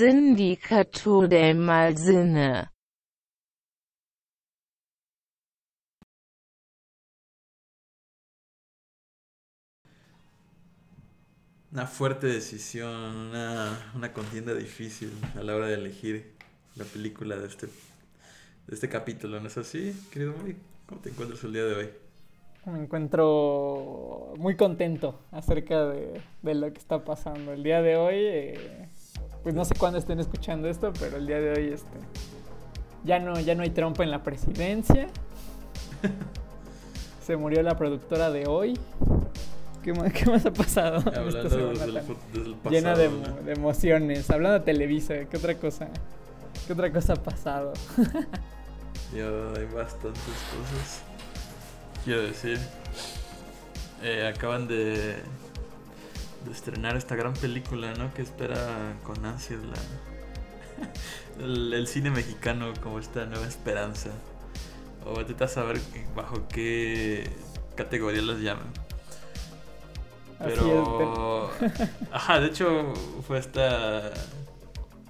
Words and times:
sindicato 0.00 1.28
del 1.28 1.56
mal 1.56 1.94
cine. 1.94 2.70
Una 11.72 11.86
fuerte 11.86 12.28
decisión, 12.28 12.90
una, 12.90 13.92
una 13.94 14.12
contienda 14.12 14.54
difícil 14.54 15.12
a 15.36 15.42
la 15.42 15.54
hora 15.54 15.66
de 15.66 15.74
elegir 15.74 16.32
la 16.76 16.84
película 16.84 17.36
de 17.36 17.46
este, 17.46 17.66
de 17.66 18.74
este 18.74 18.88
capítulo, 18.88 19.38
¿no 19.38 19.48
es 19.48 19.58
así, 19.58 19.94
querido 20.10 20.32
Muy? 20.32 20.56
¿Cómo 20.86 21.02
te 21.02 21.10
encuentras 21.10 21.44
el 21.44 21.52
día 21.52 21.64
de 21.64 21.74
hoy? 21.74 21.90
Me 22.64 22.82
encuentro 22.82 24.32
muy 24.38 24.56
contento 24.56 25.20
acerca 25.30 25.84
de, 25.86 26.22
de 26.40 26.54
lo 26.54 26.72
que 26.72 26.78
está 26.78 27.04
pasando. 27.04 27.52
El 27.52 27.62
día 27.62 27.82
de 27.82 27.96
hoy, 27.96 28.16
eh, 28.16 28.88
pues 29.42 29.54
no 29.54 29.64
sé 29.64 29.74
cuándo 29.74 29.98
estén 29.98 30.20
escuchando 30.20 30.68
esto, 30.68 30.92
pero 30.98 31.16
el 31.16 31.26
día 31.26 31.40
de 31.40 31.50
hoy 31.52 31.72
este, 31.72 31.88
ya, 33.04 33.18
no, 33.18 33.38
ya 33.40 33.54
no 33.54 33.62
hay 33.62 33.70
trompa 33.70 34.02
en 34.04 34.10
la 34.10 34.22
presidencia. 34.22 35.08
Se 37.26 37.36
murió 37.36 37.62
la 37.62 37.76
productora 37.76 38.30
de 38.30 38.46
hoy. 38.46 38.78
¿Qué 39.82 39.94
más, 39.94 40.12
qué 40.12 40.26
más 40.26 40.44
ha 40.44 40.52
pasado? 40.52 40.96
Hablando 40.98 41.28
esta 41.38 41.48
semana 41.50 41.68
desde 41.70 41.84
el, 41.86 41.94
desde 42.34 42.54
pasado. 42.56 42.70
llena 42.70 42.94
de, 42.96 43.08
¿no? 43.08 43.16
emo- 43.24 43.40
de 43.44 43.52
emociones. 43.52 44.30
Hablando 44.30 44.58
de 44.58 44.64
Televisa, 44.64 45.14
¿qué 45.24 45.36
otra 45.36 45.54
cosa? 45.54 45.88
¿Qué 46.66 46.72
otra 46.72 46.92
cosa 46.92 47.14
ha 47.14 47.16
pasado? 47.16 47.72
Ya 49.14 49.24
hay 49.26 49.64
bastantes 49.74 50.22
cosas. 50.22 51.02
Quiero 52.04 52.22
decir, 52.22 52.58
eh, 54.04 54.32
acaban 54.32 54.68
de, 54.68 55.16
de 56.44 56.52
estrenar 56.52 56.96
esta 56.96 57.16
gran 57.16 57.34
película, 57.34 57.92
¿no? 57.94 58.12
Que 58.14 58.22
espera 58.22 58.94
con 59.02 59.24
ansias 59.24 59.60
la, 59.62 61.44
el, 61.44 61.72
el 61.72 61.86
cine 61.86 62.10
mexicano 62.10 62.72
como 62.82 62.98
esta 62.98 63.26
nueva 63.26 63.46
esperanza. 63.46 64.10
O 65.04 65.14
vete 65.14 65.42
a 65.42 65.48
saber 65.48 65.80
bajo 66.14 66.46
qué 66.48 67.28
categoría 67.74 68.22
las 68.22 68.38
llaman. 68.40 68.66
Así 70.38 70.54
Pero, 70.54 71.50
ajá, 72.12 72.40
de 72.40 72.46
hecho 72.46 72.94
fue 73.26 73.38
esta 73.38 74.10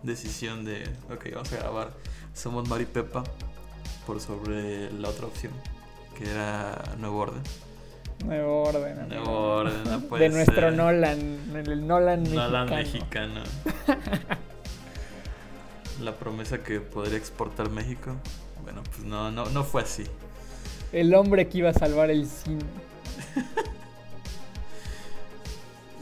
decisión 0.02 0.64
de, 0.64 0.88
ok, 1.12 1.26
vamos 1.34 1.52
a 1.52 1.56
grabar 1.56 1.92
Somos 2.34 2.68
Mari 2.68 2.86
Pepa 2.86 3.22
por 4.06 4.20
sobre 4.20 4.90
la 4.92 5.08
otra 5.08 5.26
opción, 5.26 5.52
que 6.18 6.28
era 6.28 6.82
Nuevo 6.98 7.18
Orden. 7.18 7.42
Nuevo 8.24 8.62
orden. 8.64 8.98
amigo. 9.00 9.14
Nuevo 9.24 9.48
Orden, 9.56 9.84
no 9.84 10.00
puede 10.00 10.24
de 10.24 10.28
nuestro 10.30 10.54
ser. 10.68 10.72
Nolan, 10.74 11.18
el 11.66 11.86
Nolan 11.86 12.22
mexicano. 12.22 12.48
Nolan 12.50 12.68
mexicano. 12.70 13.40
La 16.02 16.14
promesa 16.14 16.58
que 16.62 16.80
podría 16.80 17.18
exportar 17.18 17.70
México. 17.70 18.14
Bueno, 18.62 18.82
pues 18.84 19.04
no, 19.04 19.30
no, 19.30 19.46
no 19.46 19.64
fue 19.64 19.82
así. 19.82 20.04
El 20.92 21.14
hombre 21.14 21.48
que 21.48 21.58
iba 21.58 21.70
a 21.70 21.74
salvar 21.74 22.10
el 22.10 22.26
cine. 22.26 22.64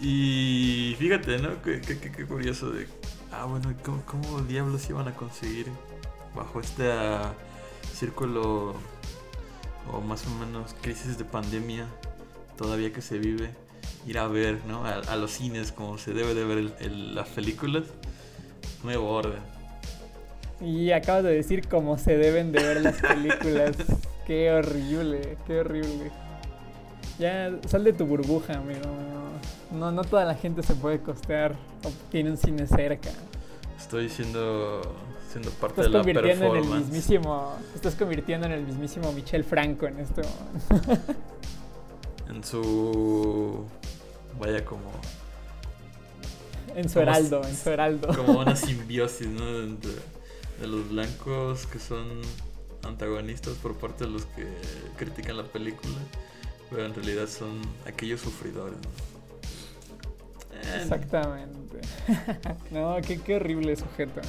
Y 0.00 0.94
fíjate, 0.98 1.38
¿no? 1.38 1.60
Qué, 1.62 1.80
qué- 1.80 1.98
qué- 1.98 2.26
curioso 2.26 2.70
de... 2.70 2.86
Ah, 3.32 3.44
bueno, 3.46 3.70
¿y 3.70 3.74
¿cómo, 3.82 4.02
cómo 4.06 4.40
diablos 4.42 4.88
iban 4.88 5.08
a 5.08 5.14
conseguir 5.14 5.66
bajo 6.36 6.60
este 6.60 6.90
ah, 6.92 7.32
círculo 7.94 8.74
o 9.92 10.00
más 10.00 10.24
o 10.26 10.30
menos 10.38 10.74
crisis 10.82 11.18
de 11.18 11.24
pandemia 11.24 11.86
todavía 12.58 12.92
que 12.92 13.00
se 13.00 13.18
vive? 13.18 13.48
Ir 14.06 14.18
a 14.18 14.26
ver, 14.28 14.58
¿no? 14.66 14.84
A, 14.84 14.94
a 14.96 15.16
los 15.16 15.30
cines 15.30 15.72
como 15.72 15.96
se 15.96 16.12
debe 16.12 16.34
de 16.34 16.44
ver 16.44 16.58
el- 16.58 16.74
el- 16.80 17.14
las 17.14 17.28
películas. 17.28 17.84
Nuevo 18.84 19.08
orden. 19.10 19.40
Y 20.60 20.90
acabas 20.92 21.24
de 21.24 21.32
decir 21.34 21.66
cómo 21.68 21.96
se 21.98 22.16
deben 22.18 22.52
de 22.52 22.62
ver 22.62 22.80
las 22.82 22.96
películas. 23.00 23.76
qué 24.26 24.50
horrible, 24.52 25.38
qué 25.46 25.60
horrible. 25.60 26.10
Ya 27.18 27.50
sal 27.66 27.84
de 27.84 27.92
tu 27.92 28.06
burbuja, 28.06 28.54
amigo. 28.58 28.80
No, 29.72 29.90
no 29.92 30.02
toda 30.04 30.24
la 30.24 30.34
gente 30.34 30.62
se 30.62 30.74
puede 30.74 31.00
costear 31.00 31.52
o 31.84 31.90
tiene 32.10 32.30
un 32.30 32.36
cine 32.36 32.66
cerca. 32.66 33.10
Estoy 33.78 34.08
siendo, 34.08 34.82
siendo 35.30 35.50
parte 35.50 35.80
Estás 35.80 35.84
de 35.86 35.90
la 35.90 35.98
convirtiendo 35.98 36.44
en 36.46 36.50
el 36.50 36.58
performance. 36.58 36.84
mismísimo. 36.86 37.54
te 37.70 37.76
Estás 37.76 37.94
convirtiendo 37.94 38.46
en 38.46 38.52
el 38.52 38.62
mismísimo 38.64 39.12
Michel 39.12 39.44
Franco 39.44 39.86
en 39.86 39.98
momento. 40.22 41.12
En 42.28 42.44
su... 42.44 43.64
Vaya 44.38 44.64
como... 44.64 44.90
En 46.74 46.88
su 46.88 47.00
heraldo, 47.00 47.42
en 47.44 47.56
su 47.56 47.70
heraldo. 47.70 48.08
como 48.14 48.38
una 48.40 48.54
simbiosis, 48.66 49.26
¿no? 49.26 49.44
De 49.46 50.66
los 50.66 50.88
blancos 50.90 51.66
que 51.66 51.78
son 51.78 52.20
antagonistas 52.84 53.54
por 53.54 53.74
parte 53.74 54.04
de 54.04 54.10
los 54.10 54.24
que 54.26 54.46
critican 54.96 55.36
la 55.38 55.44
película, 55.44 55.94
pero 56.70 56.84
en 56.86 56.94
realidad 56.94 57.26
son 57.28 57.60
aquellos 57.86 58.20
sufridores. 58.20 58.76
¿no? 58.76 60.74
Exactamente. 60.76 61.80
no, 62.70 62.96
qué, 63.06 63.18
qué 63.20 63.36
horrible 63.36 63.74
sujeto. 63.76 64.20
¿eh? 64.20 64.24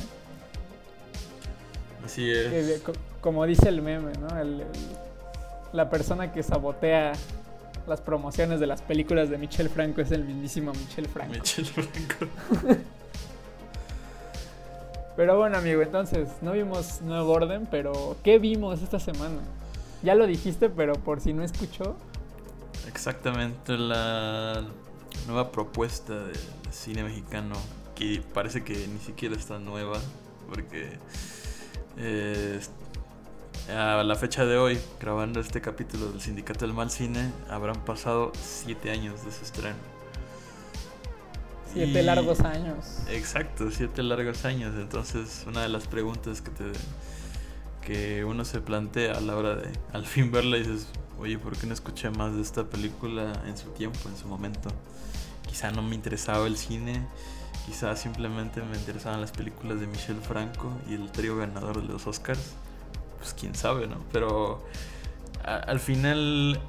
Así 2.06 2.32
es. 2.32 2.82
Como 3.22 3.46
dice 3.46 3.70
el 3.70 3.82
meme, 3.82 4.14
¿no? 4.20 4.40
El- 4.40 4.62
el- 4.62 4.68
la 5.74 5.90
persona 5.92 6.32
que 6.32 6.42
sabotea 6.42 7.12
las 7.90 8.02
promociones 8.02 8.60
de 8.60 8.68
las 8.68 8.82
películas 8.82 9.30
de 9.30 9.38
Michel 9.38 9.70
Franco 9.70 10.02
es 10.02 10.12
el 10.12 10.24
mismísimo 10.24 10.72
Michel 10.72 11.08
Franco. 11.08 11.34
Michel 11.34 11.66
Franco. 11.66 12.28
Pero 15.18 15.38
bueno, 15.38 15.58
amigo, 15.58 15.82
entonces, 15.82 16.30
no 16.42 16.54
vimos 16.54 17.02
Nuevo 17.02 17.34
Orden, 17.34 17.68
pero 17.70 18.16
¿qué 18.24 18.40
vimos 18.40 18.82
esta 18.82 19.00
semana? 19.00 19.42
Ya 20.02 20.16
lo 20.16 20.26
dijiste, 20.26 20.70
pero 20.70 20.94
por 20.94 21.20
si 21.20 21.34
no 21.34 21.44
escuchó, 21.44 21.98
Exactamente 22.88 23.78
la 23.78 24.64
nueva 25.28 25.52
propuesta 25.52 26.14
de 26.14 26.34
cine 26.72 27.04
mexicano 27.04 27.56
que 27.96 28.24
parece 28.34 28.64
que 28.64 28.74
ni 28.88 29.00
siquiera 29.00 29.36
está 29.36 29.60
nueva 29.60 30.00
porque 30.50 30.98
eh, 31.98 32.60
a 33.76 34.04
la 34.04 34.16
fecha 34.16 34.46
de 34.46 34.58
hoy 34.58 34.80
grabando 35.00 35.40
este 35.40 35.62
capítulo 35.62 36.08
del 36.12 36.22
Sindicato 36.22 36.66
del 36.66 36.74
Mal 36.74 36.90
Cine 36.90 37.32
habrán 37.50 37.84
pasado 37.86 38.32
siete 38.42 38.92
años 38.92 39.24
de 39.26 39.32
su 39.32 39.44
estreno 39.44 39.76
siete 41.72 42.02
Y- 42.02 42.04
largos 42.04 42.40
años. 42.42 43.02
Exacto, 43.10 43.70
siete 43.70 44.02
largos 44.02 44.44
años. 44.44 44.74
Entonces, 44.76 45.44
una 45.48 45.62
de 45.62 45.70
las 45.70 45.86
preguntas 45.88 46.42
que 46.42 46.50
te 46.50 46.64
que 47.82 48.26
uno 48.26 48.44
se 48.44 48.60
plantea 48.62 49.14
a 49.14 49.22
la 49.22 49.36
hora 49.38 49.56
de 49.56 49.70
al 49.94 50.06
fin 50.06 50.32
verla 50.32 50.58
y 50.58 50.62
dices, 50.64 50.88
oye, 51.20 51.38
¿por 51.38 51.56
qué 51.56 51.68
no 51.68 51.74
escuché 51.74 52.10
más 52.10 52.36
de 52.36 52.42
esta 52.42 52.64
película 52.64 53.34
en 53.48 53.56
su 53.58 53.70
tiempo, 53.70 54.00
en 54.10 54.18
su 54.18 54.28
momento? 54.28 54.70
Quizá 55.48 55.72
no 55.72 55.82
me 55.84 55.94
interesaba 55.96 56.46
el 56.48 56.58
cine, 56.58 57.06
quizá 57.68 57.96
simplemente 57.96 58.62
me 58.64 58.76
interesaban 58.78 59.22
las 59.22 59.32
películas 59.32 59.80
de 59.80 59.86
Michel 59.88 60.18
Franco 60.22 60.72
y 60.90 60.96
el 60.96 61.12
trío 61.12 61.38
ganador 61.38 61.82
de 61.82 61.88
los 61.88 62.06
Oscars. 62.08 62.54
Pues 63.20 63.34
quién 63.40 63.54
sabe, 63.56 63.88
¿no? 63.88 63.98
Pero 64.12 64.64
a- 65.44 65.58
al 65.58 65.80
final 65.80 66.60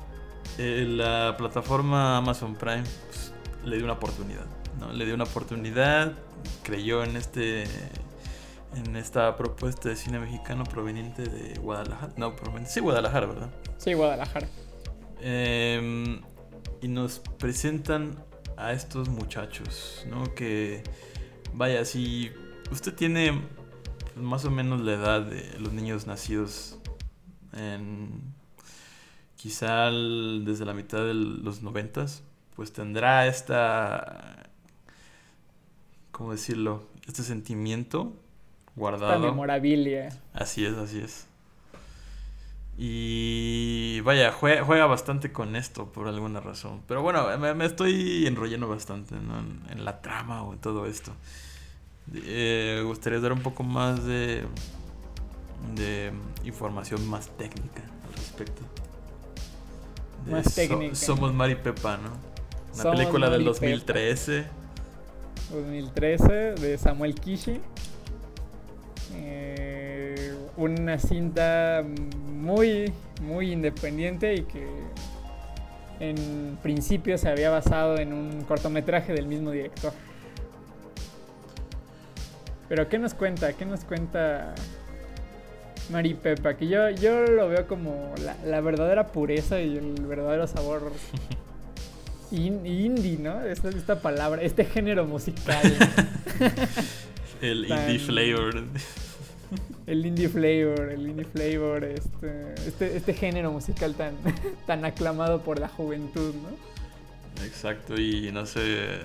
eh, 0.59 0.84
la 0.88 1.34
plataforma 1.39 2.16
Amazon 2.19 2.54
Prime 2.57 2.84
pues, 3.09 3.33
le 3.65 3.77
dio 3.77 3.84
una 3.84 3.95
oportunidad, 3.95 4.47
¿no? 4.78 4.92
Le 4.92 5.04
dio 5.07 5.15
una 5.15 5.24
oportunidad, 5.24 6.13
creyó 6.63 7.03
en 7.04 7.16
este 7.16 7.65
en 8.77 8.95
esta 8.95 9.36
propuesta 9.36 9.89
de 9.89 9.97
cine 9.97 10.21
mexicano 10.21 10.63
proveniente 10.63 11.22
de 11.24 11.59
Guadalajara, 11.59 12.13
no, 12.16 12.36
proveniente, 12.36 12.71
sí, 12.72 12.78
Guadalajara, 12.80 13.27
¿verdad? 13.27 13.51
Sí, 13.78 13.95
Guadalajara. 13.95 14.47
Em, 15.21 16.21
y 16.80 16.89
nos 16.89 17.19
presentan 17.39 18.16
a 18.57 18.72
estos 18.72 19.09
muchachos, 19.09 20.04
¿no? 20.09 20.34
Que, 20.34 20.83
vaya, 21.53 21.84
si 21.84 22.30
usted 22.71 22.95
tiene 22.95 23.42
más 24.16 24.45
o 24.45 24.51
menos 24.51 24.80
la 24.80 24.92
edad 24.92 25.22
de 25.22 25.59
los 25.60 25.72
niños 25.72 26.07
nacidos 26.07 26.78
en 27.53 28.22
quizá 29.36 29.89
el- 29.89 30.42
desde 30.45 30.65
la 30.65 30.74
mitad 30.74 30.98
de 31.04 31.15
los 31.15 31.62
noventas, 31.62 32.22
pues 32.57 32.72
tendrá 32.72 33.27
esta, 33.27 34.48
¿cómo 36.10 36.33
decirlo? 36.33 36.84
Este 37.07 37.22
sentimiento 37.22 38.12
Esta 38.66 38.72
guardado. 38.77 39.21
memorabilia. 39.21 40.10
Así 40.34 40.65
es, 40.65 40.74
así 40.77 40.98
es. 41.01 41.27
Y 42.83 44.01
vaya, 44.03 44.33
juega, 44.33 44.65
juega 44.65 44.86
bastante 44.86 45.33
con 45.33 45.54
esto 45.57 45.92
por 45.92 46.09
alguna 46.09 46.41
razón. 46.41 46.80
Pero 46.89 47.03
bueno, 47.03 47.36
me, 47.39 47.53
me 47.54 47.66
estoy 47.66 48.27
enrollando 48.27 48.68
bastante 48.68 49.16
¿no? 49.16 49.39
en, 49.39 49.60
en 49.71 49.84
la 49.84 50.01
trama 50.01 50.42
o 50.42 50.53
en 50.54 50.60
todo 50.60 50.86
esto. 50.86 51.12
Eh, 52.14 52.76
me 52.78 52.82
gustaría 52.84 53.20
dar 53.20 53.32
un 53.32 53.41
poco 53.42 53.62
más 53.62 54.04
de, 54.04 54.42
de 55.76 56.10
información 56.44 57.06
más 57.08 57.28
técnica 57.36 57.82
al 58.06 58.12
respecto. 58.14 58.62
de 60.26 60.32
Más 60.32 60.44
So- 60.47 60.50
técnica. 60.54 60.94
Somos 60.94 61.32
Mari 61.32 61.54
Pepa, 61.56 61.97
¿no? 61.98 62.10
Una 62.74 62.82
Somos 62.82 62.97
película 62.98 63.30
del 63.30 63.44
Mari 63.44 63.54
Pepa. 63.54 63.66
2013. 63.66 64.44
2013 65.52 66.32
de 66.32 66.78
Samuel 66.78 67.14
Kishi. 67.14 67.60
Eh, 69.14 70.34
una 70.56 70.98
cinta 70.98 71.84
muy, 72.32 72.92
muy 73.22 73.52
independiente 73.52 74.34
y 74.34 74.42
que 74.42 74.66
en 75.98 76.58
principio 76.62 77.18
se 77.18 77.28
había 77.28 77.50
basado 77.50 77.98
en 77.98 78.12
un 78.12 78.42
cortometraje 78.44 79.12
del 79.12 79.26
mismo 79.26 79.50
director. 79.50 79.92
Pero 82.71 82.89
¿qué 82.89 82.99
nos 82.99 83.13
cuenta? 83.15 83.53
¿Qué 83.53 83.67
nos 83.67 83.84
cuenta 83.84 84.55
Mari 85.91 86.15
Pepa? 86.15 86.55
Que 86.55 86.69
yo, 86.69 86.89
yo 86.91 87.27
lo 87.27 87.49
veo 87.49 87.67
como 87.67 88.15
la, 88.25 88.37
la 88.47 88.61
verdadera 88.63 89.09
pureza 89.09 89.61
y 89.61 89.77
el 89.77 90.07
verdadero 90.07 90.47
sabor 90.47 90.93
in- 92.31 92.65
indie, 92.65 93.19
¿no? 93.19 93.43
Esta, 93.45 93.69
esta 93.71 94.01
palabra, 94.01 94.41
este 94.43 94.65
género 94.65 95.05
musical. 95.05 95.61
El 97.43 97.67
Tan- 97.69 97.81
indie 97.91 97.99
flavor. 97.99 98.55
El 99.87 100.07
indie 100.07 100.28
flavor, 100.28 100.91
el 100.93 101.09
indie 101.09 101.25
flavor, 101.25 101.83
este, 101.83 102.55
este, 102.69 102.97
este 102.97 103.13
género 103.15 103.51
musical 103.51 103.95
tan, 103.97 104.15
tan 104.65 104.84
aclamado 104.84 105.41
por 105.41 105.59
la 105.59 105.67
juventud, 105.69 106.33
¿no? 106.34 107.45
Exacto, 107.45 107.99
y 108.01 108.31
no 108.31 108.47
sé. 108.47 108.99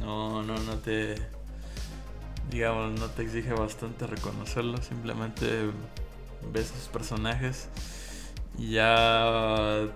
No, 0.00 0.44
no, 0.44 0.54
no 0.56 0.74
te. 0.76 1.16
Digamos, 2.50 2.98
no 2.98 3.06
te 3.06 3.22
exige 3.22 3.52
bastante 3.52 4.06
reconocerlo. 4.06 4.78
Simplemente 4.78 5.70
ves 6.52 6.68
sus 6.68 6.88
personajes 6.88 7.68
y 8.58 8.72
ya. 8.72 9.86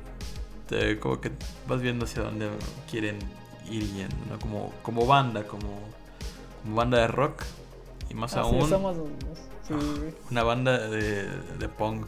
Te, 0.68 0.98
como 0.98 1.20
que 1.20 1.30
vas 1.68 1.82
viendo 1.82 2.06
hacia 2.06 2.22
dónde 2.22 2.48
quieren 2.90 3.18
ir 3.70 3.82
yendo, 3.92 4.16
¿no? 4.30 4.38
Como, 4.38 4.72
como 4.82 5.06
banda, 5.06 5.46
como, 5.46 5.78
como 6.62 6.76
banda 6.76 6.98
de 6.98 7.08
rock. 7.08 7.42
Y 8.08 8.14
más 8.14 8.34
Así 8.34 8.40
aún, 8.40 8.68
somos, 8.68 8.96
sí, 9.66 9.74
una 10.30 10.42
banda 10.42 10.88
de, 10.88 11.26
de 11.58 11.68
punk, 11.68 12.06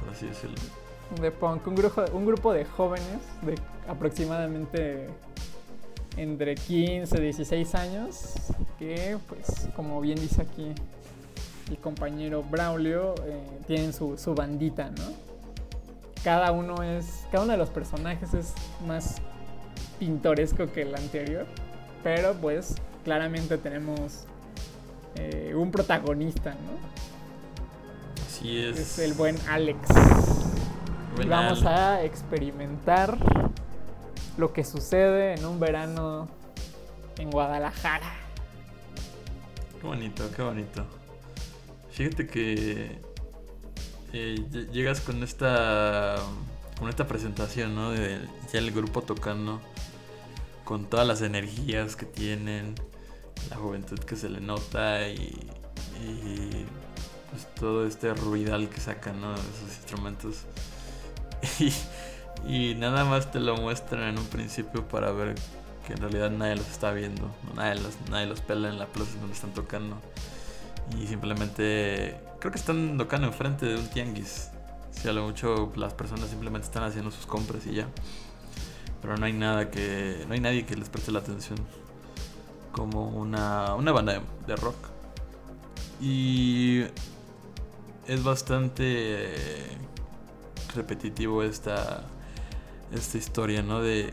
por 0.00 0.08
así 0.14 0.26
decirlo. 0.26 0.56
de 1.20 1.30
punk, 1.30 1.66
un 1.66 1.74
grupo, 1.74 2.04
un 2.12 2.26
grupo 2.26 2.52
de 2.52 2.64
jóvenes 2.64 3.20
de 3.42 3.54
aproximadamente 3.88 5.08
entre 6.16 6.54
15 6.54 7.16
y 7.16 7.20
16 7.20 7.74
años 7.74 8.34
que, 8.78 9.18
pues, 9.28 9.68
como 9.76 10.00
bien 10.00 10.18
dice 10.20 10.42
aquí 10.42 10.72
el 11.70 11.78
compañero 11.78 12.42
Braulio, 12.42 13.14
eh, 13.24 13.38
tienen 13.66 13.92
su, 13.92 14.18
su 14.18 14.34
bandita, 14.34 14.90
¿no? 14.90 15.30
Cada 16.24 16.52
uno 16.52 16.82
es, 16.82 17.24
cada 17.30 17.44
uno 17.44 17.52
de 17.52 17.58
los 17.58 17.70
personajes 17.70 18.34
es 18.34 18.52
más 18.86 19.16
pintoresco 19.98 20.70
que 20.72 20.82
el 20.82 20.94
anterior, 20.94 21.46
pero 22.02 22.34
pues 22.34 22.74
claramente 23.04 23.56
tenemos 23.58 24.24
eh, 25.16 25.54
un 25.54 25.70
protagonista, 25.70 26.50
¿no? 26.50 28.24
Así 28.26 28.58
es. 28.58 28.78
Es 28.78 28.98
el 28.98 29.14
buen 29.14 29.36
Alex. 29.48 29.78
Buen 31.14 31.26
Y 31.26 31.30
vamos 31.30 31.64
a 31.64 32.02
experimentar 32.02 33.16
lo 34.36 34.52
que 34.52 34.64
sucede 34.64 35.34
en 35.34 35.44
un 35.44 35.60
verano 35.60 36.28
en 37.18 37.30
Guadalajara. 37.30 38.12
Qué 39.80 39.86
bonito, 39.86 40.30
qué 40.34 40.42
bonito. 40.42 40.84
Fíjate 41.90 42.26
que 42.26 43.00
eh, 44.12 44.36
ll- 44.38 44.70
llegas 44.70 45.00
con 45.00 45.22
esta 45.22 46.16
con 46.78 46.88
esta 46.88 47.06
presentación, 47.06 47.74
¿no? 47.74 47.90
De 47.90 48.18
ya 48.52 48.58
el 48.58 48.70
grupo 48.72 49.02
tocando 49.02 49.60
con 50.64 50.86
todas 50.86 51.06
las 51.06 51.20
energías 51.20 51.96
que 51.96 52.06
tienen, 52.06 52.74
la 53.50 53.56
juventud 53.56 53.98
que 53.98 54.16
se 54.16 54.28
le 54.30 54.40
nota 54.40 55.08
y, 55.08 55.36
y, 56.00 56.64
pues, 57.30 57.46
todo 57.54 57.86
este 57.86 58.14
ruidal 58.14 58.68
que 58.70 58.80
sacan, 58.80 59.20
¿no? 59.20 59.32
De 59.32 59.40
esos 59.40 59.76
instrumentos. 59.76 60.36
Y, 61.58 61.72
y 62.46 62.74
nada 62.74 63.04
más 63.04 63.30
te 63.30 63.40
lo 63.40 63.56
muestran 63.56 64.02
en 64.04 64.18
un 64.18 64.26
principio 64.26 64.86
para 64.88 65.12
ver 65.12 65.34
que 65.86 65.92
en 65.92 66.00
realidad 66.00 66.30
nadie 66.30 66.56
los 66.56 66.68
está 66.68 66.92
viendo, 66.92 67.30
nadie 67.54 67.80
los, 67.80 67.94
nadie 68.10 68.26
los 68.26 68.40
pela 68.40 68.68
en 68.68 68.78
la 68.78 68.86
plaza 68.86 69.12
donde 69.18 69.34
están 69.34 69.52
tocando. 69.52 69.96
Y 70.98 71.06
simplemente 71.06 72.20
creo 72.40 72.52
que 72.52 72.58
están 72.58 72.98
tocando 72.98 73.28
enfrente 73.28 73.66
de 73.66 73.76
un 73.76 73.86
tianguis. 73.88 74.50
Si 74.90 75.08
a 75.08 75.12
lo 75.12 75.24
mucho 75.24 75.72
las 75.76 75.94
personas 75.94 76.30
simplemente 76.30 76.66
están 76.66 76.82
haciendo 76.82 77.10
sus 77.10 77.26
compras 77.26 77.66
y 77.66 77.74
ya. 77.74 77.86
Pero 79.00 79.16
no 79.16 79.26
hay 79.26 79.32
nada 79.32 79.70
que. 79.70 80.24
no 80.26 80.34
hay 80.34 80.40
nadie 80.40 80.66
que 80.66 80.76
les 80.76 80.88
preste 80.88 81.12
la 81.12 81.20
atención. 81.20 81.58
Como 82.72 83.08
una, 83.08 83.74
una 83.74 83.92
banda 83.92 84.20
de, 84.46 84.56
rock. 84.56 84.76
Y 86.00 86.84
es 88.06 88.22
bastante 88.22 89.34
repetitivo 90.74 91.42
esta, 91.42 92.04
esta 92.92 93.18
historia, 93.18 93.62
¿no? 93.62 93.80
De 93.80 94.12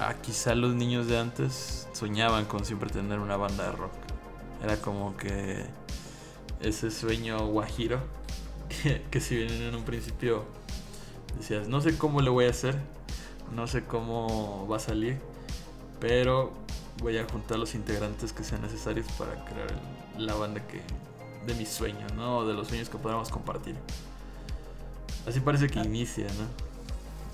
ah, 0.00 0.14
quizá 0.22 0.54
los 0.54 0.74
niños 0.74 1.06
de 1.06 1.18
antes 1.18 1.88
soñaban 1.92 2.44
con 2.46 2.64
siempre 2.64 2.90
tener 2.90 3.18
una 3.18 3.36
banda 3.36 3.64
de 3.70 3.72
rock. 3.72 3.92
Era 4.62 4.76
como 4.76 5.16
que 5.16 5.64
ese 6.60 6.90
sueño 6.90 7.44
guajiro 7.48 8.00
que, 8.68 9.02
que 9.10 9.20
si 9.20 9.36
bien 9.36 9.50
en 9.50 9.74
un 9.74 9.84
principio 9.84 10.44
decías, 11.38 11.68
no 11.68 11.80
sé 11.80 11.98
cómo 11.98 12.20
lo 12.20 12.32
voy 12.32 12.46
a 12.46 12.50
hacer, 12.50 12.76
no 13.54 13.66
sé 13.66 13.84
cómo 13.84 14.66
va 14.70 14.76
a 14.76 14.80
salir, 14.80 15.18
pero 16.00 16.52
voy 17.02 17.18
a 17.18 17.24
juntar 17.28 17.58
los 17.58 17.74
integrantes 17.74 18.32
que 18.32 18.44
sean 18.44 18.62
necesarios 18.62 19.06
para 19.18 19.44
crear 19.44 19.66
el- 20.16 20.26
la 20.26 20.34
banda 20.34 20.60
que 20.66 20.80
de 21.46 21.54
mis 21.54 21.68
sueños, 21.68 22.12
¿no? 22.14 22.46
De 22.46 22.54
los 22.54 22.68
sueños 22.68 22.88
que 22.88 22.98
podamos 22.98 23.28
compartir. 23.30 23.74
Así 25.26 25.40
parece 25.40 25.68
que 25.68 25.80
Ah. 25.80 25.84
inicia, 25.84 26.26
¿no? 26.26 26.71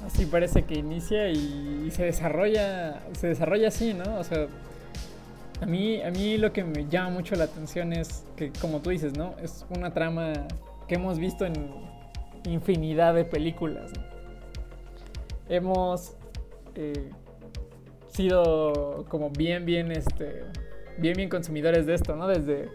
Así 0.06 0.26
parece 0.26 0.64
que 0.64 0.74
inicia 0.74 1.28
y, 1.28 1.90
se 1.90 2.05
desarrolla, 2.05 3.00
se 3.12 3.28
desarrolla 3.28 3.69
así, 3.69 3.94
¿no? 3.94 4.19
O 4.19 4.24
sea, 4.24 4.46
a 5.60 5.67
mí, 5.67 6.00
a 6.02 6.10
mí 6.10 6.38
lo 6.38 6.52
que 6.52 6.64
me 6.64 6.86
llama 6.88 7.10
mucho 7.10 7.34
la 7.34 7.44
atención 7.44 7.93
es 7.93 8.24
que, 8.36 8.52
como 8.60 8.81
tú 8.81 8.90
dices, 8.90 9.17
¿no? 9.17 9.34
Es 9.43 9.67
una 9.70 9.93
trama 9.93 10.32
que 10.86 10.94
hemos 10.94 11.19
visto 11.19 11.44
en 11.44 11.55
infinidad 12.44 13.14
de 13.14 13.24
películas. 13.24 13.93
¿no? 13.93 14.02
Hemos 15.48 16.14
eh, 16.74 17.10
sido 18.08 19.05
como 19.08 19.31
bien, 19.31 19.64
bien, 19.67 19.90
este, 19.90 20.44
bien, 20.98 21.14
bien 21.17 21.28
consumidores 21.28 21.86
de 21.86 21.94
esto, 21.94 22.17
¿no? 22.17 22.28
Desde 22.28 22.69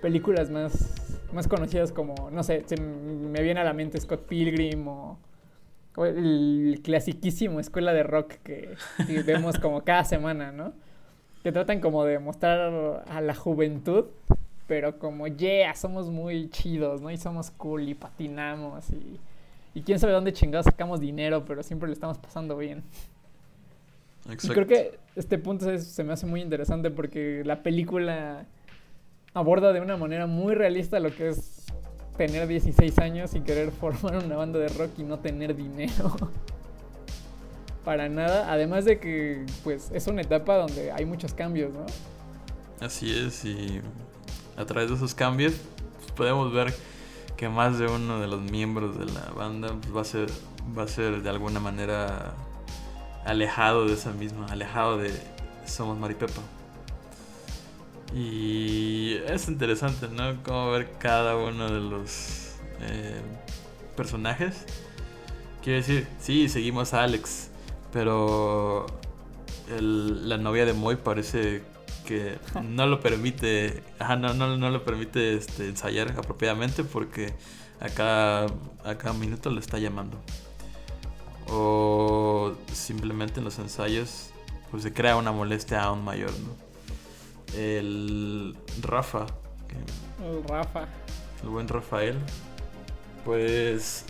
películas 0.00 0.50
más, 0.50 1.20
más 1.32 1.46
conocidas 1.46 1.92
como, 1.92 2.30
no 2.30 2.42
sé, 2.42 2.64
me 2.80 3.42
viene 3.42 3.60
a 3.60 3.64
la 3.64 3.74
mente 3.74 4.00
Scott 4.00 4.26
Pilgrim 4.26 4.88
o 4.88 5.18
el 5.96 6.80
clasiquísimo 6.82 7.60
Escuela 7.60 7.92
de 7.92 8.02
Rock 8.02 8.34
que, 8.44 8.74
que 9.06 9.22
vemos 9.26 9.58
como 9.58 9.82
cada 9.82 10.04
semana, 10.04 10.52
¿no? 10.52 10.72
Que 11.42 11.52
tratan 11.52 11.80
como 11.80 12.04
de 12.04 12.18
mostrar 12.18 13.02
a 13.08 13.20
la 13.20 13.34
juventud, 13.34 14.06
pero 14.66 14.98
como, 14.98 15.26
yeah, 15.26 15.74
somos 15.74 16.08
muy 16.10 16.48
chidos, 16.50 17.00
¿no? 17.00 17.10
Y 17.10 17.16
somos 17.16 17.50
cool 17.50 17.88
y 17.88 17.94
patinamos 17.94 18.90
y, 18.90 19.18
y 19.74 19.82
quién 19.82 19.98
sabe 19.98 20.12
dónde 20.12 20.32
chingados 20.32 20.66
sacamos 20.66 21.00
dinero, 21.00 21.44
pero 21.44 21.62
siempre 21.62 21.88
le 21.88 21.94
estamos 21.94 22.18
pasando 22.18 22.56
bien. 22.56 22.82
Y 24.28 24.32
Exacto. 24.32 24.54
creo 24.54 24.66
que 24.66 24.98
este 25.16 25.38
punto 25.38 25.70
es- 25.70 25.86
se 25.88 26.04
me 26.04 26.12
hace 26.12 26.26
muy 26.26 26.40
interesante 26.42 26.90
porque 26.90 27.42
la 27.44 27.62
película 27.62 28.44
aborda 29.32 29.72
de 29.72 29.80
una 29.80 29.96
manera 29.96 30.26
muy 30.26 30.54
realista 30.54 31.00
lo 31.00 31.14
que 31.14 31.28
es 31.30 31.64
tener 32.26 32.46
16 32.46 32.98
años 32.98 33.34
y 33.34 33.40
querer 33.40 33.70
formar 33.70 34.22
una 34.22 34.36
banda 34.36 34.58
de 34.58 34.68
rock 34.68 34.90
y 34.98 35.04
no 35.04 35.20
tener 35.20 35.56
dinero. 35.56 36.14
Para 37.84 38.10
nada. 38.10 38.52
Además 38.52 38.84
de 38.84 39.00
que, 39.00 39.46
pues, 39.64 39.90
es 39.94 40.06
una 40.06 40.20
etapa 40.20 40.58
donde 40.58 40.92
hay 40.92 41.06
muchos 41.06 41.32
cambios, 41.32 41.72
¿no? 41.72 41.86
Así 42.84 43.10
es, 43.10 43.42
y 43.46 43.80
a 44.54 44.66
través 44.66 44.90
de 44.90 44.96
esos 44.96 45.14
cambios 45.14 45.54
pues, 45.98 46.12
podemos 46.12 46.52
ver 46.52 46.74
que 47.38 47.48
más 47.48 47.78
de 47.78 47.86
uno 47.86 48.20
de 48.20 48.26
los 48.26 48.42
miembros 48.42 48.98
de 48.98 49.06
la 49.06 49.30
banda 49.34 49.74
pues, 49.80 49.96
va 49.96 50.02
a 50.02 50.04
ser 50.04 50.28
va 50.76 50.82
a 50.82 50.88
ser 50.88 51.22
de 51.22 51.30
alguna 51.30 51.58
manera 51.58 52.34
alejado 53.24 53.86
de 53.86 53.94
esa 53.94 54.12
misma, 54.12 54.44
alejado 54.50 54.98
de 54.98 55.10
Somos 55.64 55.98
Maripepa. 55.98 56.42
Y 58.14 59.14
es 59.28 59.48
interesante, 59.48 60.08
¿no? 60.08 60.42
Como 60.42 60.70
ver 60.72 60.92
cada 60.98 61.36
uno 61.36 61.70
de 61.70 61.80
los 61.80 62.54
eh, 62.80 63.20
personajes. 63.96 64.64
Quiero 65.62 65.78
decir, 65.78 66.08
sí, 66.18 66.48
seguimos 66.48 66.94
a 66.94 67.04
Alex, 67.04 67.50
pero 67.92 68.86
el- 69.68 70.28
la 70.28 70.38
novia 70.38 70.64
de 70.66 70.72
Moy 70.72 70.96
parece 70.96 71.62
que 72.06 72.38
no 72.64 72.86
lo 72.86 73.00
permite, 73.00 73.82
ajá, 73.98 74.16
no, 74.16 74.34
no, 74.34 74.56
no 74.56 74.70
lo 74.70 74.84
permite 74.84 75.34
este, 75.36 75.68
ensayar 75.68 76.12
apropiadamente 76.18 76.84
porque 76.84 77.34
a 77.80 77.88
cada, 77.90 78.46
a 78.84 78.96
cada 78.98 79.14
minuto 79.14 79.50
le 79.50 79.60
está 79.60 79.78
llamando. 79.78 80.18
o 81.48 82.52
simplemente 82.72 83.40
en 83.40 83.44
los 83.44 83.58
ensayos 83.58 84.30
pues 84.70 84.82
se 84.84 84.92
crea 84.92 85.16
una 85.16 85.32
molestia 85.32 85.82
aún 85.82 86.04
mayor, 86.04 86.30
¿no? 86.30 86.69
El 87.56 88.56
Rafa, 88.82 89.26
El 90.24 90.42
Rafa. 90.48 90.86
el 91.42 91.48
buen 91.48 91.68
Rafael, 91.68 92.16
pues 93.24 94.04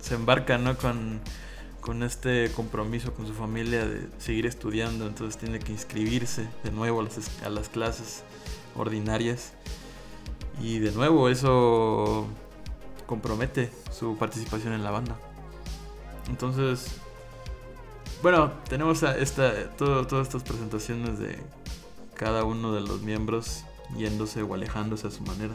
se 0.00 0.14
embarca, 0.14 0.58
¿no? 0.58 0.76
Con, 0.76 1.20
con 1.80 2.02
este 2.02 2.50
compromiso 2.52 3.12
con 3.14 3.26
su 3.26 3.34
familia 3.34 3.86
de 3.86 4.08
seguir 4.18 4.46
estudiando, 4.46 5.06
entonces 5.06 5.38
tiene 5.40 5.58
que 5.58 5.72
inscribirse 5.72 6.48
de 6.64 6.70
nuevo 6.70 7.00
a 7.00 7.04
las, 7.04 7.18
es- 7.18 7.42
a 7.44 7.50
las 7.50 7.68
clases 7.68 8.22
ordinarias 8.76 9.52
y 10.60 10.78
de 10.78 10.92
nuevo 10.92 11.28
eso 11.28 12.26
compromete 13.06 13.70
su 13.92 14.16
participación 14.16 14.72
en 14.72 14.82
la 14.84 14.90
banda. 14.90 15.16
Entonces, 16.28 16.96
bueno, 18.22 18.52
tenemos 18.68 19.02
a 19.02 19.16
esta, 19.16 19.70
todo- 19.76 20.06
todas 20.06 20.26
estas 20.26 20.42
presentaciones 20.42 21.18
de 21.18 21.38
cada 22.18 22.44
uno 22.44 22.74
de 22.74 22.82
los 22.82 23.00
miembros 23.00 23.64
yéndose 23.96 24.42
o 24.42 24.52
alejándose 24.52 25.06
a 25.06 25.10
su 25.10 25.22
manera. 25.22 25.54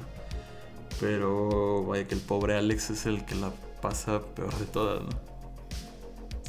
Pero 1.00 1.84
vaya 1.86 2.08
que 2.08 2.15
el 2.15 2.22
pobre 2.22 2.55
Alex 2.58 2.89
es 2.89 3.05
el 3.05 3.25
que 3.25 3.36
la 3.36 3.51
pasa 3.82 4.22
peor 4.36 4.55
de 4.58 4.65
todas, 4.65 5.03
¿no? 5.03 5.10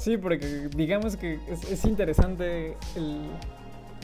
Sí, 0.01 0.17
porque 0.17 0.69
digamos 0.77 1.17
que 1.17 1.39
es, 1.49 1.65
es 1.71 1.85
interesante 1.85 2.77
el, 2.95 3.31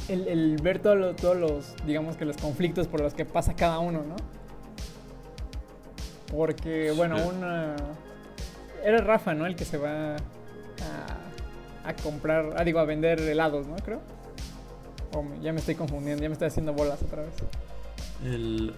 el- 0.09 0.29
el 0.29 0.57
ver 0.63 0.81
todo 0.81 0.95
lo- 0.97 1.15
todos 1.15 1.37
los, 1.37 1.75
digamos 1.87 2.17
que 2.17 2.25
los 2.25 2.37
conflictos 2.39 2.87
por 2.89 3.01
los 3.01 3.15
que 3.15 3.25
pasa 3.25 3.55
cada 3.55 3.79
uno, 3.79 4.03
¿no? 4.03 4.17
Porque, 6.35 6.93
bueno, 6.97 7.19
Sí. 7.19 7.25
una... 7.29 7.77
Era 8.85 8.99
Rafa, 8.99 9.35
¿no? 9.35 9.47
El 9.47 9.57
que 9.57 9.65
se 9.65 9.77
va 9.77 10.15
a, 10.17 11.89
a 11.89 11.97
comprar, 12.03 12.55
ah, 12.57 12.65
digo, 12.65 12.79
a 12.79 12.85
vender 12.85 13.21
helados, 13.21 13.67
¿no? 13.67 13.77
Creo. 13.77 14.01
O 15.13 15.23
me- 15.23 15.41
ya 15.41 15.53
me 15.53 15.59
estoy 15.61 15.75
confundiendo, 15.75 16.23
ya 16.23 16.29
me 16.29 16.35
estoy 16.35 16.49
haciendo 16.49 16.73
bolas 16.73 17.03
otra 17.03 17.23
vez. 17.23 17.35
El 18.25 18.75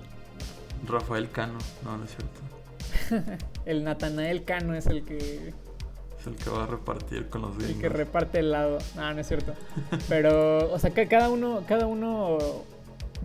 Rafael 0.87 1.31
Cano, 1.31 1.59
no, 1.85 1.97
no 1.99 2.05
es 2.05 2.11
cierto. 2.11 3.37
El 3.65 3.85
Natanael 3.85 4.45
Cano 4.45 4.75
es 4.75 4.87
el 4.87 5.05
que 5.05 5.53
Es 6.21 6.27
el 6.27 6.35
que 6.37 6.51
va 6.51 6.65
a 6.65 6.67
repartir 6.67 7.29
con 7.29 7.43
los 7.43 7.53
El 7.57 7.59
que 7.59 7.73
gringos. 7.75 7.93
reparte 7.93 8.39
helado. 8.41 8.79
No, 8.97 9.13
no 9.15 9.21
es 9.21 9.29
cierto. 9.29 9.55
Pero, 10.09 10.73
o 10.73 10.79
sea, 10.79 10.91
ca- 10.91 11.07
cada 11.07 11.29
uno, 11.29 11.63
cada 11.69 11.87
uno, 11.87 12.39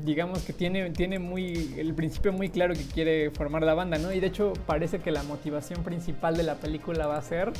digamos 0.04 0.40
que 0.44 0.54
tiene, 0.54 0.90
tiene 0.92 1.18
muy, 1.20 1.76
el 1.78 1.94
principio 1.94 2.34
muy 2.34 2.50
claro 2.50 2.74
que 2.74 2.84
quiere 2.86 3.32
formar 3.32 3.64
la 3.64 3.74
banda, 3.74 3.98
¿no? 3.98 4.12
Y 4.12 4.20
de 4.20 4.28
hecho 4.28 4.54
parece 4.66 5.00
que 5.00 5.12
la 5.12 5.24
motivación 5.24 5.84
principal 5.84 6.36
de 6.38 6.44
la 6.44 6.56
película 6.56 7.08
va 7.08 7.18
a 7.18 7.22
ser, 7.22 7.52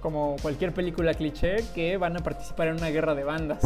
como 0.00 0.36
cualquier 0.40 0.72
película 0.72 1.12
cliché, 1.14 1.56
que 1.74 1.96
van 1.98 2.16
a 2.16 2.20
participar 2.20 2.68
en 2.68 2.74
una 2.76 2.88
guerra 2.88 3.14
de 3.14 3.24
bandas. 3.24 3.60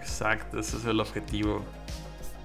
Exacto, 0.00 0.58
ese 0.58 0.76
es 0.78 0.84
el 0.86 0.98
objetivo. 1.00 1.60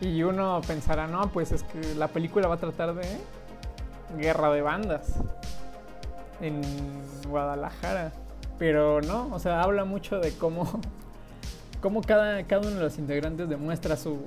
Y 0.02 0.24
uno 0.24 0.62
pensará, 0.68 1.08
no, 1.08 1.32
pues 1.32 1.52
es 1.52 1.64
que 1.64 1.96
la 1.96 2.08
película 2.10 2.48
va 2.48 2.56
a 2.56 2.60
tratar 2.60 2.94
de 2.96 3.06
guerra 4.20 4.52
de 4.52 4.62
bandas 4.62 5.14
en 6.42 6.62
Guadalajara. 7.30 8.12
Pero 8.60 9.02
no, 9.02 9.34
o 9.34 9.40
sea, 9.40 9.62
habla 9.62 9.86
mucho 9.86 10.20
de 10.20 10.32
cómo, 10.34 10.80
cómo 11.82 12.02
cada, 12.02 12.44
cada 12.44 12.62
uno 12.68 12.78
de 12.78 12.84
los 12.84 12.98
integrantes 12.98 13.48
demuestra 13.50 13.96
su, 13.98 14.20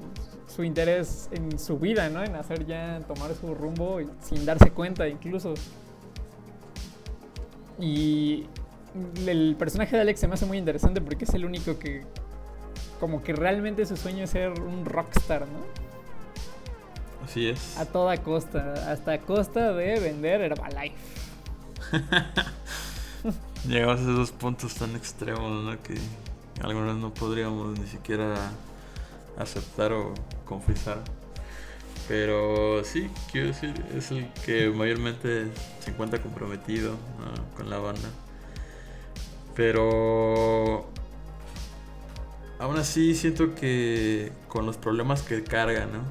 su 0.47 0.65
interés 0.65 1.29
en 1.33 1.59
su 1.59 1.79
vida, 1.79 2.09
¿no? 2.09 2.23
En 2.25 2.35
hacer 2.37 2.67
ya, 2.67 3.01
tomar 3.07 3.35
su 3.35 3.55
rumbo 3.55 4.01
y- 4.01 4.09
sin 4.21 4.45
darse 4.47 4.71
cuenta 4.71 5.07
incluso. 5.09 5.55
Y 7.79 8.47
el 9.27 9.55
personaje 9.59 9.95
de 9.97 10.03
Alex 10.03 10.21
se 10.21 10.29
me 10.29 10.35
hace 10.35 10.47
muy 10.47 10.59
interesante 10.59 11.01
porque 11.01 11.25
es 11.25 11.35
el 11.35 11.45
único 11.45 11.79
que 11.79 12.05
como 13.01 13.23
que 13.23 13.33
realmente 13.33 13.87
su 13.87 13.97
sueño 13.97 14.25
es 14.25 14.31
ser 14.31 14.61
un 14.61 14.85
rockstar, 14.85 15.43
¿no? 15.43 15.61
Así 17.25 17.49
es. 17.49 17.77
A 17.77 17.87
toda 17.87 18.17
costa, 18.19 18.91
hasta 18.91 19.13
a 19.13 19.19
costa 19.19 19.73
de 19.73 20.01
vender 20.01 20.41
Herbalife. 20.41 20.97
Llegamos 23.69 24.01
a 24.01 24.03
esos 24.03 24.33
puntos 24.33 24.75
tan 24.75 24.97
extremos, 24.97 25.65
¿no? 25.65 25.83
Que 25.83 25.95
algunos 26.63 26.97
no 26.97 27.13
podríamos 27.13 27.79
ni 27.79 27.87
siquiera 27.87 28.35
aceptar 29.39 29.93
o 29.93 30.15
confesar. 30.45 30.99
Pero 32.09 32.83
sí, 32.85 33.11
quiero 33.31 33.49
decir, 33.49 33.75
es 33.95 34.11
el 34.11 34.33
que 34.47 34.71
mayormente 34.71 35.49
se 35.81 35.91
encuentra 35.91 36.23
comprometido 36.23 36.93
¿no? 36.93 37.55
con 37.55 37.69
la 37.69 37.79
banda. 37.79 38.09
Pero 39.55 40.89
aún 42.59 42.77
así 42.77 43.15
siento 43.15 43.55
que 43.55 44.33
con 44.49 44.67
los 44.67 44.77
problemas 44.77 45.23
que 45.23 45.43
carga, 45.45 45.87
¿no? 45.87 46.03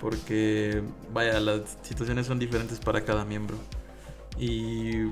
Porque, 0.00 0.82
vaya, 1.12 1.40
las 1.40 1.78
situaciones 1.82 2.26
son 2.26 2.38
diferentes 2.38 2.78
para 2.78 3.04
cada 3.04 3.24
miembro. 3.24 3.56
Y 4.38 5.04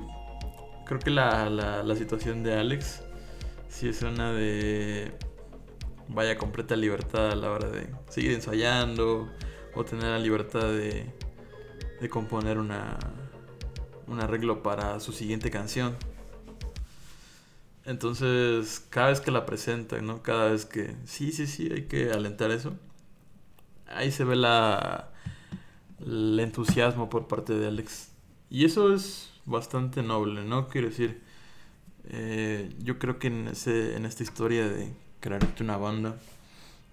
creo 0.85 0.99
que 1.03 1.09
la, 1.09 1.49
la, 1.49 1.83
la 1.83 1.95
situación 1.95 2.43
de 2.43 2.53
Alex 2.59 3.01
sí 3.69 3.87
es 3.87 4.01
una 4.01 4.31
de 4.31 5.11
vaya 6.09 6.37
completa 6.37 6.75
libertad 6.75 7.31
a 7.31 7.35
la 7.35 7.49
hora 7.51 7.69
de 7.69 7.87
seguir 8.09 8.33
ensayando 8.33 9.29
o 9.73 9.83
tener 9.83 10.05
la 10.05 10.19
libertad 10.19 10.69
de, 10.69 11.11
de 11.99 12.09
componer 12.09 12.59
una, 12.59 12.99
un 14.07 14.19
arreglo 14.19 14.61
para 14.61 14.99
su 14.99 15.11
siguiente 15.11 15.49
canción. 15.49 15.95
Entonces, 17.85 18.85
cada 18.89 19.09
vez 19.09 19.19
que 19.21 19.31
la 19.31 19.45
presenta, 19.45 20.01
¿no? 20.01 20.21
Cada 20.23 20.51
vez 20.51 20.65
que 20.65 20.95
sí, 21.05 21.31
sí, 21.31 21.47
sí, 21.47 21.69
hay 21.71 21.83
que 21.83 22.11
alentar 22.11 22.51
eso. 22.51 22.73
Ahí 23.87 24.11
se 24.11 24.23
ve 24.23 24.35
la 24.35 25.09
el 26.05 26.39
entusiasmo 26.39 27.09
por 27.09 27.27
parte 27.27 27.53
de 27.53 27.67
Alex. 27.67 28.09
Y 28.49 28.65
eso 28.65 28.93
es 28.93 29.31
bastante 29.45 30.03
noble, 30.03 30.43
¿no? 30.43 30.67
Quiero 30.67 30.89
decir, 30.89 31.21
eh, 32.09 32.73
yo 32.79 32.99
creo 32.99 33.19
que 33.19 33.27
en, 33.27 33.47
ese, 33.47 33.95
en 33.95 34.05
esta 34.05 34.23
historia 34.23 34.67
de 34.67 34.93
crearte 35.19 35.63
una 35.63 35.77
banda, 35.77 36.17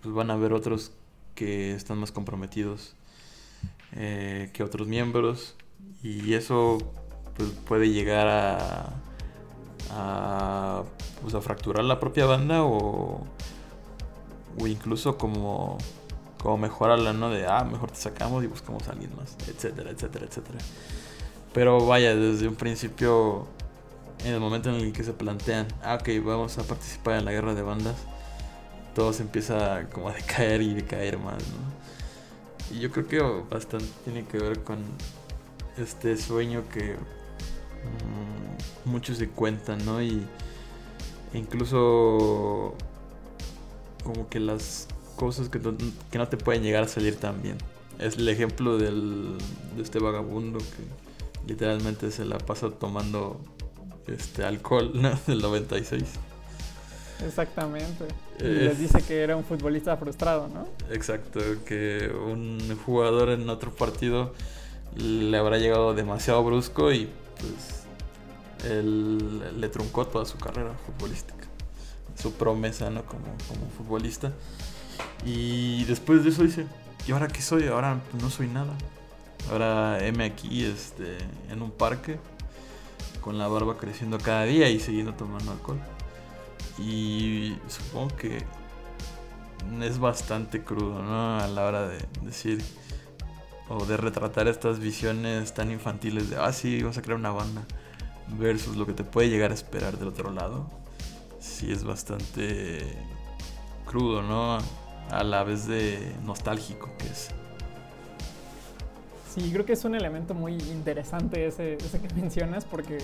pues 0.03 0.15
van 0.15 0.31
a 0.31 0.35
haber 0.35 0.53
otros 0.53 0.93
que 1.35 1.75
están 1.75 1.99
más 1.99 2.13
comprometidos 2.13 2.95
eh, 3.93 4.51
que 4.53 4.63
otros 4.63 4.87
miembros. 4.89 5.57
Y 6.03 6.35
eso 6.35 6.79
pues, 7.37 7.51
puede 7.67 7.91
llegar 7.91 8.29
a, 8.29 8.95
a, 9.91 10.83
pues, 11.23 11.35
a 11.35 11.41
fracturar 11.41 11.85
la 11.85 12.01
propia 12.01 12.27
banda 12.27 12.65
o, 12.65 13.25
incluso 14.67 15.17
como, 15.17 15.79
como 16.43 16.59
mejorarla, 16.59 17.13
¿no? 17.13 17.31
De, 17.31 17.47
ah, 17.47 17.65
mejor 17.65 17.91
te 17.91 17.97
sacamos 17.97 18.45
y 18.45 18.47
buscamos 18.47 18.87
a 18.89 18.93
alguien 18.93 19.11
más, 19.17 19.37
etcétera, 19.49 19.91
etcétera, 19.91 20.27
etcétera. 20.27 20.59
Pero 21.53 21.87
vaya, 21.87 22.15
desde 22.15 22.47
un 22.47 22.55
principio, 22.55 23.47
en 24.25 24.35
el 24.35 24.41
momento 24.41 24.69
en 24.69 24.77
el 24.77 24.93
que 24.93 25.03
se 25.03 25.13
plantean, 25.13 25.67
ah, 25.83 25.99
ok, 26.01 26.09
vamos 26.25 26.59
a 26.59 26.63
participar 26.63 27.19
en 27.19 27.25
la 27.25 27.33
guerra 27.33 27.55
de 27.55 27.63
bandas, 27.63 27.97
todo 28.95 29.13
se 29.13 29.23
empieza 29.23 29.89
como 29.93 30.09
a 30.09 30.13
decaer 30.13 30.63
y 30.63 30.75
decaer 30.75 31.19
más, 31.19 31.43
¿no? 31.49 31.81
Y 32.77 32.79
yo 32.79 32.91
creo 32.93 33.09
que 33.09 33.21
bastante 33.53 33.87
tiene 34.05 34.25
que 34.27 34.39
ver 34.39 34.63
con 34.63 34.79
este 35.77 36.17
sueño 36.17 36.63
que 36.73 36.97
muchos 38.85 39.19
se 39.19 39.29
cuentan, 39.29 39.85
¿no? 39.85 40.03
Y 40.03 40.23
e 41.33 41.39
incluso 41.39 42.75
como 44.05 44.29
que 44.29 44.41
las 44.41 44.89
cosas 45.17 45.49
que 45.49 45.59
no, 45.59 45.77
que 46.11 46.19
no 46.19 46.29
te 46.29 46.37
pueden 46.37 46.63
llegar 46.63 46.85
a 46.85 46.89
salir 46.89 47.17
tan 47.17 47.43
bien. 47.43 47.59
Es 47.99 48.17
el 48.17 48.29
ejemplo 48.29 48.79
del, 48.79 49.37
de 49.77 49.83
este 49.83 49.99
vagabundo 49.99 50.59
que 50.59 51.47
literalmente 51.47 52.11
se 52.11 52.25
la 52.25 52.39
pasa 52.39 52.71
tomando 52.71 53.41
este 54.07 54.45
alcohol 54.45 54.93
¿no? 54.95 55.19
del 55.27 55.41
96. 55.41 56.03
Exactamente. 57.25 58.07
Y 58.39 58.45
les 58.45 58.79
dice 58.79 59.03
que 59.03 59.21
era 59.21 59.37
un 59.37 59.45
futbolista 59.45 59.95
frustrado, 59.99 60.49
¿no? 60.49 60.67
Exacto, 60.91 61.41
que 61.67 62.11
un 62.11 62.59
jugador 62.87 63.29
en 63.29 63.49
otro 63.51 63.75
partido 63.75 64.33
le 64.97 65.37
habrá 65.37 65.59
llegado 65.59 65.95
demasiado 65.95 66.43
brusco 66.43 66.91
y 66.93 67.11
pues 67.41 68.71
él 68.71 69.61
le 69.61 69.69
truncó 69.69 70.07
toda 70.07 70.25
su 70.25 70.39
carrera 70.39 70.75
futbolística, 70.87 71.47
su 72.17 72.33
promesa 72.35 72.91
¿no? 72.91 73.05
como, 73.05 73.25
como 73.49 73.71
futbolista. 73.77 74.33
Y 75.25 75.85
después 75.85 76.25
de 76.25 76.31
eso 76.31 76.43
dice, 76.43 76.67
¿y 77.07 77.13
ahora 77.13 77.29
qué 77.29 77.43
soy? 77.43 77.67
Ahora 77.69 78.01
pues, 78.11 78.23
no 78.23 78.31
soy 78.31 78.49
nada. 78.49 78.75
Ahora 79.51 80.05
M 80.05 80.23
aquí 80.25 80.65
este, 80.65 81.17
en 81.51 81.63
un 81.63 81.71
parque 81.71 82.19
con 83.21 83.39
la 83.39 83.49
barba 83.49 83.77
creciendo 83.79 84.19
cada 84.19 84.45
día 84.45 84.69
y 84.69 84.81
siguiendo 84.81 85.15
tomando 85.15 85.53
alcohol. 85.53 85.81
Y 86.79 87.57
supongo 87.69 88.17
que 88.17 88.45
es 89.83 89.99
bastante 89.99 90.63
crudo, 90.63 91.03
¿no? 91.03 91.39
A 91.39 91.47
la 91.49 91.65
hora 91.65 91.89
de 91.89 91.99
decir 92.23 92.63
o 93.71 93.87
de 93.87 93.97
retratar 93.97 94.49
estas 94.49 94.81
visiones 94.81 95.55
tan 95.55 95.71
infantiles 95.71 96.29
de, 96.29 96.37
ah, 96.37 96.53
sí, 96.53 96.83
vas 96.83 96.99
a 96.99 97.03
crear 97.03 97.19
una 97.19 97.31
banda. 97.31 97.63
versus 98.39 98.77
lo 98.77 98.87
que 98.87 98.93
te 98.93 99.05
puede 99.05 99.29
llegar 99.29 99.51
a 99.51 99.55
esperar 99.55 99.97
del 99.97 100.09
otro 100.09 100.31
lado, 100.31 100.67
sí 101.41 101.73
es 101.73 101.85
bastante 101.85 102.81
crudo, 103.87 104.23
¿no? 104.23 104.59
A 105.11 105.25
la 105.25 105.43
vez 105.43 105.67
de 105.67 106.15
nostálgico 106.25 106.91
que 106.99 107.07
es. 107.07 107.31
Sí, 109.35 109.51
creo 109.53 109.65
que 109.65 109.73
es 109.73 109.85
un 109.85 109.95
elemento 109.95 110.35
muy 110.35 110.55
interesante 110.55 111.47
ese, 111.47 111.75
ese 111.75 112.01
que 112.01 112.13
mencionas 112.21 112.65
porque 112.65 112.99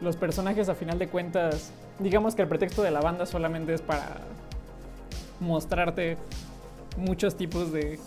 los 0.00 0.16
personajes 0.16 0.68
a 0.68 0.74
final 0.74 0.98
de 0.98 1.08
cuentas, 1.08 1.72
digamos 1.98 2.34
que 2.34 2.42
el 2.42 2.48
pretexto 2.48 2.82
de 2.82 2.90
la 2.92 3.00
banda 3.00 3.26
solamente 3.26 3.74
es 3.74 3.82
para 3.82 4.20
mostrarte 5.40 6.16
muchos 6.96 7.36
tipos 7.36 7.72
de, 7.72 7.98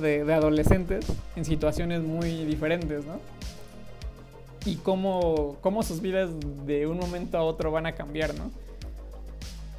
de, 0.00 0.32
adolescentes 0.32 1.06
en 1.36 1.44
situaciones 1.44 2.02
muy 2.02 2.44
diferentes, 2.44 3.04
¿no? 3.04 3.20
Y 4.64 4.76
cómo, 4.76 5.56
cómo 5.60 5.82
sus 5.82 6.00
vidas 6.00 6.30
de 6.64 6.86
un 6.86 6.98
momento 6.98 7.36
a 7.36 7.42
otro 7.42 7.72
van 7.72 7.86
a 7.86 7.92
cambiar, 7.92 8.34
¿no? 8.34 8.50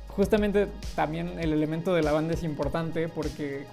Justamente 0.10 0.67
también 0.96 1.39
el 1.39 1.53
elemento 1.53 1.93
de 1.93 2.03
la 2.03 2.12
banda 2.12 2.34
es 2.34 2.43
importante 2.43 3.08
porque 3.08 3.65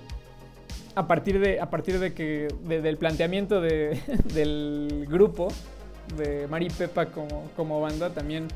a 0.94 1.06
partir 1.06 1.38
de, 1.38 1.61
a 1.61 1.68
partir 1.68 1.99
de 1.99 2.14
que 2.14 2.49
del 2.66 2.97
planteamiento 2.97 3.61
de, 3.61 4.00
del 4.35 5.06
grupo 5.09 5.49
de 6.16 6.47
Mari 6.49 6.70
Pepa 6.70 7.06
como, 7.06 7.50
como 7.56 7.80
banda 7.80 8.11
también 8.11 8.49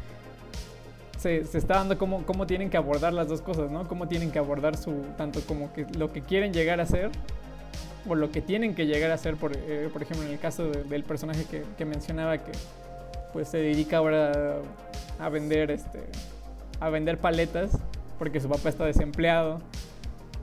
se, 1.19 1.45
se, 1.45 1.59
está 1.59 1.75
dando 1.75 1.99
cómo, 1.99 2.25
cómo 2.25 2.47
tienen 2.47 2.71
que 2.71 2.77
abordar 2.77 3.13
las 3.13 3.29
dos 3.29 3.41
cosas, 3.41 3.71
¿no? 3.71 3.87
Cómo 3.89 4.09
tienen 4.09 4.31
que 4.31 4.39
abordar 4.39 4.77
su, 4.77 4.93
tanto 5.17 5.41
como 5.43 5.73
que 5.73 5.87
lo 5.97 6.13
que 6.13 6.23
quieren 6.23 6.53
llegar 6.53 6.81
a 6.81 6.87
ser 6.87 7.11
o 8.07 8.15
lo 8.15 8.31
que 8.31 8.41
tienen 8.41 8.75
que 8.75 8.87
llegar 8.87 9.11
a 9.11 9.19
ser, 9.19 9.37
por, 9.37 9.53
eh, 9.57 9.89
por 9.93 10.03
ejemplo, 10.03 10.27
en 10.27 10.33
el 10.33 10.39
caso 10.39 10.69
del 10.69 11.05
personaje 11.05 11.45
que, 11.45 11.63
que, 11.77 11.85
mencionaba 11.85 12.39
que 12.39 12.53
pues 13.33 13.49
se 13.49 13.59
dedica 13.59 13.99
ahora 13.99 14.61
a 15.19 15.29
vender 15.29 15.71
este 15.71 16.01
a 16.81 16.91
vender 16.91 17.19
paletas 17.19 17.71
porque 18.19 18.41
su 18.41 18.49
papá 18.49 18.69
está 18.69 18.85
desempleado. 18.85 19.61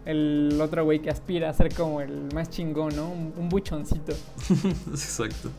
El 0.06 0.60
otro 0.60 0.84
güey 0.84 1.00
que 1.00 1.12
aspira 1.12 1.50
a 1.50 1.54
ser 1.54 1.74
como 1.76 2.02
el 2.02 2.34
más 2.34 2.50
chingón, 2.50 2.96
¿no? 2.96 3.12
Un, 3.12 3.50
buchoncito. 3.50 4.14
Exacto. 4.90 5.52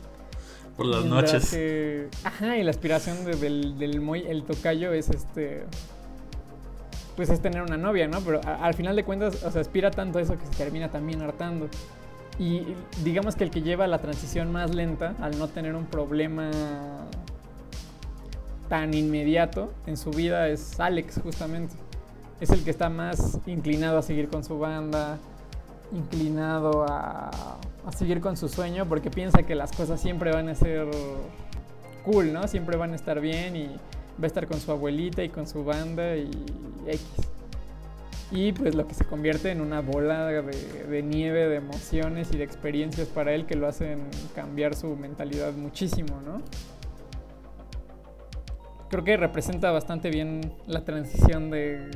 Por 0.75 0.87
las 0.87 1.05
noches. 1.05 1.57
ajá, 2.23 2.57
y 2.57 2.63
la 2.63 2.71
aspiración 2.71 3.23
del, 3.23 3.77
del 3.77 4.01
muy, 4.01 4.21
el 4.27 4.43
tocayo 4.43 4.91
es 4.91 5.09
este 5.09 5.63
pues 7.15 7.29
es 7.29 7.41
tener 7.41 7.61
una 7.61 7.77
novia, 7.77 8.07
¿no? 8.07 8.19
Pero 8.21 8.41
al 8.43 8.73
final 8.73 8.95
de 8.95 9.03
cuentas, 9.03 9.43
o 9.43 9.51
sea, 9.51 9.61
aspira 9.61 9.91
tanto 9.91 10.19
a 10.19 10.21
eso 10.21 10.37
que 10.37 10.45
se 10.45 10.53
termina 10.53 10.89
también 10.89 11.21
hartando. 11.21 11.67
Y 12.39 12.75
digamos 13.03 13.35
que 13.35 13.43
el 13.43 13.51
que 13.51 13.61
lleva 13.61 13.85
la 13.87 13.99
transición 13.99 14.51
más 14.51 14.73
lenta, 14.73 15.15
al 15.21 15.37
no 15.37 15.47
tener 15.47 15.75
un 15.75 15.85
problema 15.85 16.49
tan 18.69 18.93
inmediato 18.93 19.71
en 19.85 19.97
su 19.97 20.09
vida, 20.09 20.47
es 20.47 20.79
Alex, 20.79 21.19
justamente. 21.21 21.75
Es 22.39 22.49
el 22.49 22.63
que 22.63 22.71
está 22.71 22.89
más 22.89 23.39
inclinado 23.45 23.99
a 23.99 24.01
seguir 24.01 24.29
con 24.29 24.43
su 24.43 24.57
banda, 24.57 25.19
inclinado 25.91 26.85
a, 26.89 27.29
a 27.85 27.91
seguir 27.91 28.19
con 28.19 28.35
su 28.35 28.49
sueño, 28.49 28.87
porque 28.87 29.11
piensa 29.11 29.43
que 29.43 29.53
las 29.53 29.71
cosas 29.71 30.01
siempre 30.01 30.31
van 30.31 30.49
a 30.49 30.55
ser 30.55 30.87
cool, 32.03 32.33
¿no? 32.33 32.47
Siempre 32.47 32.77
van 32.77 32.93
a 32.93 32.95
estar 32.95 33.21
bien 33.21 33.55
y 33.55 33.69
va 34.19 34.23
a 34.23 34.27
estar 34.27 34.47
con 34.47 34.59
su 34.59 34.71
abuelita 34.71 35.23
y 35.23 35.29
con 35.29 35.47
su 35.47 35.63
banda 35.63 36.15
y 36.15 36.29
X. 36.87 37.01
Y 38.31 38.51
pues 38.51 38.73
lo 38.73 38.87
que 38.87 38.95
se 38.95 39.05
convierte 39.05 39.51
en 39.51 39.61
una 39.61 39.81
bola 39.81 40.27
de, 40.27 41.03
nieve 41.03 41.47
de 41.47 41.55
emociones 41.57 42.29
y 42.33 42.37
de 42.37 42.43
experiencias 42.43 43.07
para 43.07 43.33
él 43.33 43.45
que 43.45 43.55
lo 43.55 43.67
hacen 43.67 43.99
cambiar 44.33 44.75
su 44.75 44.95
mentalidad 44.95 45.53
muchísimo, 45.53 46.19
¿no? 46.25 46.41
Creo 48.89 49.03
que 49.03 49.17
representa 49.17 49.71
bastante 49.71 50.09
bien 50.09 50.53
la 50.65 50.83
transición 50.83 51.51
de, 51.51 51.89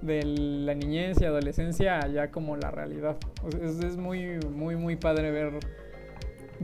de 0.00 0.22
la 0.24 0.74
niñez 0.74 1.20
y 1.20 1.24
adolescencia 1.24 1.98
allá 1.98 2.30
como 2.30 2.56
la 2.56 2.70
realidad. 2.70 3.16
Es, 3.60 3.82
es 3.82 3.96
muy, 3.96 4.38
muy, 4.48 4.76
muy 4.76 4.96
padre 4.96 5.30
ver 5.32 5.52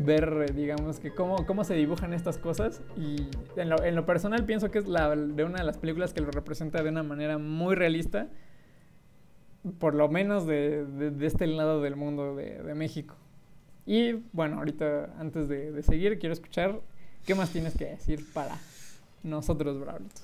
ver, 0.05 0.55
digamos, 0.55 1.01
que 1.01 1.11
cómo, 1.13 1.47
cómo 1.47 1.65
se 1.65 1.75
dibujan 1.75 2.13
estas 2.13 2.39
cosas. 2.39 2.81
Y 2.97 3.29
en 3.57 3.97
lo, 3.97 4.07
personal 4.07 4.45
pienso 4.45 4.71
que 4.71 4.79
es 4.79 4.89
la, 4.89 5.15
de 5.15 5.45
una 5.45 5.59
de 5.59 5.65
las 5.65 5.79
películas 5.79 6.13
que 6.13 6.21
lo 6.21 6.31
representa 6.31 6.83
de 6.83 6.89
una 6.91 7.03
manera 7.03 7.39
muy 7.39 7.75
realista, 7.75 8.29
por 9.79 9.95
lo 9.95 10.09
menos 10.09 10.47
de, 10.47 10.85
de, 10.87 11.27
este 11.27 11.47
lado 11.47 11.83
del 11.83 11.97
mundo 11.97 12.35
de, 12.37 12.63
de, 12.63 12.75
México. 12.75 13.17
Y 13.87 14.13
bueno, 14.33 14.59
ahorita 14.59 15.15
antes 15.19 15.49
de, 15.49 15.83
seguir, 15.83 16.19
quiero 16.19 16.33
escuchar 16.33 16.81
qué 17.27 17.35
más 17.35 17.51
tienes 17.51 17.77
que 17.77 17.87
decir 17.87 18.25
para 18.33 18.59
nosotros, 19.23 19.81
Brablitos. 19.81 20.23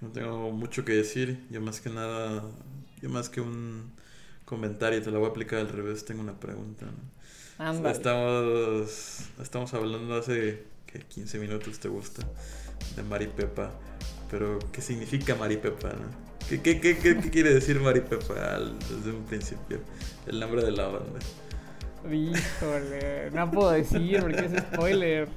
No 0.00 0.08
tengo 0.08 0.50
mucho 0.50 0.84
que 0.84 0.92
decir, 0.92 1.46
yo 1.50 1.60
más 1.60 1.80
que 1.80 1.90
nada, 1.90 2.42
yo 3.02 3.10
más 3.10 3.28
que 3.28 3.40
un 3.40 3.92
comentario, 4.50 5.00
te 5.00 5.12
lo 5.12 5.20
voy 5.20 5.28
a 5.28 5.30
aplicar 5.30 5.60
al 5.60 5.68
revés, 5.68 6.04
tengo 6.04 6.20
una 6.22 6.34
pregunta. 6.34 6.84
Estamos, 7.88 9.28
estamos 9.40 9.72
hablando 9.74 10.16
hace 10.16 10.64
que 10.86 10.98
15 10.98 11.38
minutos, 11.38 11.78
¿te 11.78 11.88
gusta? 11.88 12.26
De 12.96 13.04
Maripepa. 13.04 13.70
Pero, 14.28 14.58
¿qué 14.72 14.80
significa 14.80 15.36
Maripepa? 15.36 15.90
No? 15.90 16.30
¿Qué, 16.48 16.60
qué, 16.60 16.80
qué, 16.80 16.98
qué, 16.98 17.30
quiere 17.30 17.54
decir 17.54 17.78
Maripepa 17.78 18.34
desde 18.34 19.12
un 19.12 19.24
principio? 19.24 19.78
El 20.26 20.40
nombre 20.40 20.64
de 20.64 20.72
la 20.72 20.88
banda. 20.88 21.20
Híjole, 22.10 23.30
no 23.30 23.50
puedo 23.52 23.70
decir 23.70 24.20
porque 24.20 24.46
es 24.46 24.62
spoiler. 24.62 25.28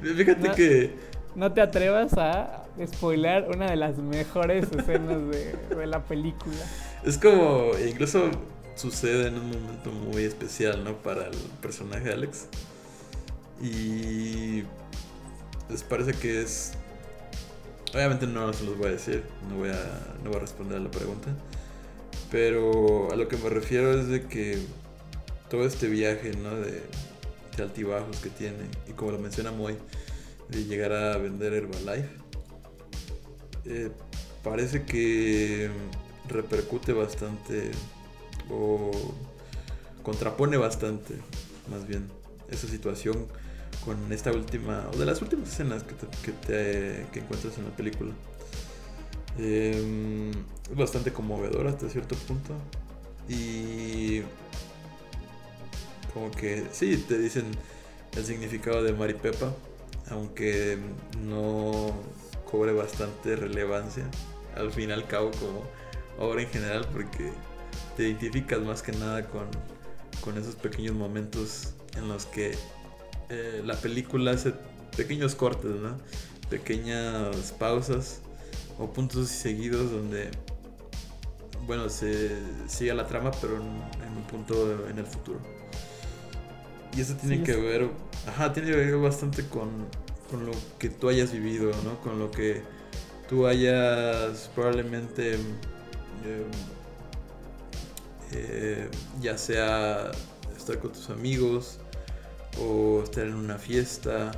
Fíjate 0.00 0.52
que. 0.52 1.12
No 1.34 1.52
te 1.52 1.62
atrevas 1.62 2.12
a 2.16 2.64
spoiler 2.86 3.48
una 3.48 3.70
de 3.70 3.76
las 3.76 3.98
mejores 3.98 4.70
escenas 4.70 5.18
de, 5.30 5.56
de 5.74 5.86
la 5.86 6.04
película. 6.04 6.64
Es 7.04 7.18
como, 7.18 7.72
incluso 7.84 8.30
sucede 8.76 9.26
en 9.26 9.34
un 9.34 9.50
momento 9.50 9.90
muy 9.90 10.22
especial, 10.22 10.84
¿no? 10.84 10.96
Para 11.02 11.26
el 11.26 11.36
personaje 11.60 12.04
de 12.04 12.12
Alex. 12.12 12.46
Y 13.60 14.62
les 15.68 15.82
parece 15.82 16.12
que 16.12 16.42
es... 16.42 16.72
Obviamente 17.92 18.26
no 18.26 18.52
se 18.52 18.64
los 18.64 18.78
voy 18.78 18.88
a 18.88 18.90
decir, 18.92 19.24
no 19.48 19.56
voy 19.56 19.70
a, 19.70 20.14
no 20.22 20.30
voy 20.30 20.36
a 20.36 20.40
responder 20.40 20.78
a 20.78 20.80
la 20.80 20.90
pregunta. 20.90 21.28
Pero 22.30 23.12
a 23.12 23.16
lo 23.16 23.28
que 23.28 23.36
me 23.36 23.50
refiero 23.50 23.98
es 23.98 24.08
de 24.08 24.22
que 24.26 24.58
todo 25.50 25.66
este 25.66 25.88
viaje, 25.88 26.32
¿no? 26.36 26.54
De, 26.54 26.82
de 27.56 27.62
altibajos 27.62 28.16
que 28.20 28.30
tiene, 28.30 28.64
y 28.88 28.92
como 28.92 29.10
lo 29.10 29.18
menciona 29.18 29.50
Moy, 29.50 29.76
de 30.48 30.64
llegar 30.64 30.92
a 30.92 31.16
vender 31.18 31.52
Herbalife, 31.52 32.08
eh, 33.64 33.90
parece 34.42 34.84
que 34.84 35.68
repercute 36.28 36.92
bastante 36.92 37.70
o 38.50 38.90
contrapone 40.02 40.56
bastante, 40.56 41.14
más 41.70 41.86
bien, 41.86 42.08
esa 42.50 42.66
situación 42.66 43.26
con 43.84 44.12
esta 44.12 44.30
última, 44.32 44.88
o 44.92 44.96
de 44.96 45.06
las 45.06 45.22
últimas 45.22 45.48
escenas 45.48 45.82
que, 45.82 45.94
te, 46.32 47.06
que, 47.12 47.20
encuentras 47.20 47.56
en 47.58 47.64
la 47.64 47.70
película. 47.70 48.12
Em, 49.38 50.30
es 50.30 50.76
bastante 50.76 51.12
conmovedora 51.12 51.70
hasta 51.70 51.88
cierto 51.88 52.14
punto. 52.16 52.54
Y 53.28 54.22
como 56.12 56.30
que 56.30 56.64
sí, 56.72 56.96
te 57.08 57.18
dicen 57.18 57.46
el 58.16 58.24
significado 58.24 58.82
de 58.82 58.92
Maripepa, 58.92 59.52
aunque 60.10 60.78
no 61.24 61.92
cobre 62.50 62.72
bastante 62.72 63.34
relevancia 63.36 64.04
al 64.54 64.70
fin 64.70 64.90
y 64.90 64.92
al 64.92 65.06
cabo 65.06 65.30
como 65.30 65.62
obra 66.18 66.42
en 66.42 66.48
general, 66.48 66.86
porque 66.92 67.32
te 67.96 68.04
identificas 68.04 68.60
más 68.60 68.82
que 68.82 68.92
nada 68.92 69.26
con, 69.26 69.46
con 70.22 70.38
esos 70.38 70.54
pequeños 70.54 70.94
momentos 70.94 71.74
en 71.96 72.08
los 72.08 72.26
que 72.26 72.54
eh, 73.28 73.62
la 73.64 73.74
película 73.76 74.32
hace 74.32 74.52
pequeños 74.96 75.34
cortes, 75.34 75.72
¿no? 75.72 75.96
Pequeñas 76.50 77.52
pausas 77.58 78.20
o 78.78 78.92
puntos 78.92 79.28
seguidos 79.28 79.90
donde, 79.90 80.30
bueno, 81.66 81.88
se 81.88 82.30
sigue 82.66 82.92
la 82.94 83.06
trama, 83.06 83.30
pero 83.40 83.56
en, 83.56 83.62
un 83.62 84.24
punto 84.30 84.88
en 84.88 84.98
el 84.98 85.06
futuro. 85.06 85.40
Y 86.96 87.00
eso 87.00 87.14
tiene 87.14 87.42
que 87.42 87.56
ver, 87.56 87.88
ajá, 88.26 88.52
tiene 88.52 88.70
que 88.70 88.76
ver 88.76 88.96
bastante 88.98 89.46
con, 89.46 89.70
con 90.30 90.44
lo 90.44 90.52
que 90.78 90.90
tú 90.90 91.08
hayas 91.08 91.32
vivido, 91.32 91.70
¿no? 91.84 91.98
Con 92.00 92.18
lo 92.18 92.30
que 92.30 92.62
tú 93.28 93.46
hayas 93.46 94.50
probablemente... 94.54 95.38
Eh, 96.24 96.44
eh, 98.34 98.88
ya 99.20 99.36
sea 99.36 100.10
estar 100.56 100.78
con 100.78 100.92
tus 100.92 101.10
amigos 101.10 101.78
o 102.58 103.02
estar 103.02 103.26
en 103.26 103.34
una 103.34 103.58
fiesta 103.58 104.32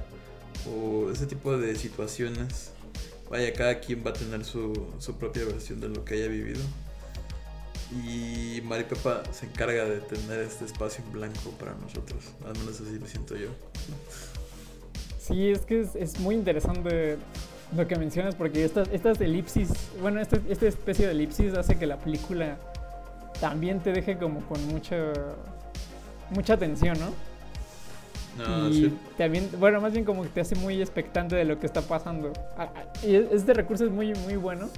o 0.68 1.10
ese 1.10 1.26
tipo 1.26 1.56
de 1.56 1.76
situaciones. 1.76 2.70
Vaya, 3.30 3.52
cada 3.52 3.80
quien 3.80 4.04
va 4.04 4.10
a 4.10 4.12
tener 4.12 4.44
su, 4.44 4.72
propia 5.18 5.44
versión 5.44 5.80
de 5.80 5.88
lo 5.88 6.04
que 6.04 6.14
haya 6.14 6.28
vivido. 6.28 6.60
Y 7.92 8.60
Maripepa 8.62 9.22
se 9.32 9.46
encarga 9.46 9.84
de 9.84 10.00
tener 10.00 10.40
este 10.40 10.64
espacio 10.64 11.04
en 11.04 11.12
blanco 11.12 11.50
para 11.58 11.74
nosotros. 11.74 12.24
Al 12.44 12.58
menos 12.58 12.80
así 12.80 12.98
lo 12.98 13.06
siento 13.06 13.36
yo. 13.36 13.48
Sí, 15.20 15.50
es 15.50 15.60
que 15.60 15.86
es 15.94 16.18
muy 16.18 16.34
interesante 16.34 17.18
lo 17.76 17.86
que 17.88 17.96
mencionas 17.96 18.34
porque 18.34 18.64
estas, 18.64 18.88
estas 18.92 19.20
elipsis, 19.20 19.70
bueno, 20.00 20.20
esta, 20.20 20.38
esta 20.48 20.66
especie 20.66 21.06
de 21.06 21.12
elipsis 21.12 21.54
hace 21.54 21.76
que 21.76 21.86
la 21.86 21.96
película 21.96 22.56
también 23.40 23.80
te 23.80 23.92
deje 23.92 24.16
como 24.16 24.40
con 24.40 24.64
mucha 24.68 24.96
mucha 26.30 26.56
tensión, 26.56 26.96
¿no? 26.98 27.10
No, 28.36 28.68
y 28.68 28.72
sí. 28.74 28.98
también, 29.16 29.48
bueno, 29.60 29.80
más 29.80 29.92
bien 29.92 30.04
como 30.04 30.22
que 30.22 30.28
te 30.28 30.40
hace 30.40 30.56
muy 30.56 30.80
expectante 30.80 31.36
de 31.36 31.44
lo 31.44 31.60
que 31.60 31.66
está 31.66 31.82
pasando. 31.82 32.32
Y 33.04 33.14
es- 33.14 33.30
este 33.32 33.54
recurso 33.54 33.84
es 33.84 33.90
muy, 33.92 34.12
muy 34.14 34.34
bueno, 34.36 34.68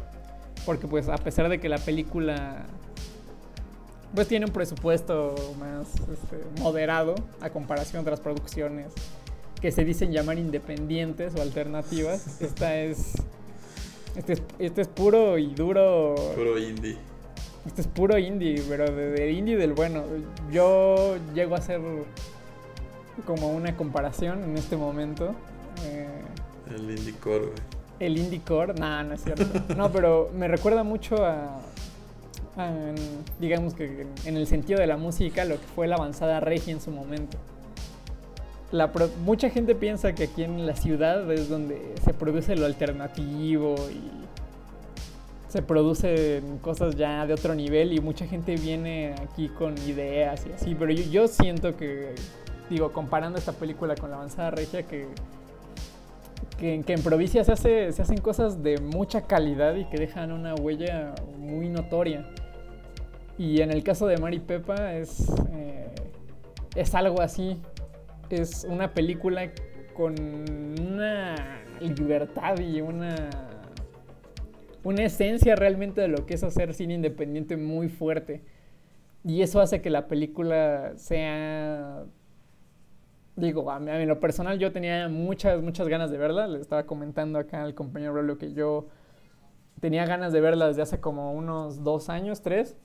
porque 0.67 0.87
pues 0.87 1.09
a 1.09 1.17
pesar 1.17 1.49
de 1.49 1.59
que 1.59 1.69
la 1.69 1.79
película 1.79 2.67
pues 4.15 4.29
tiene 4.29 4.47
un 4.47 4.53
presupuesto 4.53 5.35
más 5.59 5.89
este, 6.11 6.61
moderado 6.61 7.15
a 7.41 7.51
comparación 7.51 8.03
de 8.05 8.11
otras 8.11 8.21
producciones 8.21 8.93
que 9.61 9.73
se 9.73 9.85
dicen 9.85 10.13
llamar 10.13 10.39
independientes 10.39 11.35
o 11.37 11.43
alternativas, 11.43 12.41
esta 12.41 12.77
es, 12.79 13.13
este 14.17 14.35
es, 14.35 14.43
este 14.59 14.81
es 14.83 14.89
puro 14.89 15.39
y 15.39 15.55
duro 15.55 16.15
Puro 16.35 16.59
indie. 16.59 16.97
este 17.67 17.81
es 17.83 17.87
puro 17.87 18.19
indie, 18.19 18.63
pero 18.69 18.85
de, 18.91 19.11
de 19.11 19.33
indie 19.33 19.57
del 19.57 19.73
bueno. 19.73 20.05
Yo 20.53 21.17
llego 21.35 21.55
a 21.55 21.59
hacer 21.59 21.81
como 23.25 23.51
una 23.51 23.77
comparación 23.77 24.45
en 24.45 24.57
este 24.57 24.77
momento. 24.77 25.35
Eh, 25.85 26.07
El 26.75 26.91
indie 26.91 27.15
core, 27.15 27.47
güey. 27.47 27.53
el 28.01 28.19
indie 28.19 28.41
core, 28.41 28.75
nah, 28.75 29.03
no 29.03 29.15
es 29.15 29.23
cierto. 29.25 29.45
No, 29.75 29.91
pero 29.93 30.31
me 30.35 30.49
recuerda 30.49 30.83
mucho 30.85 31.17
a, 31.25 31.61
digamos 33.39 33.75
que 33.75 34.03
en, 34.03 34.09
en 34.25 34.37
el 34.37 34.47
sentido 34.47 34.81
de 34.81 34.87
la 34.87 34.97
música, 34.97 35.45
lo 35.45 35.57
que 35.57 35.67
fue 35.75 35.87
la 35.87 35.97
avanzada 35.97 36.41
regia 36.41 36.73
en 36.73 36.81
su 36.81 36.91
momento. 36.91 37.37
Mucha 39.25 39.49
gente 39.49 39.75
piensa 39.75 40.15
que 40.15 40.25
aquí 40.25 40.43
en 40.43 40.67
la 40.67 40.75
ciudad 40.75 41.31
es 41.31 41.49
donde 41.49 41.95
se 42.05 42.13
produce 42.13 42.57
lo 42.57 42.67
alternativo 42.67 43.77
y 43.91 44.27
se 45.49 45.63
producen 45.63 46.59
cosas 46.59 46.97
ya 46.97 47.27
de 47.27 47.35
otro 47.35 47.55
nivel 47.55 47.93
y 47.93 48.01
mucha 48.01 48.27
gente 48.27 48.57
viene 48.57 49.15
aquí 49.23 49.49
con 49.49 49.79
ideas 49.87 50.45
y 50.47 50.53
así, 50.53 50.75
pero 50.75 50.91
yo, 50.93 51.29
siento 51.29 51.77
que, 51.77 52.15
digo, 52.69 52.93
comparando 52.93 53.39
esta 53.39 53.53
película 53.53 53.95
con 53.95 54.11
la 54.11 54.17
avanzada 54.17 54.51
regia, 54.51 54.83
que, 54.83 55.07
que, 56.59 56.83
que 56.85 56.93
en 56.93 57.03
provincia 57.03 57.45
se 57.45 57.53
hacen 57.53 58.19
cosas 58.21 58.63
de 58.63 58.79
mucha 58.81 59.23
calidad 59.23 59.77
y 59.77 59.85
que 59.85 59.99
dejan 59.99 60.33
una 60.33 60.55
huella 60.55 61.15
muy 61.39 61.69
notoria. 61.69 62.29
Y 63.39 63.61
en 63.61 63.71
el 63.71 63.83
caso 63.83 64.07
de 64.07 64.17
Mari 64.17 64.41
Pepa 64.41 64.95
es, 64.95 65.29
eh, 65.53 65.95
es 66.75 66.95
algo 66.95 67.21
así. 67.21 67.57
Es 68.31 68.67
una 68.69 68.93
película 68.93 69.51
con 69.95 70.15
una 70.81 71.63
libertad 71.81 72.59
y 72.59 72.81
una, 72.81 73.31
una 74.85 75.05
esencia 75.05 75.57
realmente 75.57 76.01
de 76.01 76.09
lo 76.09 76.27
que 76.27 76.35
es 76.35 76.43
hacer 76.43 76.75
cine 76.75 76.95
independiente 76.95 77.57
muy 77.57 77.89
fuerte. 77.89 78.43
Y 79.25 79.43
eso 79.43 79.61
hace 79.61 79.81
que 79.81 79.91
la 79.91 80.07
película 80.07 80.93
sea... 80.97 82.05
Digo, 83.35 83.71
a 83.71 83.79
mí, 83.79 84.07
lo 84.07 84.19
personal 84.19 84.59
yo 84.59 84.73
tenía 84.73 85.09
muchas, 85.09 85.61
muchas 85.63 85.89
ganas 85.89 86.11
de 86.11 86.19
verla. 86.19 86.47
Le 86.47 86.61
estaba 86.61 86.85
comentando 86.85 87.39
acá 87.39 87.63
al 87.63 87.75
compañero 87.75 88.15
Braulio 88.15 88.39
que 88.39 88.53
yo 88.53 88.89
tenía 89.81 90.07
ganas 90.07 90.33
de 90.33 90.41
verla 90.41 90.69
desde 90.69 90.83
hace 90.83 91.01
como 91.01 91.33
unos 91.33 91.85
dos 91.85 92.09
años, 92.09 92.41
tres. 92.41 92.77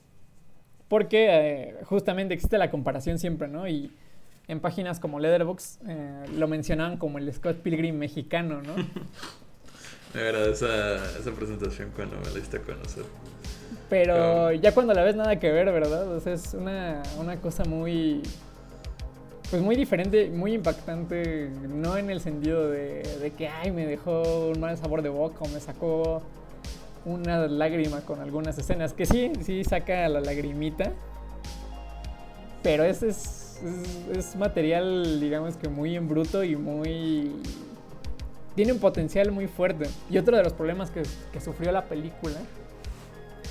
Porque 0.88 1.28
eh, 1.30 1.74
justamente 1.84 2.34
existe 2.34 2.58
la 2.58 2.70
comparación 2.70 3.18
siempre, 3.18 3.48
¿no? 3.48 3.66
Y 3.66 3.92
en 4.48 4.60
páginas 4.60 5.00
como 5.00 5.20
Letterboxd 5.20 5.80
eh, 5.88 6.24
lo 6.36 6.48
mencionaban 6.48 6.96
como 6.96 7.18
el 7.18 7.32
Scott 7.32 7.58
Pilgrim 7.58 7.96
mexicano, 7.96 8.62
¿no? 8.62 8.74
Me 10.14 10.20
agrada 10.20 10.50
esa, 10.50 10.96
esa 11.18 11.30
presentación 11.32 11.90
cuando 11.96 12.16
me 12.16 12.26
la 12.26 12.34
diste 12.34 12.58
a 12.58 12.60
conocer. 12.60 13.04
Pero 13.88 14.52
ya 14.52 14.74
cuando 14.74 14.92
la 14.92 15.04
ves 15.04 15.16
nada 15.16 15.38
que 15.38 15.50
ver, 15.50 15.72
¿verdad? 15.72 16.06
O 16.14 16.20
sea, 16.20 16.34
es 16.34 16.52
una, 16.52 17.02
una 17.18 17.36
cosa 17.40 17.64
muy... 17.64 18.22
Pues 19.48 19.62
muy 19.62 19.74
diferente, 19.74 20.28
muy 20.30 20.54
impactante, 20.54 21.50
no 21.68 21.96
en 21.96 22.10
el 22.10 22.20
sentido 22.20 22.70
de, 22.70 23.02
de 23.02 23.30
que, 23.32 23.48
ay, 23.48 23.70
me 23.70 23.86
dejó 23.86 24.48
un 24.48 24.60
mal 24.60 24.76
sabor 24.78 25.02
de 25.02 25.10
boca 25.10 25.40
o 25.40 25.48
me 25.48 25.60
sacó 25.60 26.22
una 27.04 27.46
lágrima 27.48 28.00
con 28.02 28.20
algunas 28.20 28.56
escenas, 28.58 28.92
que 28.92 29.06
sí, 29.06 29.32
sí 29.42 29.64
saca 29.64 30.08
la 30.08 30.20
lagrimita, 30.20 30.92
pero 32.62 32.84
es, 32.84 33.02
es, 33.02 33.41
es, 34.16 34.36
material, 34.36 35.20
digamos 35.20 35.56
que 35.56 35.68
muy 35.68 35.96
en 35.96 36.08
bruto 36.08 36.44
y 36.44 36.56
muy... 36.56 37.32
Tiene 38.54 38.72
un 38.72 38.78
potencial 38.78 39.32
muy 39.32 39.46
fuerte. 39.46 39.88
Y 40.10 40.18
otro 40.18 40.36
de 40.36 40.42
los 40.42 40.52
problemas 40.52 40.90
que, 40.90 41.02
sufrió 41.40 41.72
la 41.72 41.86
película 41.86 42.38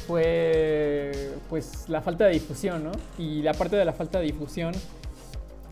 fue 0.07 1.31
pues 1.49 1.89
la 1.89 2.01
falta 2.01 2.25
de 2.25 2.33
difusión, 2.33 2.83
¿no? 2.83 2.91
Y 3.17 3.41
la 3.41 3.53
parte 3.53 3.75
de 3.75 3.85
la 3.85 3.93
falta 3.93 4.19
de 4.19 4.25
difusión, 4.25 4.73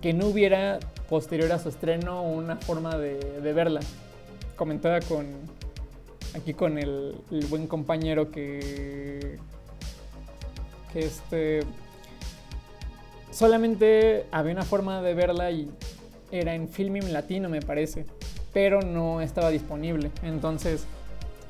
que 0.02 0.14
no 0.14 0.28
hubiera 0.28 0.80
posterior 1.10 1.52
a 1.52 1.60
su 1.60 1.70
estreno 1.70 2.24
una 2.24 2.56
forma 2.56 2.98
de, 2.98 3.54
verla. 3.54 3.82
Comentaba 4.56 5.00
con 5.02 5.28
aquí 6.36 6.54
con 6.54 6.78
el, 6.78 7.16
el 7.32 7.46
buen 7.48 7.68
compañero 7.68 8.32
que 8.32 9.40
que 10.92 11.00
este 11.00 11.62
solamente 13.32 14.26
había 14.32 14.54
una 14.54 14.64
forma 14.64 15.02
de 15.02 15.14
verla 15.14 15.52
y 15.52 15.70
era 16.32 16.54
en 16.54 16.70
Filming 16.70 17.12
Latino 17.12 17.50
me 17.50 17.62
parece, 17.62 18.06
pero 18.54 18.82
no 18.82 19.22
estaba 19.22 19.50
disponible. 19.50 20.12
Entonces 20.24 20.86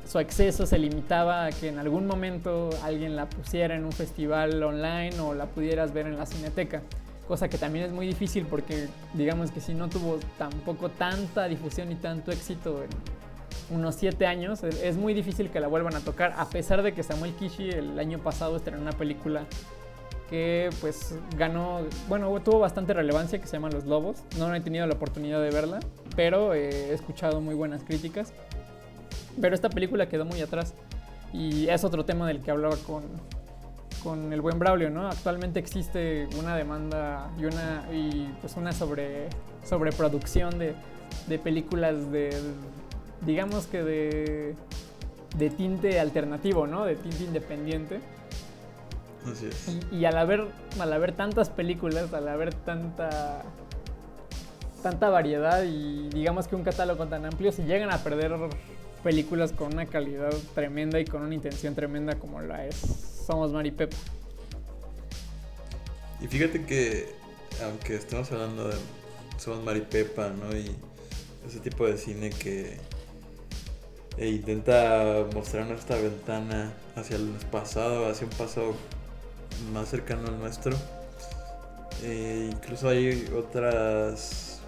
su 0.09 0.17
acceso 0.17 0.65
se 0.65 0.79
limitaba 0.79 1.45
a 1.45 1.51
que 1.51 1.67
en 1.67 1.77
algún 1.77 2.07
momento 2.07 2.69
alguien 2.83 3.15
la 3.15 3.29
pusiera 3.29 3.75
en 3.75 3.85
un 3.85 3.91
festival 3.91 4.61
online 4.63 5.19
o 5.19 5.35
la 5.35 5.45
pudieras 5.45 5.93
ver 5.93 6.07
en 6.07 6.17
la 6.17 6.25
cineteca. 6.25 6.81
Cosa 7.27 7.47
que 7.47 7.59
también 7.59 7.85
es 7.85 7.91
muy 7.91 8.07
difícil 8.07 8.47
porque 8.47 8.87
digamos 9.13 9.51
que 9.51 9.61
si 9.61 9.75
no 9.75 9.87
tuvo 9.87 10.17
tampoco 10.39 10.89
tanta 10.89 11.47
difusión 11.47 11.91
y 11.91 11.95
tanto 11.95 12.31
éxito 12.31 12.81
en 12.81 13.77
unos 13.77 13.93
7 13.95 14.25
años, 14.25 14.63
es 14.63 14.81
es 14.81 14.97
muy 14.97 15.13
difícil 15.13 15.51
que 15.51 15.59
la 15.59 15.67
vuelvan 15.67 15.95
a 15.95 15.99
tocar, 15.99 16.33
a 16.37 16.49
pesar 16.49 16.81
de 16.81 16.93
que 16.93 17.03
Samuel 17.03 17.33
Kishi 17.33 17.69
el 17.69 17.99
año 17.99 18.17
pasado 18.17 18.57
estrenó 18.57 18.81
una 18.81 18.93
película 18.93 19.43
que 20.29 20.69
pues 20.79 21.17
ganó, 21.37 21.81
bueno, 22.07 22.39
tuvo 22.41 22.59
bastante 22.59 22.93
relevancia 22.93 23.39
que 23.39 23.47
se 23.47 23.53
llama 23.53 23.69
Los 23.69 23.85
Lobos. 23.85 24.17
No 24.37 24.53
he 24.53 24.61
tenido 24.61 24.85
la 24.85 24.93
oportunidad 24.93 25.41
de 25.41 25.49
verla, 25.49 25.79
pero 26.15 26.53
eh, 26.53 26.91
he 26.91 26.93
escuchado 26.93 27.41
muy 27.41 27.55
buenas 27.55 27.83
críticas. 27.83 28.33
Pero 29.41 29.55
esta 29.55 29.69
película 29.69 30.07
quedó 30.07 30.25
muy 30.25 30.41
atrás. 30.41 30.73
Y 31.33 31.67
es 31.69 31.83
otro 31.83 32.05
tema 32.05 32.27
del 32.27 32.41
que 32.41 32.51
hablaba 32.51 32.75
con, 32.77 33.03
con 34.03 34.33
el 34.33 34.41
buen 34.41 34.59
Braulio, 34.59 34.89
¿no? 34.89 35.07
Actualmente 35.07 35.59
existe 35.59 36.27
una 36.37 36.55
demanda 36.55 37.29
y 37.37 37.45
una, 37.45 37.87
y 37.91 38.33
pues 38.41 38.55
una 38.57 38.71
sobre, 38.71 39.27
sobreproducción 39.63 40.57
de, 40.57 40.73
de 41.27 41.39
películas 41.39 42.11
de, 42.11 42.29
digamos 43.21 43.67
que 43.67 43.83
de, 43.83 44.55
de 45.37 45.49
tinte 45.51 45.99
alternativo, 45.99 46.67
¿no? 46.67 46.85
De 46.85 46.95
tinte 46.95 47.23
independiente. 47.23 47.99
Así 49.25 49.47
es. 49.47 49.77
Y, 49.91 49.97
y 49.97 50.05
al 50.05 50.17
haber 50.17 50.47
al 50.79 50.93
haber 50.93 51.11
tantas 51.11 51.49
películas, 51.49 52.13
al 52.13 52.27
haber 52.27 52.53
tanta 52.53 53.43
tanta 54.81 55.09
variedad 55.09 55.63
y 55.63 56.09
digamos 56.09 56.47
que 56.47 56.55
un 56.55 56.63
catálogo 56.63 57.07
tan 57.07 57.25
amplio, 57.25 57.51
si 57.51 57.63
llegan 57.63 57.91
a 57.91 58.03
perder 58.03 58.33
películas 59.03 59.51
con 59.51 59.73
una 59.73 59.85
calidad 59.85 60.33
tremenda 60.55 60.99
y 60.99 61.05
con 61.05 61.21
una 61.21 61.35
intención 61.35 61.75
tremenda 61.75 62.15
como 62.15 62.41
la 62.41 62.65
es 62.65 62.75
Somos 63.25 63.51
Mari 63.51 63.71
Pepa. 63.71 63.95
Y 66.21 66.27
fíjate 66.27 66.65
que, 66.65 67.13
aunque 67.63 67.95
estemos 67.95 68.31
hablando 68.31 68.67
de 68.67 68.75
Somos 69.37 69.63
Maripepa, 69.63 70.29
¿no? 70.29 70.55
Y 70.55 70.75
ese 71.47 71.59
tipo 71.59 71.85
de 71.87 71.97
cine 71.97 72.29
que 72.29 72.77
e 74.17 74.27
intenta 74.27 75.25
mostrarnos 75.33 75.79
esta 75.79 75.95
ventana 75.95 76.73
hacia 76.97 77.15
el 77.15 77.29
pasado, 77.51 78.09
hacia 78.09 78.27
un 78.27 78.33
pasado 78.33 78.73
más 79.73 79.89
cercano 79.89 80.27
al 80.27 80.39
nuestro. 80.39 80.75
Eh, 82.03 82.49
incluso 82.51 82.89
hay 82.89 83.29
otras 83.35 84.59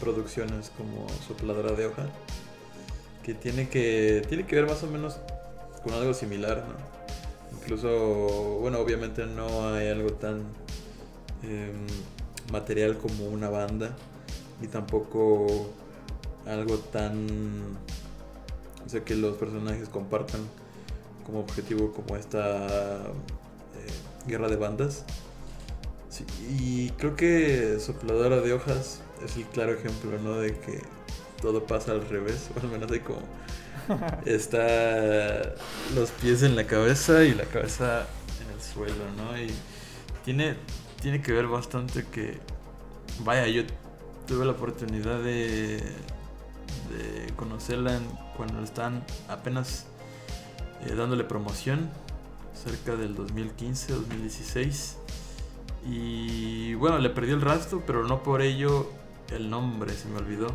producciones 0.00 0.70
como 0.76 1.06
Sopladora 1.26 1.72
de 1.72 1.86
Hoja 1.86 2.06
que 3.22 3.32
tiene 3.34 3.68
que 3.68 4.22
tiene 4.28 4.46
que 4.46 4.56
ver 4.56 4.66
más 4.66 4.82
o 4.82 4.86
menos 4.86 5.18
con 5.82 5.94
algo 5.94 6.14
similar, 6.14 6.64
¿no? 6.68 6.96
Incluso, 7.58 8.58
bueno, 8.60 8.78
obviamente 8.78 9.26
no 9.26 9.70
hay 9.70 9.88
algo 9.88 10.12
tan 10.12 10.42
em, 11.42 11.86
material 12.52 12.96
como 12.98 13.26
una 13.26 13.48
banda, 13.48 13.96
ni 14.60 14.68
tampoco 14.68 15.68
algo 16.46 16.78
tan... 16.78 17.26
O 18.84 18.88
sea, 18.88 19.04
que 19.04 19.16
los 19.16 19.36
personajes 19.36 19.88
compartan 19.88 20.40
como 21.24 21.40
objetivo 21.40 21.92
como 21.92 22.16
esta 22.16 23.00
guerra 24.26 24.48
de 24.48 24.56
bandas. 24.56 25.04
Sí, 26.08 26.24
y 26.48 26.90
creo 26.98 27.16
que 27.16 27.78
Sopladora 27.80 28.40
de 28.40 28.52
Hojas 28.52 29.00
es 29.24 29.36
el 29.36 29.44
claro 29.44 29.72
ejemplo, 29.72 30.18
¿no? 30.22 30.36
De 30.36 30.56
que 30.58 30.82
todo 31.40 31.66
pasa 31.66 31.92
al 31.92 32.08
revés, 32.08 32.48
o 32.56 32.60
al 32.60 32.68
menos 32.68 32.90
hay 32.90 33.00
como 33.00 33.20
está 34.24 35.54
los 35.94 36.10
pies 36.10 36.42
en 36.42 36.56
la 36.56 36.66
cabeza 36.66 37.24
y 37.24 37.34
la 37.34 37.44
cabeza 37.44 38.06
en 38.42 38.54
el 38.54 38.60
suelo, 38.60 39.04
¿no? 39.16 39.38
Y 39.38 39.50
tiene, 40.24 40.56
tiene 41.00 41.20
que 41.22 41.32
ver 41.32 41.46
bastante 41.46 42.04
que, 42.10 42.38
vaya, 43.20 43.46
yo 43.46 43.62
tuve 44.26 44.44
la 44.44 44.52
oportunidad 44.52 45.20
de, 45.22 45.76
de 45.76 47.32
conocerla 47.36 48.00
cuando 48.36 48.62
están 48.62 49.04
apenas 49.28 49.86
eh, 50.84 50.94
dándole 50.94 51.24
promoción, 51.24 51.90
cerca 52.56 52.96
del 52.96 53.14
2015, 53.14 53.92
2016. 53.92 54.98
Y 55.88 56.74
bueno, 56.74 56.98
le 56.98 57.10
perdí 57.10 57.32
el 57.32 57.40
rastro, 57.40 57.82
pero 57.86 58.04
no 58.04 58.22
por 58.22 58.42
ello 58.42 58.90
el 59.30 59.50
nombre 59.50 59.92
se 59.92 60.08
me 60.08 60.18
olvidó. 60.18 60.48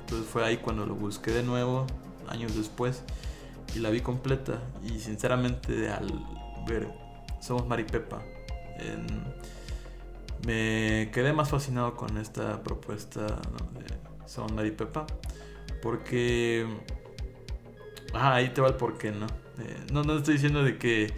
Entonces 0.00 0.28
fue 0.28 0.44
ahí 0.44 0.58
cuando 0.58 0.86
lo 0.86 0.94
busqué 0.94 1.32
de 1.32 1.42
nuevo, 1.42 1.86
años 2.28 2.56
después, 2.56 3.02
y 3.74 3.80
la 3.80 3.90
vi 3.90 4.00
completa. 4.00 4.62
Y 4.84 5.00
sinceramente 5.00 5.88
al 5.90 6.06
ver 6.68 6.88
Somos 7.40 7.66
Maripepa, 7.66 8.22
en, 8.78 9.06
me 10.46 11.10
quedé 11.12 11.32
más 11.32 11.50
fascinado 11.50 11.96
con 11.96 12.18
esta 12.18 12.62
propuesta 12.62 13.26
de 13.26 14.28
Somos 14.28 14.52
Maripepa, 14.52 15.06
porque... 15.82 16.66
Ah, 18.12 18.36
ahí 18.36 18.50
te 18.50 18.60
va 18.60 18.68
el 18.68 18.74
porqué, 18.74 19.10
¿no? 19.10 19.26
Eh, 19.58 19.86
no, 19.92 20.02
no 20.04 20.16
estoy 20.16 20.34
diciendo 20.34 20.62
de 20.62 20.78
que 20.78 21.12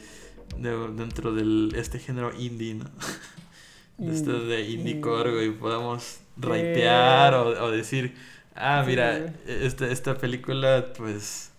dentro 0.58 1.32
de 1.32 1.78
este 1.78 1.98
género 1.98 2.32
indie, 2.38 2.74
¿no? 2.74 2.84
de 3.98 4.12
esto 4.12 4.44
de 4.44 4.62
indie 4.62 5.00
core, 5.00 5.44
y 5.44 5.50
podamos 5.50 6.20
raitear 6.36 7.34
o, 7.34 7.64
o 7.64 7.70
decir 7.70 8.14
Ah, 8.60 8.82
mira, 8.84 9.34
esta, 9.46 9.86
esta 9.86 10.18
película 10.18 10.92
pues 10.96 11.52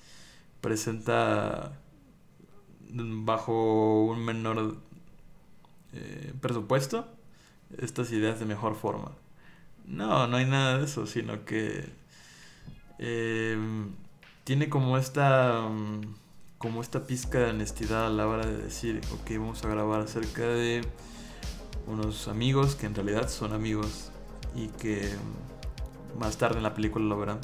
presenta 0.59 1.71
bajo 2.89 4.03
un 4.03 4.25
menor 4.25 4.75
eh, 5.93 6.33
presupuesto 6.41 7.07
estas 7.77 8.11
ideas 8.11 8.37
de 8.41 8.45
mejor 8.45 8.75
forma. 8.75 9.13
No, 9.85 10.27
no 10.27 10.35
hay 10.35 10.45
nada 10.45 10.79
de 10.79 10.85
eso, 10.85 11.07
sino 11.07 11.45
que 11.45 11.85
em, 12.97 13.91
tiene 14.43 14.67
como 14.67 14.97
esta 14.97 15.69
como 16.59 16.81
esta 16.81 17.07
pizca 17.07 17.39
de 17.39 17.49
honestidad 17.51 18.07
a 18.07 18.09
la 18.09 18.27
hora 18.27 18.45
de 18.45 18.57
decir, 18.57 19.01
ok, 19.13 19.31
vamos 19.39 19.63
a 19.63 19.69
grabar 19.69 20.01
acerca 20.01 20.43
de 20.43 20.81
unos 21.87 22.27
amigos 22.27 22.75
que 22.75 22.85
en 22.85 22.93
realidad 22.93 23.29
son 23.29 23.53
amigos 23.53 24.11
y 24.55 24.67
que 24.67 25.09
más 26.19 26.37
tarde 26.37 26.57
en 26.57 26.63
la 26.63 26.73
película 26.73 27.05
lo 27.05 27.17
verán. 27.17 27.39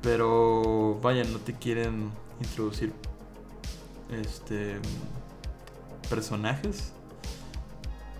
Pero 0.00 0.98
vaya, 1.02 1.24
no 1.24 1.38
te 1.40 1.54
quieren 1.54 2.10
introducir 2.40 2.92
este 4.10 4.78
personajes 6.08 6.92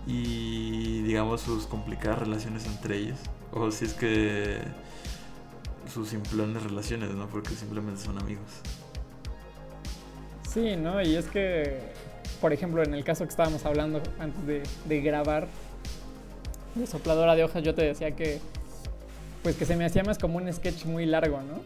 y 0.05 1.01
digamos 1.01 1.41
sus 1.41 1.65
complicadas 1.65 2.19
relaciones 2.19 2.67
entre 2.67 2.97
ellos. 2.97 3.17
O 3.51 3.71
si 3.71 3.85
es 3.85 3.95
que 3.95 4.59
sus 5.91 6.09
simplones 6.09 6.61
relaciones, 6.61 7.09
¿no? 7.15 7.27
Porque 7.27 7.55
simplemente 7.55 7.99
son 7.99 8.19
amigos. 8.19 8.61
Sí, 10.53 10.75
¿no? 10.75 11.01
Y 11.01 11.15
es 11.15 11.27
que, 11.27 11.79
por 12.41 12.51
ejemplo, 12.51 12.83
en 12.83 12.93
el 12.93 13.03
caso 13.03 13.23
que 13.23 13.29
estábamos 13.29 13.65
hablando 13.65 14.01
antes 14.19 14.45
de, 14.45 14.63
de 14.85 15.01
grabar, 15.01 15.47
de 16.75 16.87
sopladora 16.87 17.35
de 17.35 17.43
hojas, 17.43 17.63
yo 17.63 17.73
te 17.73 17.83
decía 17.83 18.11
que 18.11 18.39
pues 19.43 19.55
que 19.55 19.65
se 19.65 19.75
me 19.75 19.85
hacía 19.85 20.03
más 20.03 20.17
como 20.17 20.37
un 20.37 20.51
sketch 20.51 20.85
muy 20.85 21.05
largo, 21.05 21.39
¿no? 21.41 21.61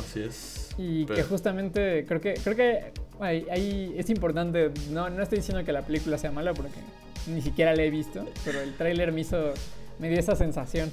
Así 0.00 0.22
es. 0.22 0.70
Y 0.78 1.04
que 1.04 1.22
justamente 1.22 2.06
creo 2.06 2.20
que 2.20 2.34
creo 2.42 2.56
que 2.56 2.92
ahí, 3.20 3.94
es 3.96 4.08
importante, 4.08 4.70
no, 4.90 5.10
no 5.10 5.22
estoy 5.22 5.38
diciendo 5.38 5.64
que 5.64 5.72
la 5.72 5.82
película 5.82 6.16
sea 6.16 6.30
mala 6.30 6.54
porque 6.54 6.78
ni 7.26 7.42
siquiera 7.42 7.76
la 7.76 7.82
he 7.82 7.90
visto, 7.90 8.24
pero 8.44 8.60
el 8.60 8.74
tráiler 8.74 9.12
me 9.12 9.20
hizo 9.20 9.52
me 9.98 10.08
dio 10.08 10.18
esa 10.18 10.34
sensación. 10.34 10.90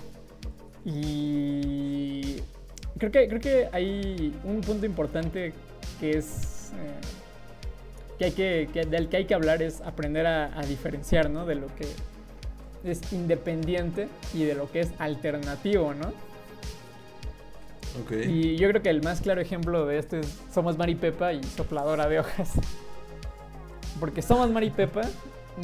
Y 0.86 2.38
creo 2.98 3.12
que 3.12 3.28
creo 3.28 3.40
que 3.40 3.70
hay 3.72 4.34
un 4.44 4.62
punto 4.62 4.86
importante 4.86 5.54
que 6.00 6.12
es 6.12 6.72
eh, 6.76 7.20
que 8.18 8.26
hay 8.26 8.32
que, 8.32 8.86
del 8.86 9.08
que 9.08 9.18
hay 9.18 9.26
que 9.26 9.34
hablar 9.34 9.62
es 9.62 9.82
aprender 9.82 10.28
a, 10.28 10.58
a 10.58 10.62
diferenciar, 10.64 11.30
¿no? 11.30 11.46
De 11.46 11.56
lo 11.56 11.68
que 11.76 11.88
es 12.84 13.14
independiente 13.14 14.10
y 14.34 14.44
de 14.44 14.56
lo 14.56 14.70
que 14.72 14.82
es 14.82 14.92
alternativo, 15.00 15.94
¿no? 15.94 16.12
Okay. 18.04 18.30
Y 18.30 18.58
yo 18.58 18.70
creo 18.70 18.82
que 18.82 18.90
el 18.90 19.02
más 19.02 19.22
claro 19.22 19.42
ejemplo 19.42 19.86
de 19.86 19.98
esto 19.98 20.18
es 20.18 20.40
Somos 20.54 20.78
Maripepa 20.78 21.34
y 21.34 21.44
Sopladora 21.44 22.08
de 22.08 22.20
Hojas. 22.20 22.52
Porque 24.00 24.22
Somos 24.22 24.52
Maripepa 24.52 25.02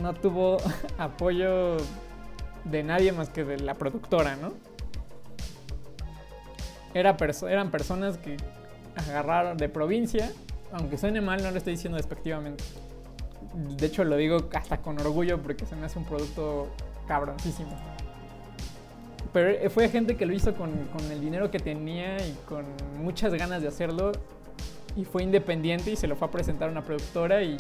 no 0.02 0.14
tuvo 0.14 0.58
apoyo 0.98 1.78
de 2.64 2.84
nadie 2.84 3.12
más 3.12 3.30
que 3.30 3.44
de 3.44 3.60
la 3.60 3.76
productora, 3.76 4.36
¿no? 4.38 4.54
Era 6.96 7.18
eran 7.50 7.72
personas 7.72 8.18
que 8.18 8.38
agarraron 8.96 9.58
de 9.58 9.68
provincia, 9.68 10.32
aunque 10.72 10.98
suene 10.98 11.20
mal, 11.20 11.44
no 11.44 11.52
lo 11.52 11.58
estoy 11.58 11.74
diciendo 11.74 11.98
despectivamente. 11.98 12.64
De 13.78 13.86
hecho, 13.86 14.06
lo 14.06 14.16
digo 14.16 14.50
hasta 14.54 14.78
con 14.78 14.98
orgullo 15.02 15.42
porque 15.42 15.66
se 15.66 15.76
me 15.76 15.86
hace 15.86 16.00
un 16.00 16.06
producto 16.06 16.70
cabroncísimo. 17.06 17.78
Pero 19.34 19.70
fue 19.70 19.90
gente 19.90 20.16
que 20.16 20.26
lo 20.26 20.32
hizo 20.32 20.56
con, 20.56 20.72
el 21.12 21.20
dinero 21.20 21.52
que 21.52 21.60
tenía 21.60 22.16
y 22.26 22.34
con 22.48 22.64
muchas 23.04 23.34
ganas 23.34 23.62
de 23.62 23.68
hacerlo. 23.68 24.14
Y 24.96 25.04
fue 25.04 25.22
independiente 25.22 25.92
y 25.92 25.98
se 25.98 26.08
lo 26.08 26.16
fue 26.16 26.30
a 26.30 26.32
presentar 26.32 26.70
a 26.70 26.72
una 26.72 26.86
productora 26.86 27.44
y, 27.44 27.58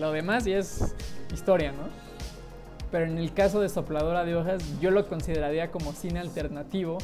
lo 0.00 0.12
demás 0.12 0.46
ya 0.46 0.56
es 0.56 0.94
historia, 1.30 1.72
¿no? 1.72 1.88
Pero 2.90 3.04
en 3.04 3.18
el 3.18 3.34
caso 3.34 3.60
de 3.60 3.68
Sopladora 3.68 4.24
de 4.24 4.34
Hojas, 4.34 4.62
yo 4.80 4.90
lo 4.90 5.06
consideraría 5.06 5.70
como 5.70 5.92
cine 5.92 6.20
alternativo. 6.20 6.96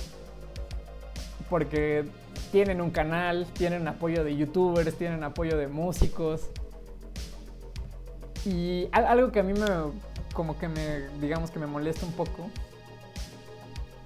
Porque 1.52 2.06
tienen 2.50 2.80
un 2.80 2.88
canal, 2.88 3.46
tienen 3.52 3.86
apoyo 3.86 4.24
de 4.24 4.34
youtubers, 4.34 4.94
tienen 4.94 5.22
apoyo 5.22 5.58
de 5.58 5.68
músicos. 5.68 6.48
Y 8.46 8.88
algo 8.90 9.30
que 9.32 9.40
a 9.40 9.42
mí 9.42 9.52
me 9.52 9.66
como 10.32 10.58
que 10.58 10.66
me, 10.66 11.10
digamos 11.20 11.50
que 11.50 11.58
me 11.58 11.66
molesta 11.66 12.06
un 12.06 12.12
poco. 12.12 12.48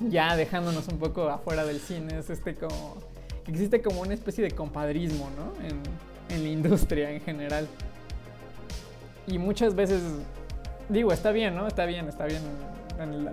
Ya 0.01 0.35
dejándonos 0.35 0.89
un 0.89 0.99
poco 0.99 1.29
afuera 1.29 1.65
del 1.65 1.79
cine, 1.79 2.19
es 2.19 2.31
este 2.31 2.57
como, 2.57 2.97
existe 3.47 3.81
como 3.81 4.01
una 4.01 4.15
especie 4.15 4.43
de 4.43 4.51
compadrismo, 4.51 5.31
¿no? 5.37 5.53
En, 5.65 5.81
en 6.35 6.43
la 6.43 6.49
industria 6.49 7.13
en 7.13 7.21
general. 7.21 7.69
Y 9.29 9.39
muchas 9.39 9.77
veces, 9.77 10.03
digo, 10.89 11.13
está 11.13 11.31
bien, 11.31 11.55
¿no? 11.55 11.69
Está 11.69 11.87
bien, 11.87 12.09
está 12.09 12.27
bien. 12.27 12.43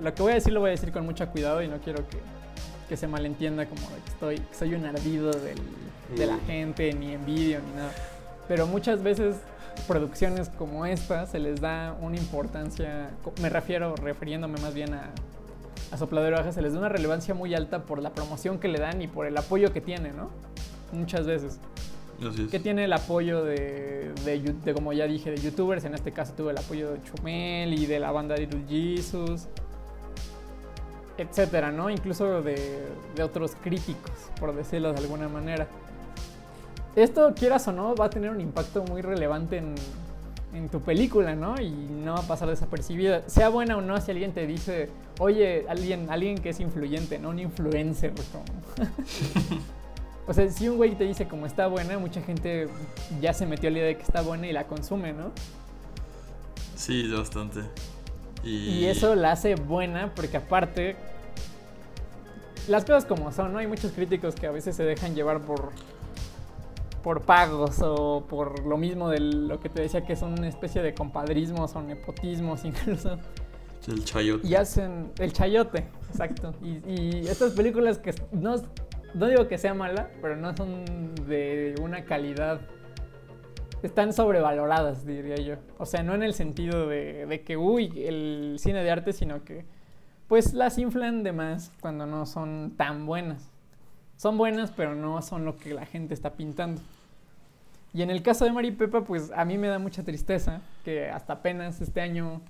Lo 0.03 0.13
que 0.13 0.21
voy 0.21 0.33
a 0.33 0.35
decir 0.35 0.53
lo 0.53 0.59
voy 0.59 0.67
a 0.67 0.71
decir 0.73 0.91
con 0.91 1.03
mucho 1.03 1.27
cuidado 1.29 1.63
y 1.63 1.67
no 1.67 1.79
quiero 1.79 2.07
que, 2.07 2.19
que 2.93 2.97
se 2.97 3.07
malentienda 3.07 3.65
como 3.65 3.81
de 3.89 3.95
que 4.03 4.09
estoy, 4.11 4.41
soy 4.55 4.75
un 4.75 4.85
ardido 4.85 5.31
del, 5.31 5.57
de 6.15 6.27
la 6.27 6.37
gente, 6.45 6.93
ni 6.93 7.13
envidio, 7.13 7.59
ni 7.59 7.75
nada. 7.75 7.91
Pero 8.47 8.67
muchas 8.67 9.01
veces 9.01 9.37
producciones 9.87 10.49
como 10.49 10.85
esta 10.85 11.25
se 11.25 11.39
les 11.39 11.59
da 11.59 11.97
una 12.01 12.17
importancia, 12.17 13.09
me 13.41 13.49
refiero, 13.49 13.95
refiriéndome 13.95 14.61
más 14.61 14.75
bien 14.75 14.93
a, 14.93 15.09
a 15.91 15.97
Sopladero 15.97 16.37
Baja, 16.37 16.51
se 16.51 16.61
les 16.61 16.73
da 16.73 16.77
una 16.77 16.89
relevancia 16.89 17.33
muy 17.33 17.55
alta 17.55 17.81
por 17.81 17.99
la 17.99 18.11
promoción 18.11 18.59
que 18.59 18.67
le 18.67 18.77
dan 18.77 19.01
y 19.01 19.07
por 19.07 19.25
el 19.25 19.35
apoyo 19.35 19.73
que 19.73 19.81
tiene, 19.81 20.11
¿no? 20.11 20.29
Muchas 20.91 21.25
veces. 21.25 21.59
Que 22.51 22.59
tiene 22.59 22.83
el 22.83 22.93
apoyo 22.93 23.43
de, 23.43 24.13
de, 24.23 24.73
como 24.75 24.93
ya 24.93 25.07
dije, 25.07 25.31
de 25.31 25.37
youtubers. 25.41 25.83
En 25.83 25.95
este 25.95 26.11
caso 26.11 26.33
tuve 26.37 26.51
el 26.51 26.59
apoyo 26.59 26.91
de 26.91 26.99
Chumel 27.01 27.73
y 27.73 27.87
de 27.87 27.99
la 27.99 28.11
banda 28.11 28.35
de 28.35 28.41
Little 28.41 28.63
Jesus, 28.69 29.47
etcétera, 31.17 31.71
¿no? 31.71 31.89
Incluso 31.89 32.41
de, 32.41 32.87
de 33.15 33.23
otros 33.23 33.55
críticos, 33.61 34.11
por 34.39 34.55
decirlo 34.55 34.93
de 34.93 34.99
alguna 34.99 35.27
manera 35.27 35.67
esto, 36.95 37.33
quieras 37.35 37.67
o 37.67 37.71
no, 37.71 37.95
va 37.95 38.05
a 38.05 38.09
tener 38.09 38.29
un 38.29 38.39
impacto 38.39 38.83
muy 38.83 39.01
relevante 39.01 39.57
en, 39.57 39.75
tu 40.69 40.79
película, 40.81 41.33
¿no? 41.33 41.59
Y 41.59 41.71
no 41.71 42.13
va 42.13 42.19
a 42.19 42.27
pasar 42.27 42.47
desapercibida. 42.47 43.27
Sea 43.27 43.49
buena 43.49 43.75
o 43.75 43.81
no, 43.81 43.99
si 43.99 44.11
alguien 44.11 44.33
te 44.33 44.45
dice, 44.45 44.87
oye, 45.17 45.65
alguien, 45.67 46.11
alguien 46.11 46.37
que 46.37 46.49
es 46.49 46.59
influyente, 46.59 47.17
no 47.17 47.29
un 47.29 47.39
influencer. 47.39 48.13
o 50.27 50.33
sea, 50.33 50.51
si 50.51 50.69
un 50.69 50.77
güey 50.77 50.93
te 50.93 51.05
dice 51.05 51.27
como 51.27 51.47
está 51.47 51.65
buena, 51.65 51.97
mucha 51.97 52.21
gente 52.21 52.67
ya 53.19 53.33
se 53.33 53.47
metió 53.47 53.69
a 53.69 53.71
la 53.71 53.79
idea 53.79 53.87
de 53.87 53.97
que 53.97 54.03
está 54.03 54.21
buena 54.21 54.45
y 54.45 54.53
la 54.53 54.67
consume, 54.67 55.11
¿no? 55.11 55.31
Sí, 56.75 57.11
bastante. 57.11 57.61
Y... 58.43 58.49
y 58.69 58.85
eso 58.85 59.15
la 59.15 59.31
hace 59.31 59.55
buena 59.55 60.13
porque 60.15 60.37
aparte, 60.37 60.95
las 62.67 62.83
cosas 62.85 63.05
como 63.05 63.31
son, 63.31 63.53
¿no? 63.53 63.59
Hay 63.59 63.67
muchos 63.67 63.91
críticos 63.91 64.35
que 64.35 64.47
a 64.47 64.51
veces 64.51 64.75
se 64.75 64.83
dejan 64.83 65.15
llevar 65.15 65.41
por 65.41 65.71
por 67.03 67.21
pagos 67.21 67.81
o 67.81 68.23
por 68.27 68.65
lo 68.65 68.77
mismo 68.77 69.09
de 69.09 69.19
lo 69.19 69.59
que 69.59 69.67
te 69.67 69.81
decía 69.81 70.05
que 70.05 70.15
son 70.15 70.33
una 70.33 70.47
especie 70.47 70.81
de 70.81 70.93
compadrismos 70.93 71.75
o 71.75 71.81
nepotismos 71.83 72.65
incluso. 72.65 73.19
El 73.85 74.05
chayote. 74.05 74.47
y 74.47 74.55
hacen 74.55 75.11
el 75.19 75.33
chayote, 75.33 75.85
exacto. 76.09 76.53
Y, 76.63 76.79
y 76.89 77.27
estas 77.27 77.51
películas 77.51 77.97
que 77.97 78.15
no, 78.31 78.55
no 79.13 79.27
digo 79.27 79.49
que 79.49 79.57
sea 79.57 79.73
mala, 79.73 80.09
pero 80.21 80.37
no 80.37 80.55
son 80.55 81.13
de 81.27 81.75
una 81.81 82.05
calidad. 82.05 82.61
Están 83.83 84.13
sobrevaloradas, 84.13 85.05
diría 85.05 85.35
yo. 85.35 85.55
O 85.77 85.85
sea, 85.85 86.01
no 86.01 86.15
en 86.15 86.23
el 86.23 86.33
sentido 86.33 86.87
de, 86.87 87.25
de 87.25 87.41
que, 87.41 87.57
uy, 87.57 87.91
el 88.05 88.55
cine 88.57 88.83
de 88.83 88.89
arte, 88.89 89.13
sino 89.13 89.43
que, 89.43 89.65
pues 90.27 90.53
las 90.53 90.77
inflan 90.77 91.21
de 91.23 91.33
más 91.33 91.71
cuando 91.81 92.05
no 92.05 92.25
son 92.25 92.73
tan 92.77 93.05
buenas. 93.05 93.51
Son 94.15 94.37
buenas, 94.37 94.71
pero 94.71 94.95
no 94.95 95.21
son 95.21 95.45
lo 95.45 95.57
que 95.57 95.73
la 95.73 95.85
gente 95.85 96.13
está 96.13 96.33
pintando. 96.33 96.81
Y 97.93 98.01
en 98.01 98.09
el 98.09 98.23
caso 98.23 98.45
de 98.45 98.51
Mari 98.51 98.71
Pepa, 98.71 99.03
pues 99.03 99.31
a 99.35 99.45
mí 99.45 99.57
me 99.57 99.67
da 99.67 99.77
mucha 99.77 100.03
tristeza 100.03 100.61
que 100.83 101.09
hasta 101.09 101.33
apenas 101.33 101.79
este 101.81 102.01
año 102.01 102.41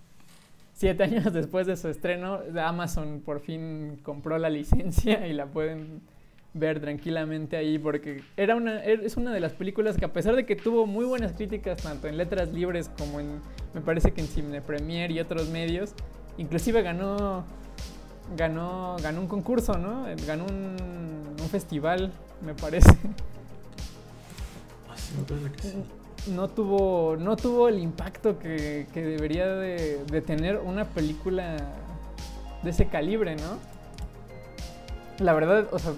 siete 0.74 1.04
años 1.04 1.34
después 1.34 1.68
de 1.68 1.76
su 1.78 1.88
estreno, 1.88 2.40
Amazon 2.62 3.22
por 3.26 3.40
fin 3.40 4.00
compró 4.04 4.38
la 4.38 4.50
licencia 4.50 5.28
y 5.28 5.34
la 5.34 5.48
pueden 5.48 6.02
ver 6.54 6.80
tranquilamente 6.80 7.58
ahí 7.58 7.80
porque 7.80 8.24
era 8.38 8.56
una 8.56 8.84
er, 8.84 9.02
es 9.04 9.18
una 9.18 9.34
de 9.34 9.40
las 9.40 9.54
películas 9.54 9.98
que 9.98 10.06
a 10.06 10.14
pesar 10.14 10.36
de 10.36 10.46
que 10.46 10.56
tuvo 10.56 10.86
muy 10.86 11.06
buenas 11.06 11.34
críticas 11.34 11.82
tanto 11.82 12.08
en 12.08 12.18
letras 12.18 12.54
libres 12.54 12.92
como 12.98 13.20
en 13.20 13.42
me 13.74 13.82
parece 13.82 14.12
que 14.12 14.22
en 14.22 14.28
Cine 14.28 14.62
Premier 14.62 15.10
y 15.10 15.20
otros 15.20 15.50
medios, 15.50 15.94
inclusive 16.38 16.84
ganó 16.84 17.44
ganó 18.38 18.98
ganó 19.02 19.22
un 19.22 19.28
concurso, 19.28 19.78
¿no? 19.78 20.06
Ganó 20.28 20.46
un, 20.46 21.36
un 21.42 21.50
festival, 21.50 22.12
me 22.46 22.54
parece. 22.54 22.90
Ah, 24.90 24.96
sí, 24.96 25.16
me 25.18 25.24
parece 25.24 25.52
que 25.52 25.64
sí. 25.64 26.32
no 26.32 26.48
tuvo, 26.50 27.16
no 27.18 27.36
tuvo 27.36 27.68
el 27.68 27.80
impacto 27.80 28.38
que, 28.38 28.86
que 28.94 29.02
debería 29.02 29.48
de, 29.48 30.04
de 30.06 30.22
tener 30.22 30.58
una 30.58 30.86
película 30.86 31.58
de 32.62 32.70
ese 32.70 32.88
calibre, 32.88 33.36
¿no? 33.36 33.58
La 35.20 35.34
verdad, 35.34 35.68
o 35.72 35.80
sea, 35.80 35.94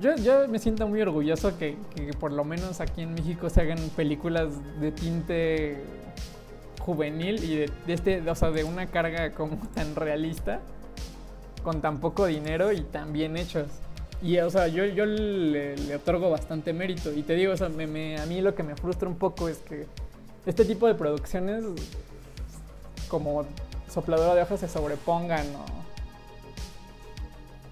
yo, 0.00 0.16
yo 0.16 0.48
me 0.48 0.58
siento 0.58 0.86
muy 0.88 1.00
orgulloso 1.02 1.56
que, 1.58 1.76
por 2.18 2.32
lo 2.32 2.44
menos 2.44 2.80
aquí 2.80 3.02
en 3.02 3.14
México 3.14 3.50
se 3.50 3.60
hagan 3.60 3.78
películas 3.96 4.48
de 4.80 4.92
tinte 4.92 5.82
juvenil 6.80 7.42
y 7.44 7.56
de, 7.56 7.70
este, 7.86 8.28
o 8.28 8.34
sea, 8.34 8.50
de 8.50 8.64
una 8.64 8.86
carga 8.86 9.32
como 9.32 9.56
tan 9.74 9.94
realista, 9.94 10.60
con 11.62 11.80
tan 11.80 12.00
poco 12.00 12.26
dinero 12.26 12.72
y 12.72 12.80
tan 12.80 13.12
bien 13.12 13.36
hechos. 13.36 13.68
Y, 14.22 14.38
o 14.38 14.50
sea, 14.50 14.68
yo, 14.68 14.84
le, 15.04 15.96
otorgo 15.96 16.30
bastante 16.30 16.72
mérito. 16.72 17.12
Y 17.12 17.22
te 17.22 17.34
digo, 17.34 17.52
o 17.52 17.56
sea, 17.56 17.66
a 17.66 17.70
mí 18.26 18.40
lo 18.40 18.54
que 18.54 18.62
me 18.62 18.76
frustra 18.76 19.08
un 19.08 19.16
poco 19.16 19.48
es 19.48 19.58
que 19.58 19.86
este 20.46 20.64
tipo 20.64 20.86
de 20.86 20.94
producciones, 20.94 21.64
como 23.08 23.44
Sopladora 23.88 24.34
de 24.34 24.42
Hojas, 24.42 24.60
se 24.60 24.68
sobrepongan 24.68 25.46
o, 25.56 25.81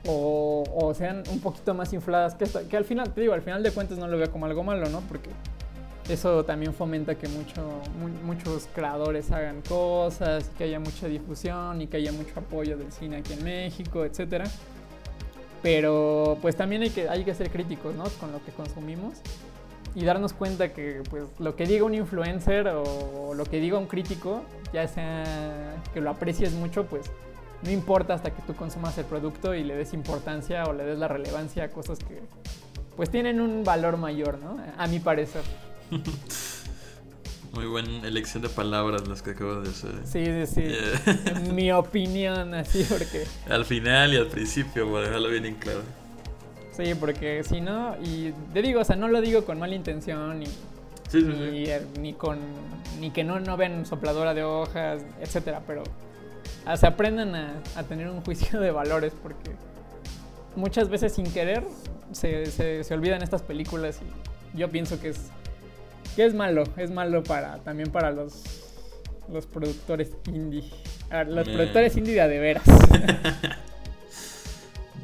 o, 0.06 0.92
sean 0.96 1.22
un 1.30 1.40
poquito 1.40 1.74
más 1.74 1.92
infladas 1.92 2.34
que 2.34 2.44
esta. 2.44 2.62
Que 2.64 2.76
al 2.76 2.84
final, 2.84 3.12
te 3.12 3.20
digo, 3.20 3.32
al 3.32 3.42
final 3.42 3.62
de 3.62 3.70
cuentas 3.70 3.98
no 3.98 4.06
lo 4.08 4.16
veo 4.16 4.30
como 4.30 4.46
algo 4.46 4.62
malo, 4.62 4.88
¿no? 4.88 5.00
Porque 5.02 5.30
eso 6.08 6.44
también 6.44 6.74
fomenta 6.74 7.14
que 7.14 7.28
mucho, 7.28 7.62
mu- 8.00 8.26
muchos 8.26 8.68
creadores 8.74 9.30
hagan 9.30 9.62
cosas, 9.62 10.50
que 10.58 10.64
haya 10.64 10.80
mucha 10.80 11.06
difusión 11.06 11.80
y 11.80 11.86
que 11.86 11.98
haya 11.98 12.12
mucho 12.12 12.32
apoyo 12.36 12.76
del 12.76 12.90
cine 12.92 13.18
aquí 13.18 13.34
en 13.34 13.44
México, 13.44 14.04
etcétera. 14.04 14.44
Pero 15.62 16.38
pues 16.40 16.56
también 16.56 16.82
hay 16.82 16.90
que, 16.90 17.08
hay 17.08 17.24
que 17.24 17.34
ser 17.34 17.50
críticos, 17.50 17.94
¿no? 17.94 18.04
Con 18.18 18.32
lo 18.32 18.42
que 18.44 18.50
consumimos 18.52 19.18
y 19.94 20.04
darnos 20.04 20.32
cuenta 20.32 20.72
que 20.72 21.02
pues 21.10 21.24
lo 21.38 21.56
que 21.56 21.66
diga 21.66 21.84
un 21.84 21.94
influencer 21.94 22.68
o, 22.68 23.34
lo 23.34 23.44
que 23.44 23.60
diga 23.60 23.76
un 23.76 23.86
crítico, 23.86 24.42
ya 24.72 24.86
sea 24.88 25.74
que 25.92 26.00
lo 26.00 26.10
aprecies 26.10 26.52
mucho, 26.52 26.86
pues 26.86 27.10
no 27.62 27.70
importa 27.70 28.14
hasta 28.14 28.30
que 28.30 28.42
tú 28.42 28.54
consumas 28.54 28.96
el 28.98 29.04
producto 29.04 29.54
y 29.54 29.62
le 29.64 29.74
des 29.76 29.92
importancia 29.92 30.64
o 30.64 30.72
le 30.72 30.84
des 30.84 30.98
la 30.98 31.08
relevancia 31.08 31.64
a 31.64 31.68
cosas 31.68 31.98
que 31.98 32.20
pues 32.96 33.10
tienen 33.10 33.40
un 33.40 33.64
valor 33.64 33.96
mayor, 33.96 34.38
¿no? 34.38 34.58
A 34.78 34.86
mi 34.86 34.98
parecer. 34.98 35.42
Muy 37.52 37.66
buena 37.66 38.06
elección 38.06 38.42
de 38.42 38.48
palabras 38.48 39.08
las 39.08 39.22
que 39.22 39.30
acabo 39.30 39.56
de 39.60 39.70
hacer. 39.70 39.90
Sí, 40.04 40.24
sí, 40.24 40.46
sí. 40.46 40.62
Yeah. 40.62 41.40
Mi 41.52 41.72
opinión, 41.72 42.54
así, 42.54 42.84
porque 42.88 43.24
Al 43.48 43.64
final 43.64 44.14
y 44.14 44.16
al 44.18 44.28
principio, 44.28 44.90
para 44.92 45.06
dejarlo 45.06 45.28
bien 45.30 45.46
en 45.46 45.54
claro. 45.56 45.80
sí, 46.72 46.94
porque 46.94 47.42
si 47.42 47.60
no, 47.60 47.96
y 48.02 48.32
te 48.52 48.62
digo, 48.62 48.80
o 48.80 48.84
sea, 48.84 48.94
no 48.96 49.08
lo 49.08 49.20
digo 49.20 49.44
con 49.44 49.58
mala 49.58 49.74
intención 49.74 50.38
ni, 50.38 50.46
Sí, 50.46 51.20
sí, 51.22 51.24
ni, 51.24 51.64
sí. 51.66 51.70
eh, 51.72 51.86
ni 51.98 52.12
con 52.12 52.38
ni 53.00 53.10
que 53.10 53.24
no, 53.24 53.40
no 53.40 53.56
ven 53.56 53.84
sopladora 53.84 54.32
de 54.32 54.44
hojas, 54.44 55.02
etcétera, 55.20 55.62
pero 55.66 55.82
ah, 56.66 56.76
se 56.76 56.86
aprendan 56.86 57.34
a, 57.34 57.54
a 57.76 57.82
tener 57.84 58.08
un 58.08 58.20
juicio 58.22 58.60
de 58.60 58.70
valores 58.70 59.12
porque 59.22 59.50
muchas 60.56 60.88
veces 60.88 61.14
sin 61.14 61.30
querer 61.32 61.64
se, 62.12 62.46
se, 62.46 62.84
se 62.84 62.94
olvidan 62.94 63.22
estas 63.22 63.42
películas 63.42 64.00
y 64.54 64.58
yo 64.58 64.68
pienso 64.70 65.00
que 65.00 65.10
es 65.10 65.30
que 66.16 66.24
es 66.24 66.34
malo, 66.34 66.64
es 66.76 66.90
malo 66.90 67.22
para 67.22 67.58
también 67.58 67.90
para 67.90 68.10
los 68.10 68.42
los 69.30 69.46
productores 69.46 70.10
indie, 70.26 70.68
los 71.28 71.48
productores 71.48 71.96
indie 71.96 72.14
de 72.14 72.20
a 72.20 72.28
de 72.28 72.38
veras. 72.40 72.64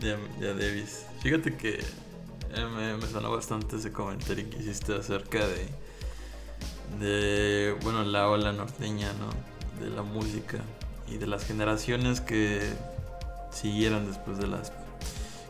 Ya, 0.00 0.18
ya 0.40 0.52
Davis. 0.52 1.06
Fíjate 1.22 1.56
que 1.56 1.78
eh, 1.78 2.64
me, 2.76 2.96
me 2.96 3.06
sonó 3.06 3.30
bastante 3.30 3.76
ese 3.76 3.92
comentario 3.92 4.48
que 4.50 4.58
hiciste 4.58 4.94
acerca 4.94 5.38
de, 5.46 5.68
de, 7.00 7.76
bueno, 7.82 8.04
la 8.04 8.28
ola 8.28 8.52
norteña, 8.52 9.10
¿no? 9.14 9.82
De 9.82 9.90
la 9.90 10.02
música 10.02 10.58
y 11.08 11.18
de 11.18 11.26
las 11.26 11.44
generaciones 11.44 12.20
que 12.20 12.60
siguieron 13.50 14.06
después 14.06 14.38
de 14.38 14.46
las 14.46 14.72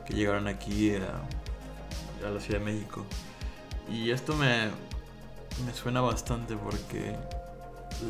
que 0.07 0.15
llegaron 0.15 0.47
aquí 0.47 0.95
a, 0.95 1.23
la 2.23 2.41
Ciudad 2.41 2.59
de 2.61 2.65
México. 2.65 3.05
Y 3.91 4.11
esto 4.11 4.35
me, 4.35 4.69
me 5.65 5.73
suena 5.75 6.01
bastante 6.01 6.57
porque 6.57 7.15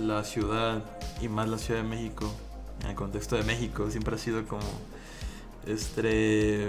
la 0.00 0.24
ciudad 0.24 0.82
y 1.20 1.28
más 1.28 1.48
la 1.48 1.58
Ciudad 1.58 1.82
de 1.82 1.88
México, 1.88 2.30
en 2.82 2.90
el 2.90 2.96
contexto 2.96 3.36
de 3.36 3.42
México, 3.42 3.90
siempre 3.90 4.14
ha 4.14 4.18
sido 4.18 4.46
como 4.46 4.62
este 5.66 6.68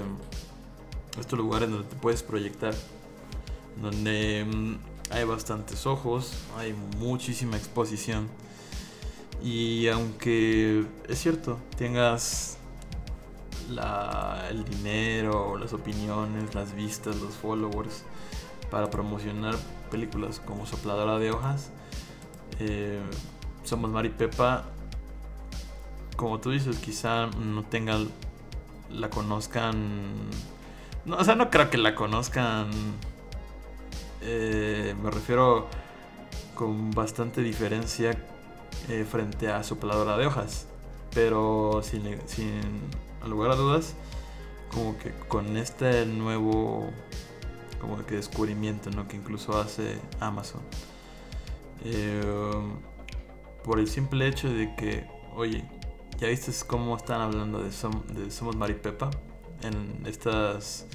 estos 1.19 1.37
lugares 1.39 1.69
donde 1.69 1.87
te 1.87 1.95
puedes 1.95 2.23
proyectar 2.23 2.73
donde 3.81 4.45
mm, 4.45 4.75
hay 5.11 5.23
bastantes 5.23 5.85
ojos 5.85 6.31
hay 6.57 6.73
muchísima 6.97 7.57
exposición 7.57 8.27
y 9.43 9.87
aunque 9.87 10.85
es 11.07 11.19
cierto 11.19 11.59
tengas 11.77 12.57
el 14.49 14.63
dinero 14.63 15.57
las 15.57 15.73
opiniones 15.73 16.55
las 16.55 16.73
vistas 16.73 17.17
los 17.17 17.35
followers 17.35 18.03
para 18.71 18.89
promocionar 18.89 19.55
películas 19.91 20.39
como 20.39 20.65
sopladora 20.65 21.19
de 21.19 21.31
hojas 21.31 21.69
eh, 22.59 23.01
somos 23.63 23.91
Mari 23.91 24.09
Pepa 24.09 24.65
como 26.15 26.39
tú 26.39 26.51
dices 26.51 26.77
quizá 26.79 27.27
no 27.27 27.63
tenga 27.63 27.99
la 28.91 29.09
conozcan. 29.09 30.29
No, 31.05 31.17
o 31.17 31.23
sea, 31.23 31.35
no 31.35 31.49
creo 31.49 31.69
que 31.69 31.77
la 31.77 31.95
conozcan. 31.95 32.69
eh, 34.21 34.95
me 35.01 35.11
refiero 35.11 35.67
con 36.55 36.91
bastante 36.91 37.41
diferencia 37.41 38.17
eh, 38.89 39.05
frente 39.09 39.49
a 39.49 39.63
Sopladora 39.63 40.17
de 40.17 40.25
Hojas. 40.27 40.67
Pero 41.13 41.81
sin, 41.83 42.03
sin 42.27 42.61
lugar 43.27 43.51
a 43.51 43.55
dudas, 43.55 43.95
como 44.73 44.97
que 44.97 45.11
con 45.27 45.57
este 45.57 46.05
nuevo 46.05 46.89
como 47.79 48.03
que 48.05 48.15
descubrimiento 48.15 48.89
¿no? 48.91 49.07
que 49.07 49.17
incluso 49.17 49.57
hace 49.59 49.97
Amazon. 50.19 50.61
Eh, 51.85 52.21
por 53.63 53.79
el 53.79 53.87
simple 53.87 54.27
hecho 54.27 54.49
de 54.49 54.75
que, 54.75 55.07
oye, 55.35 55.63
¿Ya 56.19 56.29
viste 56.29 56.51
cómo 56.65 56.97
están 56.97 57.21
hablando 57.21 57.61
de, 57.61 57.69
Som- 57.69 58.03
de 58.07 58.31
Somos 58.31 58.55
Maripepa? 58.55 59.11
En 59.61 60.03
estas. 60.07 60.87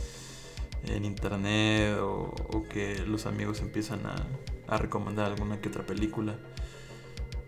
en 0.85 1.05
internet 1.05 1.97
o, 2.01 2.35
o 2.53 2.65
que 2.69 2.99
los 3.07 3.27
amigos 3.27 3.61
empiezan 3.61 4.01
a, 4.05 4.17
a 4.67 4.79
recomendar 4.79 5.27
alguna 5.31 5.61
que 5.61 5.69
otra 5.69 5.87
película. 5.87 6.35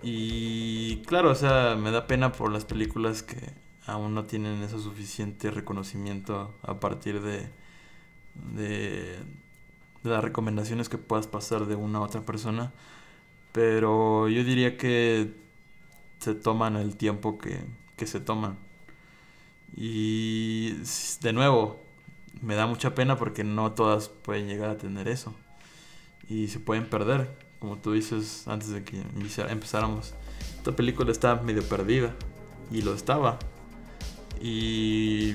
Y 0.06 0.98
claro, 1.06 1.30
o 1.30 1.34
sea, 1.34 1.76
me 1.76 1.90
da 1.90 2.06
pena 2.06 2.32
por 2.32 2.52
las 2.52 2.66
películas 2.66 3.22
que 3.22 3.54
aún 3.86 4.14
no 4.14 4.24
tienen 4.26 4.62
ese 4.62 4.78
suficiente 4.78 5.50
reconocimiento 5.50 6.54
a 6.62 6.78
partir 6.78 7.22
de, 7.22 7.48
de, 8.54 9.18
las 10.02 10.22
recomendaciones 10.22 10.90
que 10.90 10.98
puedas 10.98 11.26
pasar 11.26 11.64
de 11.64 11.74
una 11.74 12.00
a 12.00 12.02
otra 12.02 12.20
persona. 12.20 12.72
Pero 13.52 14.28
yo 14.28 14.44
diría 14.44 14.76
que 14.76 15.32
se 16.18 16.34
toman 16.34 16.76
el 16.76 16.96
tiempo 16.96 17.38
que, 17.38 17.64
que 17.96 18.06
se 18.06 18.20
toman. 18.20 18.58
Y 19.74 20.74
de 21.22 21.32
nuevo, 21.32 21.80
me 22.42 22.56
da 22.56 22.66
mucha 22.66 22.94
pena 22.94 23.16
porque 23.16 23.42
no 23.42 23.72
todas 23.72 24.10
pueden 24.10 24.48
llegar 24.48 24.68
a 24.68 24.76
tener 24.76 25.08
eso. 25.08 25.34
Y 26.28 26.48
se 26.48 26.60
pueden 26.60 26.90
perder, 26.90 27.30
como 27.64 27.78
tú 27.78 27.92
dices 27.92 28.46
antes 28.46 28.68
de 28.68 28.84
que 28.84 29.00
empezáramos. 29.48 30.12
Esta 30.58 30.76
película 30.76 31.10
está 31.10 31.36
medio 31.36 31.62
perdida. 31.62 32.14
Y 32.70 32.82
lo 32.82 32.92
estaba. 32.92 33.38
Y 34.38 35.32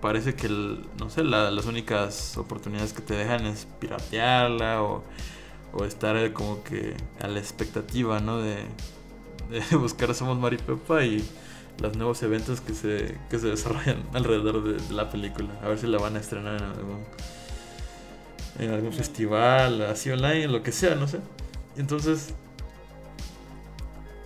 parece 0.00 0.34
que, 0.34 0.48
no 0.48 1.08
sé, 1.08 1.22
las 1.22 1.66
únicas 1.66 2.36
oportunidades 2.36 2.92
que 2.92 3.00
te 3.00 3.14
dejan 3.14 3.46
es 3.46 3.68
piratearla 3.78 4.82
o, 4.82 5.04
o 5.72 5.84
estar 5.84 6.32
como 6.32 6.64
que 6.64 6.96
a 7.20 7.28
la 7.28 7.38
expectativa, 7.38 8.18
¿no? 8.18 8.38
De, 8.38 8.56
de 9.50 9.76
buscar 9.76 10.12
Somos 10.16 10.36
Maripepa 10.38 11.04
y 11.04 11.24
los 11.80 11.96
nuevos 11.96 12.20
eventos 12.24 12.60
que 12.60 12.74
se, 12.74 13.18
que 13.30 13.38
se 13.38 13.46
desarrollan 13.46 14.02
alrededor 14.14 14.64
de, 14.64 14.92
la 14.92 15.10
película. 15.10 15.50
A 15.62 15.68
ver 15.68 15.78
si 15.78 15.86
la 15.86 15.98
van 15.98 16.16
a 16.16 16.18
estrenar 16.18 16.56
en 16.56 16.64
algún, 16.64 17.04
en 18.58 18.70
algún 18.72 18.92
festival, 18.92 19.82
así 19.82 20.10
online, 20.10 20.48
lo 20.48 20.64
que 20.64 20.72
sea, 20.72 20.96
no 20.96 21.06
sé. 21.06 21.20
Entonces, 21.76 22.34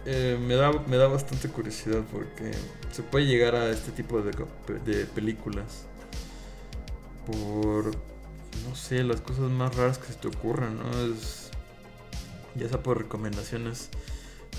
eh, 0.05 0.39
me, 0.41 0.55
da, 0.55 0.73
me 0.87 0.97
da 0.97 1.09
bastante 1.09 1.49
curiosidad 1.49 2.03
porque 2.13 2.53
se 2.93 3.03
puede 3.03 3.27
llegar 3.27 3.55
a 3.55 3.71
este 3.71 3.93
tipo 3.93 4.23
de, 4.23 4.33
de 4.85 5.05
películas 5.07 5.87
por, 7.27 7.87
no 8.69 8.75
sé, 8.75 9.03
las 9.03 9.21
cosas 9.21 9.51
más 9.51 9.75
raras 9.75 9.99
que 9.99 10.13
se 10.13 10.15
te 10.15 10.29
ocurran, 10.29 10.79
¿no? 10.79 11.13
Es, 11.13 11.51
ya 12.55 12.69
sea 12.69 12.83
por 12.83 12.99
recomendaciones 12.99 13.91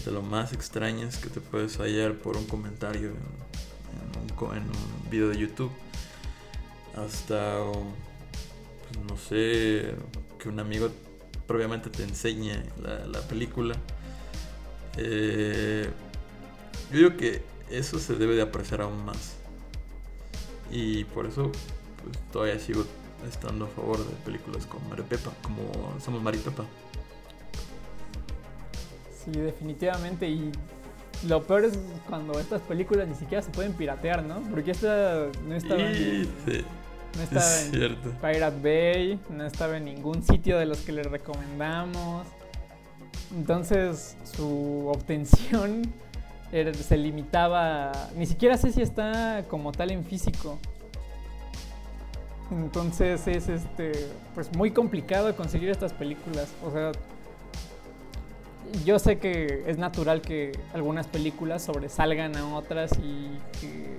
de 0.05 0.11
lo 0.11 0.21
más 0.21 0.53
extrañas 0.53 1.17
que 1.17 1.29
te 1.29 1.39
puedes 1.39 1.77
hallar 1.77 2.15
por 2.15 2.37
un 2.37 2.45
comentario 2.45 3.09
en, 3.09 4.63
un, 4.63 5.09
video 5.09 5.29
de 5.29 5.37
YouTube. 5.37 5.71
Hasta, 6.95 7.59
pues, 7.63 9.05
no 9.07 9.17
sé, 9.17 9.95
que 10.39 10.49
un 10.49 10.59
amigo 10.59 10.89
previamente 11.47 11.89
te 11.89 12.03
enseñe 12.03 12.63
la, 12.81 13.21
película. 13.21 13.75
Eh, 14.97 15.89
yo 16.91 16.97
digo 16.97 17.17
que 17.17 17.41
eso 17.69 17.99
se 17.99 18.15
debe 18.15 18.35
de 18.35 18.41
apreciar 18.41 18.81
aún 18.81 19.05
más. 19.05 19.35
Y 20.71 21.05
por 21.05 21.25
eso 21.25 21.51
pues, 22.03 22.17
todavía 22.31 22.59
sigo 22.59 22.85
estando 23.27 23.65
a 23.65 23.67
favor 23.69 23.97
de 23.97 24.13
películas 24.25 24.65
como 24.65 24.87
Mario 24.89 25.05
Pepa, 25.05 25.31
como 25.41 25.71
Somos 26.03 26.21
Mario 26.21 26.41
Pepa. 26.41 26.65
Sí, 29.23 29.31
definitivamente. 29.31 30.27
Y 30.27 30.51
lo 31.27 31.43
peor 31.43 31.65
es 31.65 31.79
cuando 32.07 32.39
estas 32.39 32.61
películas 32.61 33.07
ni 33.07 33.15
siquiera 33.15 33.41
se 33.41 33.51
pueden 33.51 33.73
piratear, 33.73 34.23
¿no? 34.23 34.41
Porque 34.49 34.71
esta 34.71 35.27
no 35.47 35.55
estaba 35.55 35.81
en, 35.81 36.29
no 37.15 37.23
estaba 37.23 37.61
en 37.61 37.95
Pirate 38.21 38.61
Bay, 38.61 39.19
no 39.29 39.45
estaba 39.45 39.77
en 39.77 39.85
ningún 39.85 40.23
sitio 40.23 40.57
de 40.57 40.65
los 40.65 40.79
que 40.79 40.91
les 40.91 41.05
recomendamos. 41.05 42.27
Entonces 43.35 44.17
su 44.23 44.87
obtención 44.87 45.93
se 46.51 46.97
limitaba, 46.97 47.91
ni 48.15 48.25
siquiera 48.25 48.57
sé 48.57 48.71
si 48.71 48.81
está 48.81 49.43
como 49.49 49.71
tal 49.71 49.91
en 49.91 50.03
físico. 50.03 50.59
Entonces 52.51 53.27
es 53.27 53.49
este 53.49 53.91
pues 54.33 54.55
muy 54.55 54.71
complicado 54.71 55.35
conseguir 55.35 55.69
estas 55.69 55.93
películas. 55.93 56.49
O 56.63 56.71
sea, 56.71 56.91
yo 58.85 58.99
sé 58.99 59.17
que 59.17 59.63
es 59.67 59.77
natural 59.77 60.21
que 60.21 60.51
algunas 60.73 61.07
películas 61.07 61.63
sobresalgan 61.63 62.35
a 62.37 62.55
otras 62.55 62.91
y 62.99 63.37
que 63.59 63.97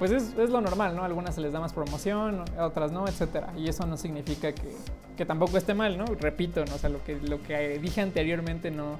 pues 0.00 0.10
es, 0.12 0.34
lo 0.48 0.62
normal, 0.62 0.96
¿no? 0.96 1.04
Algunas 1.04 1.34
se 1.34 1.42
les 1.42 1.52
da 1.52 1.60
más 1.60 1.74
promoción, 1.74 2.42
otras 2.58 2.90
no, 2.90 3.06
etcétera. 3.06 3.52
Y 3.54 3.68
eso 3.68 3.86
no 3.86 3.98
significa 3.98 4.50
que, 4.50 4.74
que, 5.14 5.26
tampoco 5.26 5.58
esté 5.58 5.74
mal, 5.74 5.98
¿no? 5.98 6.06
Repito, 6.06 6.64
¿no? 6.64 6.74
O 6.74 6.78
sea, 6.78 6.88
lo 6.88 7.04
que, 7.04 7.16
lo 7.16 7.42
que 7.42 7.78
dije 7.78 8.00
anteriormente 8.00 8.70
no, 8.70 8.96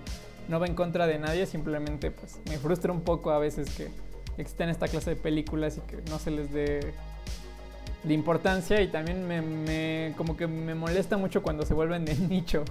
no 0.50 0.60
va 0.60 0.66
en 0.66 0.74
contra 0.74 1.06
de 1.06 1.18
nadie, 1.18 1.46
simplemente 1.46 2.10
pues 2.10 2.38
me 2.50 2.58
frustra 2.58 2.92
un 2.92 3.00
poco 3.00 3.30
a 3.30 3.38
veces 3.38 3.70
que 3.74 3.88
existen 4.36 4.68
esta 4.68 4.88
clase 4.88 5.08
de 5.08 5.16
películas 5.16 5.78
y 5.78 5.80
que 5.80 6.02
no 6.10 6.18
se 6.18 6.32
les 6.32 6.52
dé 6.52 6.92
de 8.02 8.14
importancia 8.14 8.82
y 8.82 8.88
también 8.88 9.26
me, 9.26 9.40
me 9.40 10.12
como 10.18 10.36
que 10.36 10.46
me 10.46 10.74
molesta 10.74 11.16
mucho 11.16 11.42
cuando 11.42 11.64
se 11.64 11.72
vuelven 11.72 12.04
de 12.04 12.14
nicho 12.28 12.62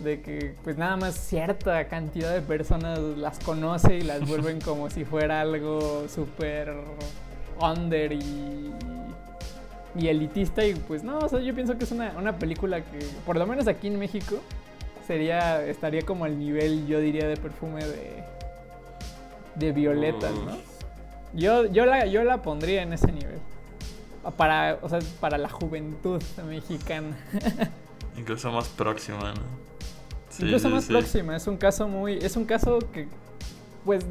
de 0.00 0.20
que 0.22 0.54
pues 0.64 0.76
nada 0.76 0.96
más 0.96 1.14
cierta 1.14 1.86
cantidad 1.86 2.34
de 2.34 2.40
personas 2.40 2.98
las 2.98 3.38
conoce 3.38 3.98
y 3.98 4.00
las 4.00 4.26
vuelven 4.26 4.60
como 4.60 4.90
si 4.90 5.04
fuera 5.04 5.40
algo 5.40 6.08
súper 6.08 6.74
under 7.60 8.12
y, 8.12 8.72
y, 9.96 10.08
elitista 10.08 10.64
y 10.64 10.74
pues 10.74 11.02
no, 11.02 11.18
o 11.18 11.28
sea, 11.28 11.40
yo 11.40 11.54
pienso 11.54 11.76
que 11.78 11.84
es 11.84 11.92
una, 11.92 12.12
una, 12.18 12.38
película 12.38 12.80
que 12.80 12.98
por 13.24 13.36
lo 13.36 13.46
menos 13.46 13.66
aquí 13.68 13.88
en 13.88 13.98
México 13.98 14.36
sería, 15.06 15.64
estaría 15.64 16.02
como 16.02 16.24
al 16.24 16.38
nivel, 16.38 16.86
yo 16.86 17.00
diría, 17.00 17.26
de 17.26 17.36
perfume 17.36 17.84
de, 17.84 18.24
de 19.54 19.72
violetas, 19.72 20.32
¿no? 20.32 20.56
Yo, 21.34 21.66
yo, 21.66 21.84
la, 21.84 22.06
yo 22.06 22.22
la 22.22 22.42
pondría 22.42 22.82
en 22.82 22.92
ese 22.92 23.10
nivel. 23.10 23.38
Para, 24.36 24.78
o 24.80 24.88
sea, 24.88 25.00
para 25.20 25.36
la 25.36 25.48
juventud 25.48 26.22
mexicana. 26.46 27.16
Incluso 28.16 28.50
más 28.52 28.68
próxima, 28.68 29.34
¿no? 29.34 29.42
Incluso 30.38 30.70
más 30.70 30.86
próxima. 30.86 31.36
Es 31.36 31.46
un 31.46 31.56
caso 31.56 31.88
muy. 31.88 32.14
Es 32.14 32.36
un 32.36 32.44
caso 32.44 32.78
que. 32.92 33.08
Pues 33.84 34.04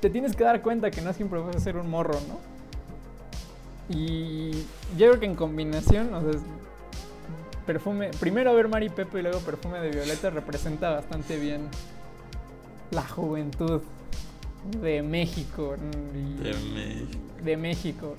te 0.00 0.08
tienes 0.08 0.34
que 0.34 0.44
dar 0.44 0.62
cuenta 0.62 0.90
que 0.90 1.02
no 1.02 1.12
siempre 1.12 1.38
vas 1.40 1.56
a 1.56 1.60
ser 1.60 1.76
un 1.76 1.90
morro, 1.90 2.18
¿no? 2.28 2.55
Y 3.88 4.50
yo 4.96 5.08
creo 5.08 5.20
que 5.20 5.26
en 5.26 5.34
combinación, 5.34 6.12
o 6.14 6.20
sea, 6.20 6.40
perfume. 7.66 8.10
Primero 8.20 8.54
ver 8.54 8.68
Mari 8.68 8.88
Pepe 8.88 9.20
y 9.20 9.22
luego 9.22 9.40
perfume 9.40 9.80
de 9.80 9.90
Violeta 9.90 10.30
representa 10.30 10.90
bastante 10.90 11.38
bien 11.38 11.68
la 12.90 13.06
juventud 13.06 13.82
de 14.80 15.02
México. 15.02 15.76
de 16.12 16.52
México. 16.52 17.18
De 17.44 17.56
México 17.56 18.16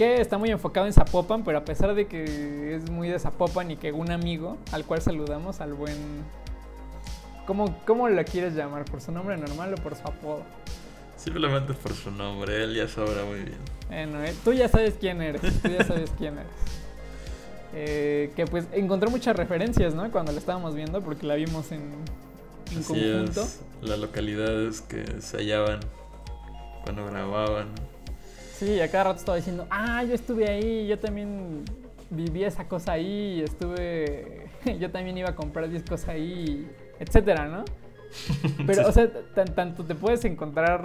que 0.00 0.18
está 0.18 0.38
muy 0.38 0.50
enfocado 0.50 0.86
en 0.86 0.94
Zapopan, 0.94 1.44
pero 1.44 1.58
a 1.58 1.64
pesar 1.66 1.94
de 1.94 2.06
que 2.06 2.74
es 2.74 2.88
muy 2.88 3.08
de 3.08 3.18
Zapopan 3.18 3.70
y 3.70 3.76
que 3.76 3.92
un 3.92 4.10
amigo 4.10 4.56
al 4.72 4.86
cual 4.86 5.02
saludamos, 5.02 5.60
al 5.60 5.74
buen... 5.74 5.94
¿Cómo, 7.46 7.76
cómo 7.84 8.08
lo 8.08 8.24
quieres 8.24 8.54
llamar? 8.54 8.86
¿Por 8.86 9.02
su 9.02 9.12
nombre 9.12 9.36
normal 9.36 9.74
o 9.74 9.82
por 9.82 9.94
su 9.94 10.08
apodo? 10.08 10.42
Simplemente 11.18 11.74
por 11.74 11.92
su 11.92 12.10
nombre, 12.10 12.64
él 12.64 12.76
ya 12.76 12.88
sabrá 12.88 13.26
muy 13.26 13.40
bien. 13.40 13.58
Bueno, 13.90 14.22
eh, 14.22 14.32
tú 14.44 14.52
ya 14.52 14.68
sabes 14.68 14.94
quién 14.98 15.20
eres, 15.20 15.42
tú 15.60 15.68
ya 15.68 15.84
sabes 15.84 16.10
quién 16.16 16.34
eres. 16.34 16.52
Eh, 17.74 18.32
que 18.34 18.46
pues 18.46 18.66
encontró 18.72 19.10
muchas 19.10 19.36
referencias, 19.36 19.94
¿no? 19.94 20.10
Cuando 20.10 20.32
la 20.32 20.38
estábamos 20.38 20.74
viendo, 20.74 21.00
porque 21.02 21.26
la 21.26 21.34
vimos 21.34 21.70
en, 21.72 21.92
en 22.72 22.82
conjunto. 22.82 23.46
las 23.82 23.98
localidades 23.98 24.80
que 24.80 25.20
se 25.20 25.38
hallaban 25.38 25.80
cuando 26.84 27.06
grababan. 27.06 27.68
Sí, 28.56 28.80
a 28.80 28.90
cada 28.90 29.04
rato 29.04 29.18
estaba 29.18 29.36
diciendo, 29.36 29.66
ah, 29.70 30.04
yo 30.04 30.14
estuve 30.14 30.48
ahí, 30.48 30.86
yo 30.86 30.98
también 30.98 31.64
viví 32.10 32.44
esa 32.44 32.68
cosa 32.68 32.92
ahí, 32.92 33.40
estuve, 33.42 34.48
yo 34.78 34.90
también 34.90 35.18
iba 35.18 35.30
a 35.30 35.34
comprar 35.34 35.68
discos 35.68 36.06
ahí, 36.08 36.68
etcétera, 36.98 37.48
¿no? 37.48 37.64
Pero, 38.66 38.88
o 38.88 38.92
sea, 38.92 39.08
tanto 39.54 39.84
te 39.84 39.94
puedes 39.94 40.24
encontrar, 40.24 40.84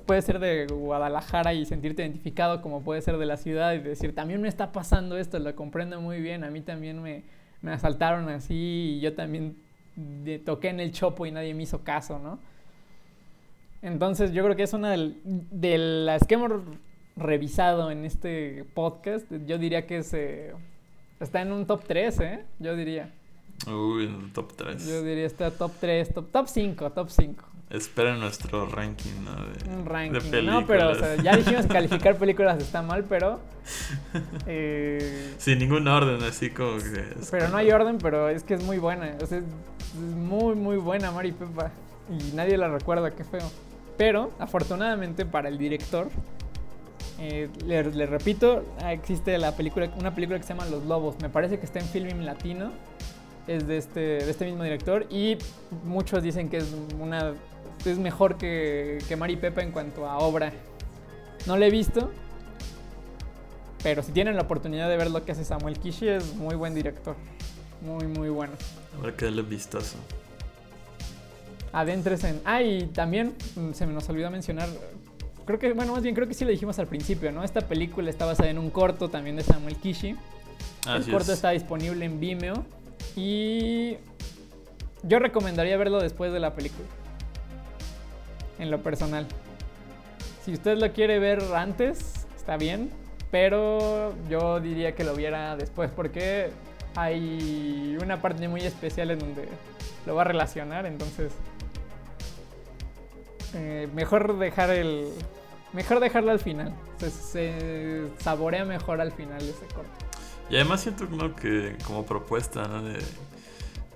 puede 0.00 0.22
ser 0.22 0.38
de 0.38 0.66
Guadalajara 0.66 1.54
y 1.54 1.66
sentirte 1.66 2.02
identificado, 2.02 2.62
como 2.62 2.82
puede 2.82 3.02
ser 3.02 3.18
de 3.18 3.26
la 3.26 3.36
ciudad 3.36 3.74
y 3.74 3.78
decir, 3.78 4.14
también 4.14 4.40
me 4.40 4.48
está 4.48 4.72
pasando 4.72 5.18
esto, 5.18 5.38
lo 5.38 5.54
comprendo 5.54 6.00
muy 6.00 6.20
bien, 6.20 6.44
a 6.44 6.50
mí 6.50 6.60
también 6.60 7.02
me, 7.02 7.24
me 7.60 7.72
asaltaron 7.72 8.28
así 8.28 8.96
y 8.96 9.00
yo 9.00 9.14
también 9.14 9.56
toqué 10.44 10.68
en 10.68 10.80
el 10.80 10.92
chopo 10.92 11.26
y 11.26 11.30
nadie 11.30 11.54
me 11.54 11.64
hizo 11.64 11.82
caso, 11.82 12.18
¿no? 12.18 12.38
Entonces 13.82 14.32
yo 14.32 14.44
creo 14.44 14.56
que 14.56 14.62
es 14.62 14.72
una 14.72 14.96
de, 14.96 15.78
las 15.78 16.26
que 16.26 16.34
hemos 16.34 16.52
revisado 17.16 17.90
en 17.90 18.04
este 18.04 18.64
podcast. 18.74 19.26
Yo 19.44 19.58
diría 19.58 19.86
que 19.86 20.04
se, 20.04 20.52
está 21.18 21.42
en 21.42 21.52
un 21.52 21.66
top 21.66 21.84
3, 21.86 22.20
¿eh? 22.20 22.44
Yo 22.60 22.76
diría. 22.76 23.12
Uy, 23.66 24.04
en 24.04 24.14
un 24.14 24.32
top 24.32 24.52
3. 24.56 24.86
Yo 24.86 25.02
diría 25.02 25.26
está 25.26 25.50
top 25.50 25.72
3, 25.80 26.14
top, 26.14 26.30
top 26.30 26.46
5, 26.46 26.92
top 26.92 27.10
5. 27.10 27.44
Espera 27.72 28.14
nuestro 28.16 28.66
ranking, 28.66 29.24
¿no? 29.24 29.34
De, 29.34 29.74
un 29.74 29.86
ranking. 29.86 30.44
no, 30.44 30.66
pero 30.66 30.90
o 30.90 30.94
sea, 30.94 31.16
ya 31.16 31.36
dijimos 31.38 31.64
que 31.64 31.72
calificar 31.72 32.16
películas 32.16 32.62
está 32.62 32.82
mal, 32.82 33.04
pero. 33.04 33.40
Eh, 34.46 35.34
Sin 35.38 35.58
ningún 35.58 35.88
orden, 35.88 36.22
así 36.22 36.50
como 36.50 36.76
que. 36.76 37.14
Pero 37.30 37.48
no 37.48 37.56
hay 37.56 37.70
orden, 37.70 37.96
pero 37.96 38.28
es 38.28 38.42
que 38.42 38.54
es 38.54 38.62
muy 38.62 38.76
buena. 38.76 39.16
O 39.22 39.26
sea, 39.26 39.38
es 39.38 39.44
muy, 39.94 40.54
muy 40.54 40.76
buena, 40.76 41.10
Mari 41.12 41.32
Pepa. 41.32 41.70
Y 42.10 42.34
nadie 42.34 42.58
la 42.58 42.68
recuerda, 42.68 43.10
qué 43.12 43.24
feo. 43.24 43.50
Pero, 43.96 44.32
afortunadamente 44.38 45.24
para 45.24 45.48
el 45.48 45.56
director, 45.56 46.08
eh, 47.18 47.48
le, 47.64 47.82
repito, 48.06 48.64
existe 48.86 49.38
la 49.38 49.56
película, 49.56 49.90
una 49.98 50.14
película 50.14 50.38
que 50.38 50.44
se 50.44 50.54
llama 50.54 50.66
Los 50.66 50.84
Lobos. 50.84 51.16
Me 51.22 51.30
parece 51.30 51.58
que 51.58 51.64
está 51.64 51.78
en 51.78 51.86
Filming 51.86 52.26
Latino. 52.26 52.70
Es 53.46 53.66
de 53.66 53.78
este, 53.78 54.00
de 54.00 54.30
este 54.30 54.44
mismo 54.44 54.62
director. 54.62 55.06
Y 55.08 55.38
muchos 55.84 56.22
dicen 56.22 56.50
que 56.50 56.58
es 56.58 56.74
una. 57.00 57.32
Es 57.90 57.98
mejor 57.98 58.36
que, 58.36 58.98
que 59.08 59.16
Mari 59.16 59.36
Pepa 59.36 59.62
en 59.62 59.72
cuanto 59.72 60.06
a 60.06 60.18
obra. 60.18 60.52
No 61.46 61.56
la 61.56 61.66
he 61.66 61.70
visto. 61.70 62.10
Pero 63.82 64.02
si 64.02 64.12
tienen 64.12 64.36
la 64.36 64.42
oportunidad 64.42 64.88
de 64.88 64.96
ver 64.96 65.10
lo 65.10 65.24
que 65.24 65.32
hace 65.32 65.44
Samuel 65.44 65.78
Kishi, 65.78 66.08
es 66.08 66.34
muy 66.36 66.54
buen 66.54 66.74
director. 66.74 67.16
Muy, 67.80 68.06
muy 68.06 68.28
bueno. 68.28 68.52
Habrá 68.96 69.16
que 69.16 69.24
darle 69.24 69.42
vistazo. 69.42 69.96
adentres 71.72 72.22
en... 72.24 72.40
Ah, 72.44 72.62
y 72.62 72.86
también 72.86 73.34
mm, 73.56 73.72
se 73.72 73.86
me 73.86 73.92
nos 73.92 74.08
olvidó 74.08 74.30
mencionar, 74.30 74.68
creo 75.44 75.58
que, 75.58 75.72
bueno, 75.72 75.92
más 75.92 76.02
bien 76.02 76.14
creo 76.14 76.28
que 76.28 76.34
sí 76.34 76.44
lo 76.44 76.50
dijimos 76.52 76.78
al 76.78 76.86
principio, 76.86 77.32
¿no? 77.32 77.42
Esta 77.42 77.62
película 77.62 78.08
está 78.08 78.24
basada 78.24 78.50
en 78.50 78.58
un 78.58 78.70
corto 78.70 79.08
también 79.08 79.34
de 79.34 79.42
Samuel 79.42 79.76
Kishi. 79.76 80.14
Así 80.86 81.06
el 81.06 81.10
corto 81.10 81.32
es. 81.32 81.38
está 81.38 81.50
disponible 81.50 82.04
en 82.04 82.20
Vimeo 82.20 82.64
y 83.16 83.96
yo 85.02 85.18
recomendaría 85.18 85.76
verlo 85.76 86.00
después 86.00 86.32
de 86.32 86.38
la 86.38 86.54
película. 86.54 86.86
En 88.62 88.70
lo 88.70 88.80
personal. 88.80 89.26
Si 90.44 90.52
usted 90.52 90.78
lo 90.78 90.92
quiere 90.92 91.18
ver 91.18 91.42
antes, 91.52 92.26
está 92.36 92.56
bien, 92.56 92.90
pero 93.32 94.14
yo 94.30 94.60
diría 94.60 94.94
que 94.94 95.02
lo 95.02 95.16
viera 95.16 95.56
después 95.56 95.90
porque 95.90 96.50
hay 96.94 97.98
una 98.00 98.22
parte 98.22 98.46
muy 98.46 98.60
especial 98.60 99.10
en 99.10 99.18
donde 99.18 99.48
lo 100.06 100.14
va 100.14 100.22
a 100.22 100.26
relacionar, 100.26 100.86
entonces 100.86 101.32
eh, 103.54 103.88
mejor 103.94 104.38
dejar 104.38 104.70
el 104.70 105.08
mejor 105.72 105.98
dejarlo 105.98 106.30
al 106.30 106.38
final. 106.38 106.72
Se, 106.98 108.06
saborea 108.18 108.64
mejor 108.64 109.00
al 109.00 109.10
final 109.10 109.42
ese 109.42 109.66
corto. 109.74 109.90
Y 110.48 110.54
además 110.54 110.82
siento 110.82 111.08
que 111.34 111.76
como 111.84 112.06
propuesta, 112.06 112.68
¿no? 112.68 112.80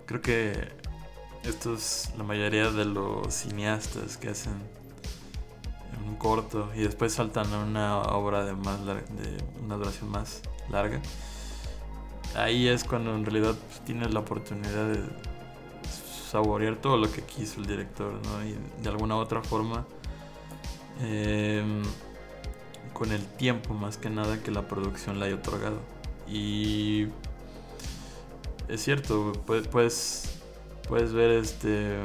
Creo 0.07 0.21
que 0.21 0.86
esto 1.47 1.75
es 1.75 2.13
la 2.17 2.25
mayoría 2.25 2.71
de 2.71 2.85
los 2.85 3.33
cineastas 3.33 4.17
que 4.17 4.31
hacen 4.31 4.55
un 6.07 6.17
corto 6.17 6.71
y 6.75 6.81
después 6.81 7.13
saltan 7.13 7.53
a 7.53 7.59
una 7.59 7.99
obra 8.03 8.45
de 8.45 8.55
más 8.55 8.85
de 8.85 9.39
una 9.63 9.77
duración 9.77 10.11
más 10.11 10.43
larga. 10.71 11.01
Ahí 12.37 12.69
es 12.69 12.85
cuando 12.85 13.15
en 13.15 13.25
realidad 13.25 13.55
pues, 13.69 13.81
tienes 13.85 14.13
la 14.13 14.21
oportunidad 14.21 14.93
de 14.93 15.01
saborear 16.31 16.77
todo 16.77 16.97
lo 16.97 17.11
que 17.11 17.23
quiso 17.23 17.61
el 17.61 17.67
director, 17.67 18.13
¿no? 18.13 18.45
Y 18.45 18.57
de 18.83 18.89
alguna 18.89 19.17
u 19.17 19.21
otra 19.21 19.43
forma 19.43 19.87
em, 21.01 21.83
con 22.93 23.13
el 23.13 23.25
tiempo 23.25 23.75
más 23.75 23.97
que 23.97 24.11
nada 24.11 24.43
que 24.43 24.51
la 24.51 24.69
producción 24.69 25.19
le 25.19 25.27
haya 25.27 25.37
otorgado. 25.37 25.79
Y 26.29 27.07
es 28.69 28.83
cierto, 28.83 29.33
puedes, 29.47 29.69
puedes, 29.69 30.36
puedes 30.89 31.13
ver 31.13 31.31
este 31.31 32.01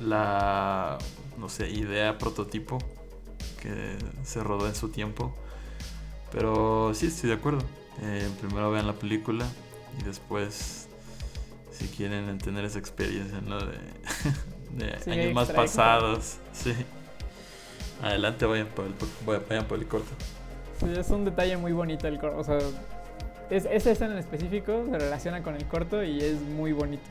la 0.00 0.98
no 1.38 1.48
sé, 1.48 1.70
idea 1.70 2.18
prototipo 2.18 2.78
que 3.60 3.96
se 4.24 4.42
rodó 4.42 4.66
en 4.66 4.74
su 4.74 4.88
tiempo. 4.90 5.34
Pero 6.30 6.92
sí 6.94 7.06
estoy 7.06 7.30
de 7.30 7.36
acuerdo. 7.36 7.62
Eh, 8.00 8.28
primero 8.40 8.70
vean 8.70 8.86
la 8.86 8.94
película 8.94 9.46
y 10.00 10.04
después 10.04 10.88
si 11.70 11.86
quieren 11.88 12.38
tener 12.38 12.64
esa 12.64 12.78
experiencia, 12.78 13.40
¿no? 13.40 13.58
De, 13.58 13.78
de 14.70 15.00
Sí, 15.02 15.10
años 15.10 15.34
más 15.34 15.50
pasados. 15.50 16.38
Sí. 16.52 16.74
Adelante, 18.02 18.46
vayan 18.46 18.68
por 18.68 18.86
el, 18.86 18.94
vayan 19.48 19.66
por 19.66 19.78
el 19.78 19.86
corto. 19.86 20.10
Sí, 20.80 20.86
es 20.96 21.10
un 21.10 21.24
detalle 21.24 21.56
muy 21.56 21.72
bonito 21.72 22.08
el 22.08 22.18
corto. 22.18 22.38
O 22.38 22.44
sea, 22.44 22.58
es, 23.52 23.66
esa 23.70 23.90
escena 23.90 24.12
en 24.12 24.18
específico 24.18 24.86
se 24.90 24.98
relaciona 24.98 25.42
con 25.42 25.54
el 25.54 25.64
corto 25.66 26.02
y 26.02 26.20
es 26.20 26.40
muy 26.40 26.72
bonito. 26.72 27.04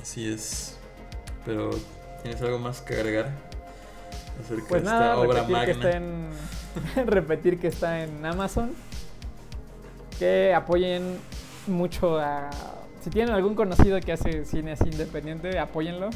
Así 0.00 0.26
es. 0.32 0.78
Pero, 1.44 1.70
¿tienes 2.22 2.40
algo 2.40 2.58
más 2.58 2.80
que 2.80 2.94
agregar 2.94 3.30
acerca 4.40 4.64
Pues 4.68 4.82
de 4.82 4.88
nada, 4.88 5.14
esta 5.14 5.20
obra 5.20 5.42
repetir 5.42 5.46
que, 5.46 5.52
magna? 5.52 5.72
está 5.72 5.96
en, 5.96 7.06
repetir 7.06 7.58
que 7.58 7.68
está 7.68 8.04
en 8.04 8.24
Amazon. 8.24 8.72
Que 10.18 10.54
apoyen 10.54 11.18
mucho 11.66 12.18
a... 12.18 12.50
Si 13.02 13.10
tienen 13.10 13.34
algún 13.34 13.54
conocido 13.54 14.00
que 14.00 14.12
hace 14.12 14.46
cine 14.46 14.72
así 14.72 14.84
independiente, 14.88 15.58
apóyenlo. 15.58 16.08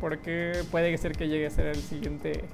Porque 0.00 0.64
puede 0.70 0.96
ser 0.98 1.12
que 1.12 1.28
llegue 1.28 1.46
a 1.46 1.50
ser 1.50 1.66
el 1.66 1.76
siguiente... 1.76 2.44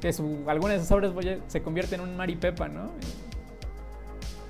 Que 0.00 0.12
su, 0.12 0.42
alguna 0.48 0.74
de 0.74 0.80
sus 0.80 0.90
obras 0.90 1.12
se 1.46 1.62
convierte 1.62 1.94
en 1.94 2.00
un 2.00 2.16
Maripepa, 2.16 2.68
¿no? 2.68 2.90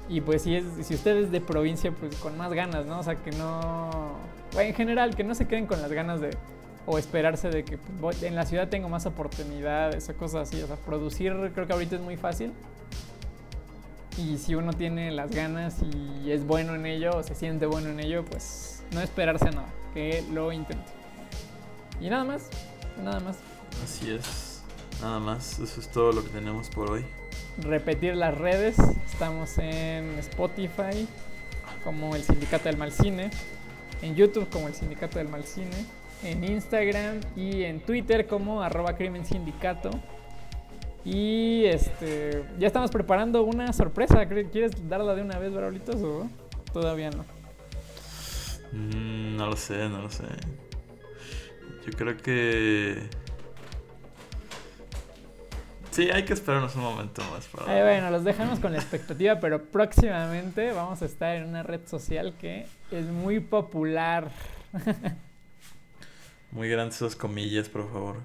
Y 0.08 0.20
pues 0.20 0.42
si, 0.42 0.56
es, 0.56 0.64
si 0.82 0.94
usted 0.94 1.16
es 1.16 1.30
de 1.30 1.40
provincia, 1.40 1.90
pues 1.92 2.16
con 2.16 2.36
más 2.36 2.52
ganas, 2.52 2.86
¿no? 2.86 3.00
O 3.00 3.02
sea, 3.02 3.16
que 3.16 3.30
no... 3.32 4.12
bueno, 4.52 4.68
en 4.68 4.74
general, 4.74 5.16
que 5.16 5.24
no 5.24 5.34
se 5.34 5.46
queden 5.46 5.66
con 5.66 5.80
las 5.80 5.92
ganas 5.92 6.20
de... 6.20 6.30
O 6.86 6.98
esperarse 6.98 7.48
de 7.48 7.64
que 7.64 7.78
pues, 7.78 8.22
en 8.22 8.34
la 8.34 8.44
ciudad 8.44 8.68
tengo 8.68 8.90
más 8.90 9.06
oportunidades 9.06 10.06
o 10.10 10.14
cosas 10.16 10.48
así. 10.48 10.60
O 10.62 10.66
sea, 10.66 10.76
producir 10.76 11.32
creo 11.54 11.66
que 11.66 11.72
ahorita 11.72 11.96
es 11.96 12.02
muy 12.02 12.18
fácil. 12.18 12.52
Y 14.18 14.36
si 14.36 14.54
uno 14.54 14.72
tiene 14.74 15.10
las 15.10 15.30
ganas 15.30 15.76
y 15.82 16.30
es 16.30 16.46
bueno 16.46 16.74
en 16.74 16.84
ello 16.84 17.16
o 17.16 17.22
se 17.22 17.34
siente 17.34 17.64
bueno 17.64 17.88
en 17.88 18.00
ello, 18.00 18.24
pues 18.24 18.82
no 18.92 19.00
esperarse 19.00 19.48
a 19.48 19.52
nada. 19.52 19.68
Que 19.94 20.22
lo 20.30 20.52
intente. 20.52 20.92
Y 22.00 22.10
nada 22.10 22.24
más. 22.24 22.50
Nada 23.02 23.20
más. 23.20 23.38
Así 23.82 24.10
es. 24.10 24.62
Nada 25.00 25.18
más, 25.18 25.58
eso 25.58 25.80
es 25.80 25.88
todo 25.88 26.12
lo 26.12 26.22
que 26.22 26.28
tenemos 26.30 26.68
por 26.68 26.90
hoy. 26.90 27.04
Repetir 27.62 28.16
las 28.16 28.36
redes. 28.36 28.76
Estamos 29.06 29.58
en 29.58 30.18
Spotify 30.18 31.06
como 31.82 32.16
el 32.16 32.22
Sindicato 32.22 32.64
del 32.64 32.76
Mal 32.76 32.92
Cine, 32.92 33.30
en 34.02 34.14
YouTube 34.14 34.48
como 34.48 34.68
el 34.68 34.74
Sindicato 34.74 35.18
del 35.18 35.28
Mal 35.28 35.44
Cine, 35.44 35.70
en 36.22 36.42
Instagram 36.44 37.20
y 37.36 37.64
en 37.64 37.80
Twitter 37.80 38.26
como 38.26 38.62
arroba 38.62 38.96
crimen. 38.96 39.22
Y 41.04 41.64
este 41.66 42.44
ya 42.58 42.66
estamos 42.66 42.90
preparando 42.90 43.42
una 43.42 43.72
sorpresa. 43.74 44.24
¿Cre- 44.26 44.48
¿Quieres 44.50 44.72
darla 44.88 45.14
de 45.14 45.22
una 45.22 45.38
vez, 45.38 45.52
Braulitos, 45.52 45.96
o 45.96 46.28
todavía 46.72 47.10
no? 47.10 47.24
Mm, 48.72 49.36
no 49.36 49.46
lo 49.46 49.56
sé, 49.56 49.88
no 49.88 50.00
lo 50.02 50.10
sé. 50.10 50.24
Yo 51.86 51.92
creo 51.92 52.16
que... 52.16 53.02
Sí, 55.94 56.10
hay 56.10 56.24
que 56.24 56.32
esperarnos 56.32 56.74
un 56.74 56.82
momento 56.82 57.22
más 57.30 57.46
para... 57.46 57.78
Eh, 57.78 57.82
bueno, 57.84 58.10
los 58.10 58.24
dejamos 58.24 58.58
con 58.58 58.72
la 58.72 58.78
expectativa, 58.78 59.38
pero 59.38 59.62
próximamente 59.62 60.72
vamos 60.72 61.00
a 61.02 61.04
estar 61.04 61.36
en 61.36 61.44
una 61.44 61.62
red 61.62 61.86
social 61.86 62.34
que 62.40 62.66
es 62.90 63.06
muy 63.06 63.38
popular. 63.38 64.28
Muy 66.50 66.68
grandes 66.68 66.96
esas 66.96 67.14
comillas, 67.14 67.68
por 67.68 67.88
favor. 67.92 68.16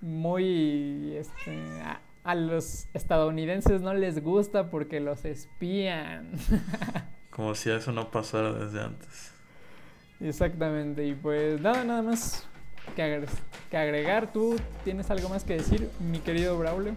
muy 0.00 1.16
este, 1.18 1.82
a, 1.82 2.00
a 2.24 2.34
los 2.34 2.86
estadounidenses 2.94 3.82
no 3.82 3.92
les 3.92 4.22
gusta 4.22 4.70
porque 4.70 4.98
los 4.98 5.26
espían. 5.26 6.32
Como 7.30 7.54
si 7.54 7.68
eso 7.68 7.92
no 7.92 8.10
pasara 8.10 8.54
desde 8.54 8.80
antes. 8.80 9.32
Exactamente, 10.20 11.06
y 11.06 11.14
pues 11.14 11.60
nada, 11.60 11.84
nada 11.84 12.00
más 12.00 12.48
que, 12.94 13.02
agre- 13.02 13.28
que 13.70 13.76
agregar. 13.76 14.32
¿Tú 14.32 14.56
tienes 14.84 15.10
algo 15.10 15.28
más 15.28 15.44
que 15.44 15.54
decir, 15.56 15.90
mi 16.00 16.18
querido 16.20 16.58
Braulio? 16.58 16.92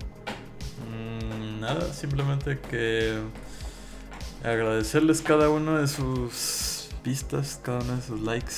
Mm, 0.90 1.60
nada, 1.60 1.94
simplemente 1.94 2.60
que 2.60 3.20
agradecerles 4.44 5.22
cada 5.22 5.50
uno 5.50 5.78
de 5.78 5.88
sus 5.88 6.90
vistas, 7.04 7.60
cada 7.64 7.80
uno 7.80 7.96
de 7.98 8.02
sus 8.02 8.22
likes. 8.22 8.54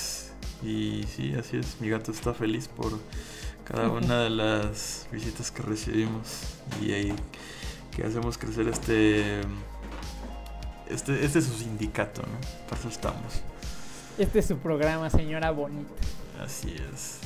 Y 0.64 1.04
sí, 1.14 1.34
así 1.38 1.58
es, 1.58 1.80
mi 1.82 1.90
gato 1.90 2.12
está 2.12 2.34
feliz 2.34 2.68
por 2.70 2.92
cada 3.66 3.90
una 3.90 4.22
de 4.24 4.30
las 4.30 5.08
visitas 5.12 5.52
que 5.52 5.62
recibimos 5.62 6.56
y 6.82 6.92
ahí 6.94 7.14
que 7.96 8.04
hacemos 8.04 8.38
crecer 8.38 8.68
este 8.70 9.42
este 10.90 11.24
este 11.26 11.40
es 11.40 11.46
su 11.46 11.54
sindicato, 11.54 12.22
¿no? 12.22 12.68
Para 12.70 12.80
eso 12.80 12.90
estamos. 12.90 13.42
Este 14.18 14.40
es 14.40 14.46
su 14.48 14.58
programa, 14.58 15.10
señora 15.10 15.52
bonita. 15.52 15.94
Así 16.42 16.76
es. 16.94 17.20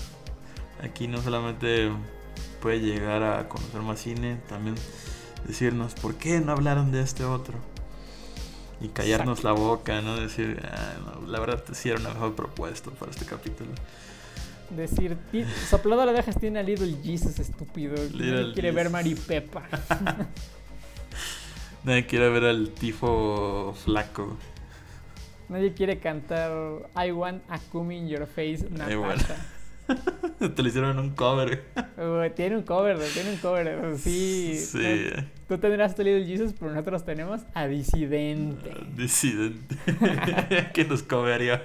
Aquí 0.83 1.07
no 1.07 1.21
solamente 1.21 1.89
puede 2.61 2.79
llegar 2.79 3.23
a 3.23 3.47
conocer 3.49 3.81
más 3.81 3.99
cine, 3.99 4.37
también 4.47 4.75
decirnos 5.47 5.93
por 5.95 6.15
qué 6.15 6.39
no 6.39 6.51
hablaron 6.51 6.91
de 6.91 7.01
este 7.01 7.23
otro. 7.23 7.55
Y 8.79 8.89
callarnos 8.89 9.43
la 9.43 9.53
boca, 9.53 10.01
¿no? 10.01 10.15
Decir, 10.17 10.61
"Ah, 10.71 10.93
no, 11.21 11.27
la 11.27 11.39
verdad 11.39 11.63
sí 11.73 11.89
era 11.89 11.99
una 11.99 12.09
mejor 12.09 12.35
propuesta 12.35 12.91
para 12.91 13.09
este 13.11 13.25
capítulo. 13.25 13.71
Decir, 14.69 15.17
"Ti- 15.31 15.45
sopladora 15.69 16.11
de 16.11 16.19
ajas 16.19 16.39
tiene 16.39 16.59
a 16.59 16.63
Little 16.63 16.95
Jesus, 17.03 17.39
estúpido. 17.39 17.95
Little 17.95 18.31
Nadie 18.41 18.53
quiere 18.53 18.71
ver 18.71 18.87
Jesus. 18.87 18.91
Maripepa. 18.91 19.63
Nadie 21.83 22.05
quiere 22.05 22.29
ver 22.29 22.43
al 22.43 22.69
tifo 22.69 23.73
flaco. 23.83 24.37
Nadie 25.49 25.73
quiere 25.73 25.99
cantar 25.99 26.51
I 26.95 27.11
want 27.11 27.41
a 27.49 27.57
cum 27.71 27.91
in 27.91 28.07
your 28.09 28.27
face. 28.27 28.65
Natasha. 28.69 29.35
Te 30.55 30.61
lo 30.61 30.67
hicieron 30.67 30.99
un 30.99 31.11
cover. 31.11 31.63
Uy, 31.97 32.29
tiene 32.31 32.57
un 32.57 32.63
cover, 32.63 32.97
tiene 33.13 33.31
un 33.31 33.37
cover. 33.37 33.97
Sí. 33.97 34.57
Sí. 34.57 35.09
Tú, 35.47 35.55
tú 35.55 35.57
tendrás 35.57 35.95
tu 35.95 36.03
Little 36.03 36.25
Jesus, 36.25 36.53
pero 36.57 36.71
nosotros 36.71 37.05
tenemos 37.05 37.41
a 37.53 37.67
Disidente. 37.67 38.71
Disidente. 38.95 39.75
¿Quién 40.73 40.89
nos 40.89 41.03
covería? 41.03 41.63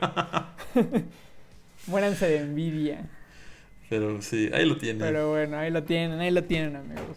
Muéranse 1.86 2.28
de 2.28 2.38
envidia. 2.38 3.08
Pero 3.88 4.22
sí, 4.22 4.50
ahí 4.54 4.64
lo 4.64 4.78
tiene. 4.78 5.00
Pero 5.00 5.30
bueno, 5.30 5.58
ahí 5.58 5.70
lo 5.70 5.82
tienen, 5.82 6.18
ahí 6.20 6.30
lo 6.30 6.44
tienen, 6.44 6.76
amigos. 6.76 7.16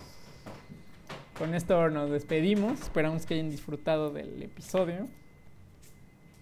Con 1.37 1.53
esto 1.53 1.89
nos 1.89 2.09
despedimos. 2.09 2.81
Esperamos 2.81 3.25
que 3.25 3.35
hayan 3.35 3.49
disfrutado 3.49 4.11
del 4.11 4.41
episodio. 4.41 5.07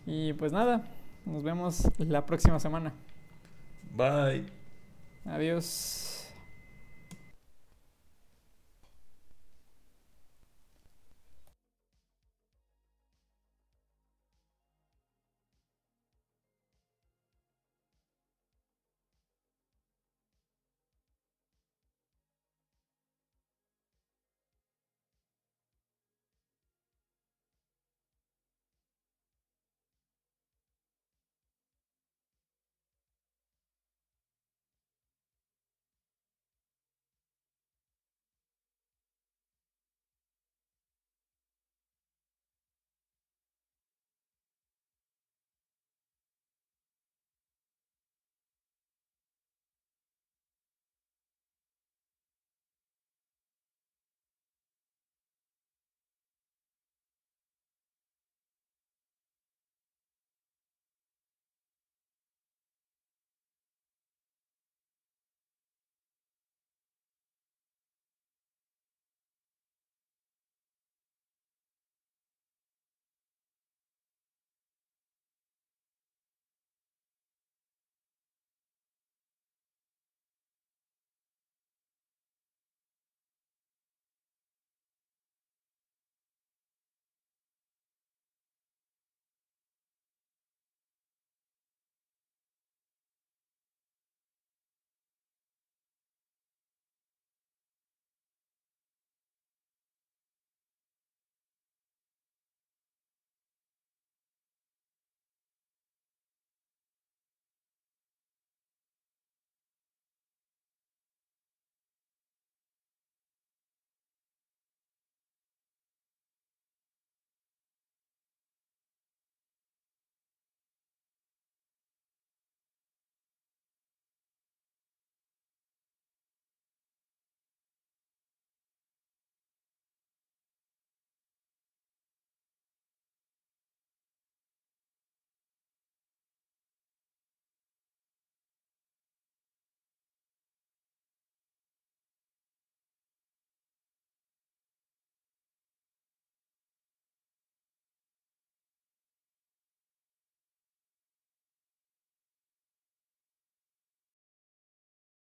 Y 0.06 0.34
pues 0.34 0.52
nada, 0.52 0.88
Nos 1.26 1.44
vemos 1.44 1.88
la 2.00 2.26
próxima 2.26 2.60
semana. 2.60 2.94
Bye. 3.94 4.46
Adiós. 5.24 6.13